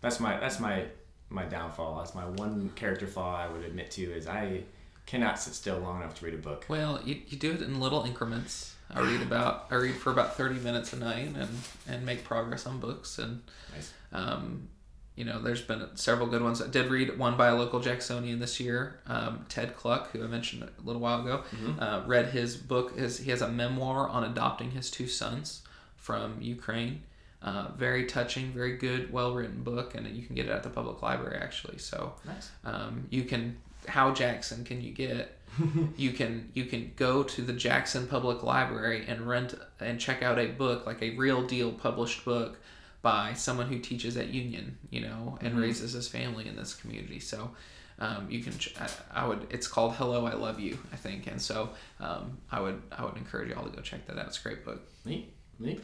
That's 0.00 0.20
my 0.20 0.38
that's 0.38 0.58
my 0.60 0.84
my 1.30 1.44
downfall. 1.44 1.96
That's 1.98 2.14
my 2.14 2.26
one 2.26 2.70
character 2.76 3.06
flaw 3.06 3.36
I 3.36 3.48
would 3.48 3.64
admit 3.64 3.90
to 3.92 4.02
is 4.02 4.26
I 4.28 4.62
cannot 5.06 5.38
sit 5.38 5.54
still 5.54 5.78
long 5.78 6.00
enough 6.00 6.14
to 6.18 6.24
read 6.24 6.34
a 6.34 6.38
book. 6.38 6.66
Well, 6.68 7.00
you, 7.04 7.16
you 7.26 7.36
do 7.36 7.52
it 7.52 7.60
in 7.62 7.80
little 7.80 8.04
increments. 8.04 8.74
I 8.94 9.00
read 9.00 9.22
about 9.22 9.66
I 9.70 9.76
read 9.76 9.94
for 9.96 10.10
about 10.12 10.36
thirty 10.36 10.60
minutes 10.60 10.92
a 10.92 10.96
night 10.96 11.34
and 11.34 11.48
and 11.88 12.04
make 12.06 12.22
progress 12.24 12.66
on 12.66 12.78
books 12.78 13.18
and 13.18 13.42
Nice. 13.74 13.92
um, 14.12 14.68
you 15.16 15.24
know 15.24 15.40
there's 15.40 15.62
been 15.62 15.88
several 15.96 16.28
good 16.28 16.42
ones. 16.42 16.60
I 16.62 16.68
did 16.68 16.90
read 16.90 17.18
one 17.18 17.36
by 17.36 17.48
a 17.48 17.54
local 17.56 17.80
Jacksonian 17.80 18.38
this 18.38 18.60
year, 18.60 19.00
um, 19.06 19.46
Ted 19.48 19.74
Kluck, 19.76 20.10
who 20.12 20.22
I 20.22 20.26
mentioned 20.26 20.62
a 20.62 20.68
little 20.86 21.00
while 21.00 21.22
ago. 21.22 21.42
Uh, 21.80 22.02
read 22.06 22.26
his 22.26 22.56
book. 22.56 22.96
His 22.96 23.18
he 23.18 23.30
has 23.30 23.40
a 23.42 23.48
memoir 23.48 24.06
on 24.08 24.22
adopting 24.24 24.70
his 24.72 24.90
two 24.90 25.08
sons 25.08 25.62
from 26.04 26.36
Ukraine. 26.40 27.02
Uh, 27.40 27.68
very 27.76 28.06
touching, 28.06 28.52
very 28.52 28.76
good, 28.76 29.12
well 29.12 29.34
written 29.34 29.62
book, 29.62 29.94
and 29.94 30.06
you 30.16 30.24
can 30.26 30.34
get 30.34 30.46
it 30.46 30.50
at 30.52 30.62
the 30.62 30.70
public 30.70 31.02
library 31.02 31.38
actually. 31.42 31.78
So 31.78 32.14
Nice. 32.24 32.50
um, 32.64 33.06
you 33.10 33.24
can 33.24 33.56
how 33.86 34.12
Jackson 34.12 34.64
can 34.64 34.80
you 34.80 34.92
get? 34.92 35.38
you 35.96 36.12
can 36.12 36.50
you 36.54 36.64
can 36.64 36.92
go 36.96 37.22
to 37.22 37.42
the 37.42 37.52
Jackson 37.52 38.06
Public 38.06 38.42
Library 38.42 39.04
and 39.06 39.28
rent 39.28 39.54
and 39.80 40.00
check 40.00 40.22
out 40.22 40.38
a 40.38 40.46
book 40.46 40.86
like 40.86 41.02
a 41.02 41.10
real 41.16 41.46
deal 41.46 41.70
published 41.72 42.24
book 42.24 42.58
by 43.02 43.34
someone 43.34 43.66
who 43.68 43.78
teaches 43.78 44.16
at 44.16 44.28
Union, 44.28 44.78
you 44.90 45.02
know, 45.02 45.38
and 45.42 45.58
raises 45.58 45.92
his 45.92 46.08
family 46.08 46.48
in 46.48 46.56
this 46.56 46.74
community. 46.74 47.20
So 47.20 47.50
um, 47.98 48.26
you 48.30 48.40
can 48.40 48.56
ch- 48.58 48.74
I, 48.80 48.88
I 49.22 49.28
would 49.28 49.46
it's 49.50 49.66
called 49.66 49.92
Hello 49.94 50.24
I 50.26 50.32
Love 50.34 50.58
You 50.60 50.78
I 50.92 50.96
think, 50.96 51.26
and 51.26 51.40
so 51.40 51.70
um, 52.00 52.38
I 52.50 52.60
would 52.60 52.80
I 52.90 53.04
would 53.04 53.16
encourage 53.18 53.50
y'all 53.50 53.64
to 53.68 53.74
go 53.76 53.82
check 53.82 54.06
that 54.06 54.18
out. 54.18 54.28
It's 54.28 54.40
a 54.40 54.42
great 54.42 54.64
book. 54.64 54.80
Neat. 55.04 55.30
Neat. 55.60 55.82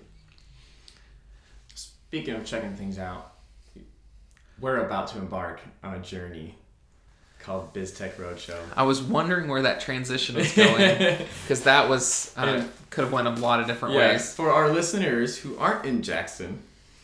Speaking 2.11 2.35
of 2.35 2.45
checking 2.45 2.75
things 2.75 2.99
out, 2.99 3.35
we're 4.61 4.79
about 4.85 5.07
to 5.09 5.19
embark 5.19 5.61
on 5.85 5.95
a 5.95 6.01
journey 6.01 6.57
called 7.39 7.73
BizTech 7.73 8.15
Roadshow. 8.17 8.59
I 8.77 8.83
was 8.83 9.01
wondering 9.01 9.47
where 9.49 9.63
that 9.63 9.81
transition 9.81 10.35
was 10.35 10.53
going 10.53 10.99
because 11.45 11.63
that 11.63 11.89
was 11.89 12.35
Yeah. 12.37 12.65
could 12.91 13.05
have 13.05 13.13
went 13.13 13.29
a 13.29 13.31
lot 13.31 13.61
of 13.61 13.69
different 13.69 13.95
Yeah, 13.95 14.09
ways. 14.15 14.35
for 14.35 14.51
our 14.51 14.69
listeners 14.71 15.39
who 15.39 15.57
aren't 15.57 15.87
in 15.87 16.03
Jackson, 16.03 16.59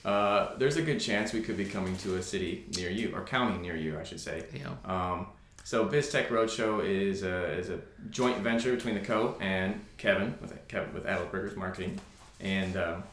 uh, 0.04 0.56
there's 0.58 0.76
a 0.76 0.82
good 0.82 0.98
chance 0.98 1.32
we 1.32 1.40
could 1.40 1.56
be 1.56 1.66
coming 1.66 1.96
to 1.98 2.16
a 2.16 2.22
city 2.22 2.64
near 2.76 2.90
you, 2.90 3.14
or 3.14 3.22
county 3.24 3.58
near 3.58 3.76
you, 3.76 3.96
I 4.00 4.02
should 4.02 4.20
say. 4.20 4.44
Know, 4.52 4.92
Um, 4.92 5.26
so 5.62 5.86
BizTech 5.86 6.28
Roadshow 6.30 6.84
is 6.84 7.22
a, 7.22 7.44
is 7.52 7.70
a 7.70 7.78
joint 8.10 8.38
venture 8.38 8.74
between 8.74 8.94
the 8.94 9.00
Co 9.00 9.36
and 9.40 9.80
Kevin 9.98 10.36
with 10.40 10.52
Kevin 10.66 10.92
with 10.92 11.04
Adelsbergers 11.06 11.54
Marketing, 11.56 12.00
and 12.40 12.76
um, 12.76 13.04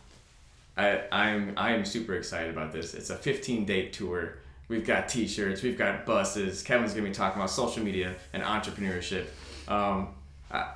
I 0.78 1.04
I'm 1.12 1.54
I 1.58 1.72
am 1.74 1.86
super 1.86 2.16
excited 2.16 2.50
about 2.52 2.72
this. 2.72 2.94
It's 2.94 3.10
a 3.10 3.16
15 3.16 3.66
day 3.66 3.90
tour. 3.90 4.38
We've 4.70 4.86
got 4.86 5.10
T-shirts, 5.10 5.62
we've 5.62 5.78
got 5.78 6.06
buses. 6.06 6.64
Kevin's 6.64 6.94
gonna 6.94 7.08
be 7.08 7.14
talking 7.14 7.38
about 7.40 7.50
social 7.50 7.84
media 7.84 8.16
and 8.32 8.42
entrepreneurship. 8.42 9.26
Um, 9.68 10.10
I, 10.50 10.72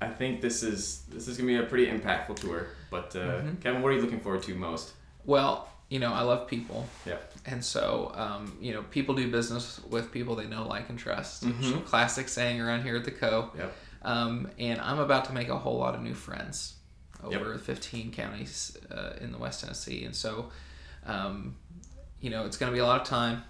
I 0.00 0.08
think 0.08 0.40
this 0.40 0.62
is 0.62 1.02
this 1.08 1.28
is 1.28 1.36
gonna 1.36 1.48
be 1.48 1.56
a 1.56 1.64
pretty 1.64 1.86
impactful 1.90 2.36
tour. 2.36 2.66
But 2.90 3.14
uh, 3.16 3.42
Kevin, 3.60 3.82
what 3.82 3.90
are 3.90 3.96
you 3.96 4.00
looking 4.02 4.20
forward 4.20 4.42
to 4.44 4.54
most? 4.54 4.92
well, 5.24 5.68
you 5.88 5.98
know, 5.98 6.12
I 6.14 6.22
love 6.22 6.48
people. 6.48 6.86
Yeah. 7.04 7.18
And 7.44 7.62
so, 7.62 8.12
um, 8.14 8.56
you 8.62 8.72
know, 8.72 8.82
people 8.84 9.14
do 9.14 9.30
business 9.30 9.78
with 9.90 10.10
people 10.10 10.34
they 10.34 10.46
know, 10.46 10.66
like, 10.66 10.88
and 10.88 10.98
trust. 10.98 11.44
Mhm. 11.44 11.84
Classic 11.84 12.30
saying 12.30 12.62
around 12.62 12.82
here 12.82 12.96
at 12.96 13.04
the 13.04 13.10
Co. 13.10 13.50
Yep. 13.58 13.76
Um, 14.00 14.48
and 14.58 14.80
I'm 14.80 15.00
about 15.00 15.26
to 15.26 15.34
make 15.34 15.50
a 15.50 15.58
whole 15.58 15.76
lot 15.76 15.94
of 15.94 16.00
new 16.00 16.14
friends 16.14 16.76
Yep. 17.30 17.40
over 17.40 17.58
15 17.58 18.10
counties 18.12 18.76
uh, 18.90 19.12
in 19.20 19.32
the 19.32 19.38
West 19.38 19.60
Tennessee. 19.62 20.04
And 20.04 20.14
so, 20.14 20.50
um, 21.06 21.56
you 22.20 22.30
know, 22.30 22.44
it's 22.46 22.56
going 22.56 22.70
to 22.70 22.74
be 22.74 22.80
a 22.80 22.86
lot 22.86 23.00
of 23.00 23.06
time. 23.06 23.42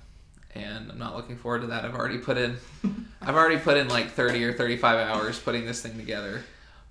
And 0.55 0.91
I'm 0.91 0.99
not 0.99 1.17
looking 1.17 1.37
forward 1.37 1.63
to 1.63 1.67
that. 1.69 1.85
I've 1.85 1.95
already 1.95 2.19
put 2.19 2.37
in, 2.37 2.57
I've 3.23 3.35
already 3.37 3.59
put 3.59 3.77
in 3.79 3.89
like 3.89 4.11
30 4.11 4.45
or 4.45 4.53
35 4.53 4.99
hours 5.09 5.39
putting 5.39 5.65
this 5.65 5.81
thing 5.81 5.97
together. 5.97 6.43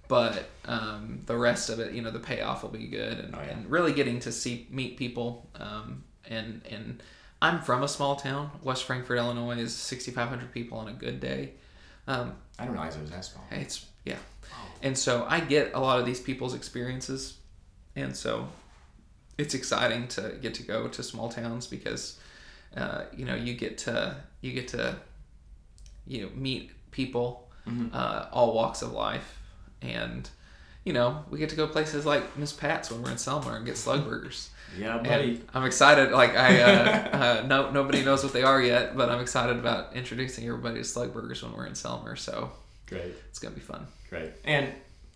But 0.07 0.49
um, 0.65 1.21
the 1.25 1.37
rest 1.37 1.69
of 1.69 1.79
it, 1.79 1.93
you 1.93 2.01
know, 2.01 2.11
the 2.11 2.19
payoff 2.19 2.63
will 2.63 2.69
be 2.71 2.87
good, 2.87 3.17
and, 3.19 3.33
Oh, 3.35 3.39
yeah. 3.41 3.51
and 3.51 3.69
really 3.71 3.93
getting 3.93 4.19
to 4.21 4.31
see 4.31 4.67
meet 4.69 4.97
people. 4.97 5.49
Um, 5.55 6.03
and 6.27 6.61
and 6.69 7.01
I'm 7.41 7.61
from 7.61 7.81
a 7.83 7.87
small 7.87 8.15
town. 8.17 8.51
West 8.61 8.83
Frankfort, 8.83 9.17
Illinois, 9.17 9.57
is 9.57 9.73
6,500 9.75 10.51
people 10.51 10.79
on 10.79 10.89
a 10.89 10.93
good 10.93 11.19
day. 11.21 11.53
Um, 12.07 12.33
I 12.59 12.63
didn't 12.63 12.73
realize 12.73 12.95
it 12.97 13.01
was 13.01 13.11
that 13.11 13.23
small. 13.23 13.45
it's 13.51 13.85
yeah, 14.03 14.17
and 14.81 14.97
so 14.97 15.25
I 15.29 15.39
get 15.39 15.71
a 15.73 15.79
lot 15.79 15.99
of 15.99 16.05
these 16.05 16.19
people's 16.19 16.53
experiences, 16.53 17.37
and 17.95 18.15
so 18.15 18.47
it's 19.37 19.53
exciting 19.53 20.07
to 20.09 20.37
get 20.41 20.53
to 20.55 20.63
go 20.63 20.87
to 20.87 21.03
small 21.03 21.29
towns 21.29 21.67
because 21.67 22.19
uh, 22.75 23.03
you 23.15 23.25
know 23.25 23.35
you 23.35 23.53
get 23.53 23.77
to 23.79 24.15
you 24.41 24.53
get 24.53 24.67
to 24.69 24.95
you 26.07 26.23
know 26.23 26.29
meet 26.35 26.71
people 26.91 27.49
uh, 27.93 28.27
all 28.31 28.53
walks 28.53 28.81
of 28.81 28.91
life, 28.91 29.39
and 29.81 30.29
you 30.83 30.93
know 30.93 31.23
we 31.29 31.37
get 31.39 31.49
to 31.49 31.55
go 31.55 31.67
places 31.67 32.05
like 32.05 32.37
Miss 32.37 32.53
Pat's 32.53 32.91
when 32.91 33.01
we're 33.01 33.11
in 33.11 33.17
Selmer 33.17 33.55
and 33.55 33.65
get 33.65 33.77
slug 33.77 34.05
burgers. 34.05 34.49
Yeah, 34.79 34.99
buddy. 34.99 35.31
And 35.31 35.43
I'm 35.53 35.65
excited. 35.65 36.11
Like 36.13 36.33
I, 36.33 36.61
uh, 36.61 37.41
uh, 37.43 37.45
no, 37.45 37.71
nobody 37.71 38.05
knows 38.05 38.23
what 38.23 38.31
they 38.31 38.43
are 38.43 38.61
yet, 38.61 38.95
but 38.95 39.09
I'm 39.09 39.19
excited 39.19 39.57
about 39.57 39.97
introducing 39.97 40.47
everybody 40.47 40.77
to 40.77 40.85
slug 40.85 41.13
burgers 41.13 41.43
when 41.43 41.51
we're 41.51 41.65
in 41.65 41.73
Selmer. 41.73 42.17
So 42.17 42.51
Great. 42.91 43.13
it's 43.29 43.39
gonna 43.39 43.55
be 43.55 43.61
fun. 43.61 43.87
Great. 44.09 44.31
And 44.43 44.67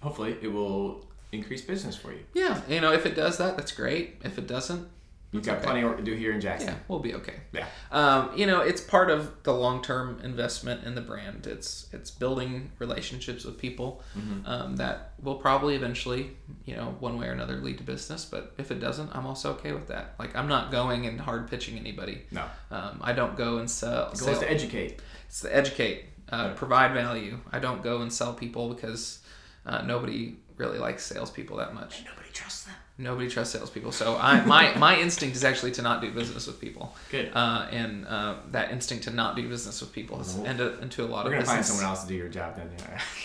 hopefully 0.01 0.35
it 0.41 0.47
will 0.47 1.05
increase 1.31 1.61
business 1.61 1.95
for 1.95 2.11
you. 2.11 2.23
Yeah, 2.33 2.61
you 2.69 2.81
know, 2.81 2.93
if 2.93 3.05
it 3.05 3.15
does 3.15 3.37
that, 3.37 3.57
that's 3.57 3.71
great. 3.71 4.21
If 4.23 4.37
it 4.37 4.47
doesn't, 4.47 4.87
You've 5.35 5.43
got 5.45 5.57
okay. 5.57 5.65
plenty 5.65 5.81
of 5.81 5.89
work 5.89 5.97
to 5.97 6.03
do 6.03 6.13
here 6.13 6.31
in 6.31 6.39
Jackson. 6.39 6.69
yeah, 6.69 6.75
we'll 6.87 6.99
be 6.99 7.13
okay. 7.15 7.33
Yeah. 7.51 7.65
Um, 7.91 8.31
you 8.37 8.45
know, 8.45 8.61
it's 8.61 8.79
part 8.79 9.09
of 9.09 9.43
the 9.43 9.53
long-term 9.53 10.21
investment 10.23 10.85
in 10.85 10.95
the 10.95 11.01
brand. 11.01 11.45
It's 11.45 11.87
it's 11.91 12.09
building 12.09 12.71
relationships 12.79 13.43
with 13.43 13.57
people 13.57 14.01
um, 14.45 14.77
that 14.77 15.11
will 15.21 15.35
probably 15.35 15.75
eventually, 15.75 16.31
you 16.63 16.77
know, 16.77 16.95
one 17.01 17.19
way 17.19 17.27
or 17.27 17.33
another 17.33 17.57
lead 17.57 17.79
to 17.79 17.83
business. 17.83 18.23
But 18.23 18.53
if 18.57 18.71
it 18.71 18.79
doesn't, 18.79 19.13
I'm 19.13 19.25
also 19.25 19.51
okay 19.55 19.73
with 19.73 19.87
that. 19.87 20.15
Like 20.19 20.33
I'm 20.37 20.47
not 20.47 20.71
going 20.71 21.05
and 21.05 21.19
hard 21.19 21.49
pitching 21.49 21.77
anybody. 21.77 22.21
No. 22.31 22.45
Um, 22.71 22.99
I 23.01 23.11
don't 23.11 23.35
go 23.35 23.57
and 23.57 23.69
sell. 23.69 24.11
The 24.11 24.17
goal 24.17 24.29
is 24.35 24.39
to 24.39 24.49
educate. 24.49 25.01
It's 25.27 25.41
to 25.41 25.53
educate. 25.53 26.05
Uh, 26.31 26.53
provide 26.53 26.93
value. 26.93 27.39
I 27.51 27.59
don't 27.59 27.81
go 27.83 28.01
and 28.01 28.11
sell 28.11 28.33
people 28.33 28.73
because 28.73 29.19
uh, 29.65 29.81
nobody 29.81 30.35
really 30.57 30.79
likes 30.79 31.05
salespeople 31.05 31.57
that 31.57 31.73
much. 31.73 32.03
Nobody 32.05 32.29
trusts 32.33 32.63
them. 32.63 32.75
Nobody 32.97 33.29
trusts 33.29 33.53
salespeople. 33.53 33.91
So 33.91 34.15
I, 34.17 34.39
my, 34.45 34.73
my 34.77 34.97
instinct 34.97 35.35
is 35.35 35.43
actually 35.43 35.71
to 35.73 35.81
not 35.81 35.99
do 36.01 36.11
business 36.11 36.47
with 36.47 36.61
people. 36.61 36.95
Good. 37.11 37.29
Uh, 37.33 37.67
and 37.69 38.07
uh, 38.07 38.35
that 38.51 38.71
instinct 38.71 39.03
to 39.03 39.11
not 39.11 39.35
do 39.35 39.49
business 39.49 39.81
with 39.81 39.91
people 39.91 40.17
has 40.19 40.33
Well, 40.35 40.47
ended 40.47 40.79
into 40.81 41.03
a 41.03 41.07
lot 41.07 41.25
We're 41.25 41.31
of 41.33 41.39
gonna 41.39 41.45
find 41.45 41.59
business. 41.59 41.77
someone 41.77 41.89
else 41.93 42.03
to 42.03 42.07
do 42.07 42.15
your 42.15 42.29
job 42.29 42.55
then. 42.55 42.69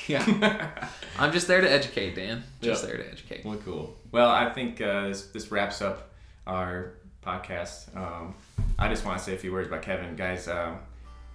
Yeah. 0.08 0.26
Yeah. 0.40 0.88
I'm 1.20 1.30
just 1.32 1.46
there 1.46 1.60
to 1.60 1.70
educate, 1.70 2.16
Dan. 2.16 2.42
Just 2.60 2.82
Yeah. 2.82 2.88
there 2.90 2.98
to 2.98 3.12
educate. 3.12 3.44
Well, 3.44 3.58
cool. 3.64 3.96
Well, 4.10 4.28
I 4.28 4.50
think 4.50 4.80
uh, 4.80 5.06
this, 5.08 5.26
this 5.26 5.52
wraps 5.52 5.80
up 5.82 6.10
our 6.48 6.94
podcast. 7.24 7.96
Um, 7.96 8.34
I 8.76 8.88
just 8.88 9.04
want 9.04 9.18
to 9.18 9.24
say 9.24 9.34
a 9.34 9.38
few 9.38 9.52
words 9.52 9.68
about 9.68 9.82
Kevin, 9.82 10.16
guys. 10.16 10.48
Um, 10.48 10.56
i- 10.56 10.78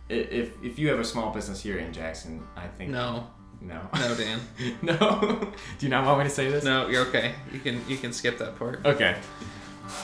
if 0.10 0.52
if 0.64 0.78
you 0.80 0.90
have 0.90 1.00
a 1.00 1.04
small 1.06 1.32
business 1.34 1.62
here 1.62 1.78
in 1.78 1.92
Jackson, 1.94 2.42
I 2.56 2.68
think 2.68 2.92
No, 2.92 3.28
no, 3.62 3.82
no, 3.94 4.16
Dan. 4.16 4.40
no. 4.82 5.52
Do 5.80 5.86
you 5.86 5.90
not 5.90 6.06
want 6.06 6.20
me 6.20 6.24
to 6.26 6.30
say 6.30 6.50
this? 6.50 6.64
No, 6.64 6.88
you're 6.88 7.06
okay. 7.08 7.34
You 7.52 7.60
can 7.60 7.82
you 7.88 7.98
can 7.98 8.14
skip 8.14 8.38
that 8.40 8.58
part. 8.58 8.86
Okay. 8.86 9.16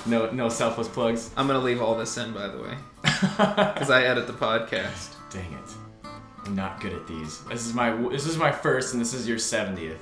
No, 0.05 0.29
no 0.31 0.47
selfless 0.49 0.87
plugs. 0.87 1.31
I'm 1.35 1.47
gonna 1.47 1.59
leave 1.59 1.81
all 1.81 1.95
this 1.95 2.15
in, 2.17 2.33
by 2.33 2.47
the 2.47 2.61
way, 2.61 2.75
because 3.01 3.89
I 3.89 4.03
edit 4.03 4.27
the 4.27 4.33
podcast. 4.33 5.15
Dang 5.31 5.53
it! 5.53 6.09
I'm 6.45 6.55
not 6.55 6.79
good 6.81 6.93
at 6.93 7.07
these. 7.07 7.43
This 7.45 7.65
is 7.65 7.73
my 7.73 7.91
this 8.09 8.25
is 8.27 8.37
my 8.37 8.51
first, 8.51 8.93
and 8.93 9.01
this 9.01 9.13
is 9.13 9.27
your 9.27 9.39
seventieth, 9.39 9.99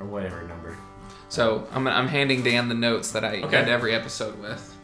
or 0.00 0.06
whatever 0.06 0.42
number. 0.46 0.76
So 1.28 1.66
I'm 1.72 1.86
I'm 1.86 2.08
handing 2.08 2.42
Dan 2.42 2.68
the 2.68 2.74
notes 2.74 3.10
that 3.12 3.24
I 3.24 3.40
Okay. 3.42 3.56
end 3.56 3.68
every 3.70 3.94
episode 3.94 4.38
with. 4.40 4.74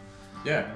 Yeah. 0.45 0.71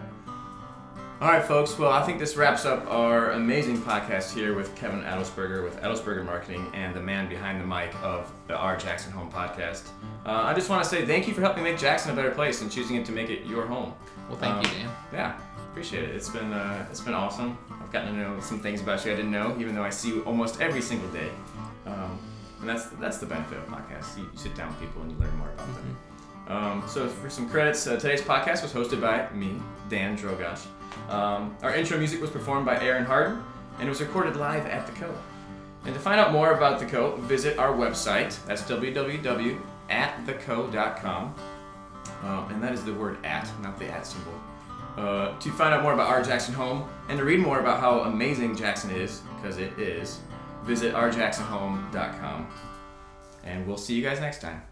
All 1.19 1.29
right, 1.29 1.43
folks. 1.43 1.79
Well, 1.79 1.91
I 1.91 2.05
think 2.05 2.19
this 2.19 2.37
wraps 2.37 2.67
up 2.67 2.87
our 2.91 3.31
amazing 3.31 3.79
podcast 3.79 4.35
here 4.35 4.55
with 4.55 4.75
Kevin 4.77 5.01
Adelsberger 5.01 5.65
with 5.65 5.81
Adelsberger 5.81 6.23
Marketing 6.25 6.71
and 6.75 6.95
the 6.95 7.01
man 7.01 7.27
behind 7.27 7.59
the 7.59 7.67
mic 7.67 7.95
of 8.03 8.31
the 8.49 8.55
Our 8.57 8.77
Jackson 8.77 9.13
Home 9.13 9.31
podcast. 9.33 9.89
Uh, 10.27 10.33
I 10.45 10.53
just 10.53 10.69
want 10.69 10.85
to 10.85 10.89
say 10.91 11.07
thank 11.07 11.27
you 11.27 11.33
for 11.33 11.41
helping 11.41 11.63
make 11.65 11.79
Jackson 11.79 12.11
a 12.11 12.15
better 12.15 12.31
place 12.33 12.61
and 12.61 12.71
choosing 12.71 12.97
it 12.97 13.07
to 13.07 13.13
make 13.13 13.31
it 13.31 13.47
your 13.47 13.65
home. 13.67 13.95
Well, 14.29 14.37
thank 14.39 14.63
you, 14.63 14.69
Um, 14.69 14.77
Dan. 14.77 14.91
Yeah, 15.11 15.37
appreciate 15.71 16.05
it. 16.05 16.15
It's 16.15 16.29
been 16.29 16.53
uh, 16.53 16.87
it's 16.91 17.01
been 17.01 17.15
awesome. 17.15 17.57
I've 17.83 17.91
gotten 17.93 18.13
to 18.15 18.21
know 18.21 18.39
some 18.41 18.61
things 18.61 18.83
about 18.83 19.03
you 19.07 19.13
I 19.13 19.17
didn't 19.17 19.31
know, 19.31 19.57
even 19.59 19.75
though 19.75 19.85
I 19.85 19.91
see 19.91 20.09
you 20.09 20.23
almost 20.25 20.61
every 20.61 20.83
single 20.83 21.09
day. 21.11 21.31
Um, 21.87 22.19
and 22.61 22.69
that's 22.69 22.87
that's 23.01 23.17
the 23.19 23.27
benefit 23.27 23.57
of 23.57 23.67
podcasts. 23.69 24.19
You, 24.19 24.25
you 24.25 24.31
sit 24.39 24.55
down 24.55 24.69
with 24.69 24.81
people 24.81 25.01
and 25.01 25.11
you 25.11 25.17
learn 25.17 25.35
more 25.39 25.49
about 25.49 25.69
them. 25.77 25.97
Um, 26.49 26.85
so 26.87 27.09
for 27.09 27.31
some 27.31 27.49
credits, 27.49 27.87
uh, 27.87 27.97
today's 27.97 28.21
podcast 28.21 28.63
was 28.63 28.73
hosted 28.73 29.01
by 29.01 29.29
me, 29.35 29.57
Dan 29.89 30.17
Drogosh. 30.19 30.67
Um, 31.09 31.57
our 31.63 31.75
intro 31.75 31.99
music 31.99 32.21
was 32.21 32.31
performed 32.31 32.67
by 32.67 32.81
Aaron 32.81 33.05
Harden, 33.05 33.43
and 33.79 33.87
it 33.87 33.89
was 33.89 34.01
recorded 34.01 34.37
live 34.37 34.67
at 34.67 34.87
the 34.87 34.93
Co. 34.93 35.13
And 35.85 35.95
to 35.95 36.01
find 36.01 36.21
out 36.21 36.33
more 36.33 36.53
about 36.53 36.81
the 36.81 36.87
Co, 36.87 37.17
visit 37.17 37.59
our 37.59 37.73
website. 37.73 38.45
That's 38.47 38.63
www.attheco.com. 38.63 41.35
Um, 42.25 42.51
and 42.51 42.63
that 42.63 42.73
is 42.73 42.85
the 42.85 42.95
word 42.95 43.25
at, 43.25 43.49
not 43.63 43.79
the 43.79 43.87
at 43.87 44.07
symbol. 44.07 44.33
Uh, 44.97 45.39
to 45.39 45.51
find 45.53 45.75
out 45.75 45.83
more 45.83 45.93
about 45.93 46.09
our 46.09 46.23
Jackson 46.23 46.55
Home 46.55 46.89
and 47.09 47.19
to 47.19 47.25
read 47.25 47.39
more 47.39 47.61
about 47.61 47.81
how 47.81 48.01
amazing 48.01 48.57
Jackson 48.57 48.91
is, 48.91 49.21
because 49.37 49.59
it 49.59 49.79
is, 49.79 50.21
visit 50.65 50.95
rjacksonhome.com. 50.95 52.49
And 53.45 53.67
we'll 53.67 53.77
see 53.77 53.95
you 53.95 54.03
guys 54.03 54.21
next 54.21 54.41
time. 54.41 54.63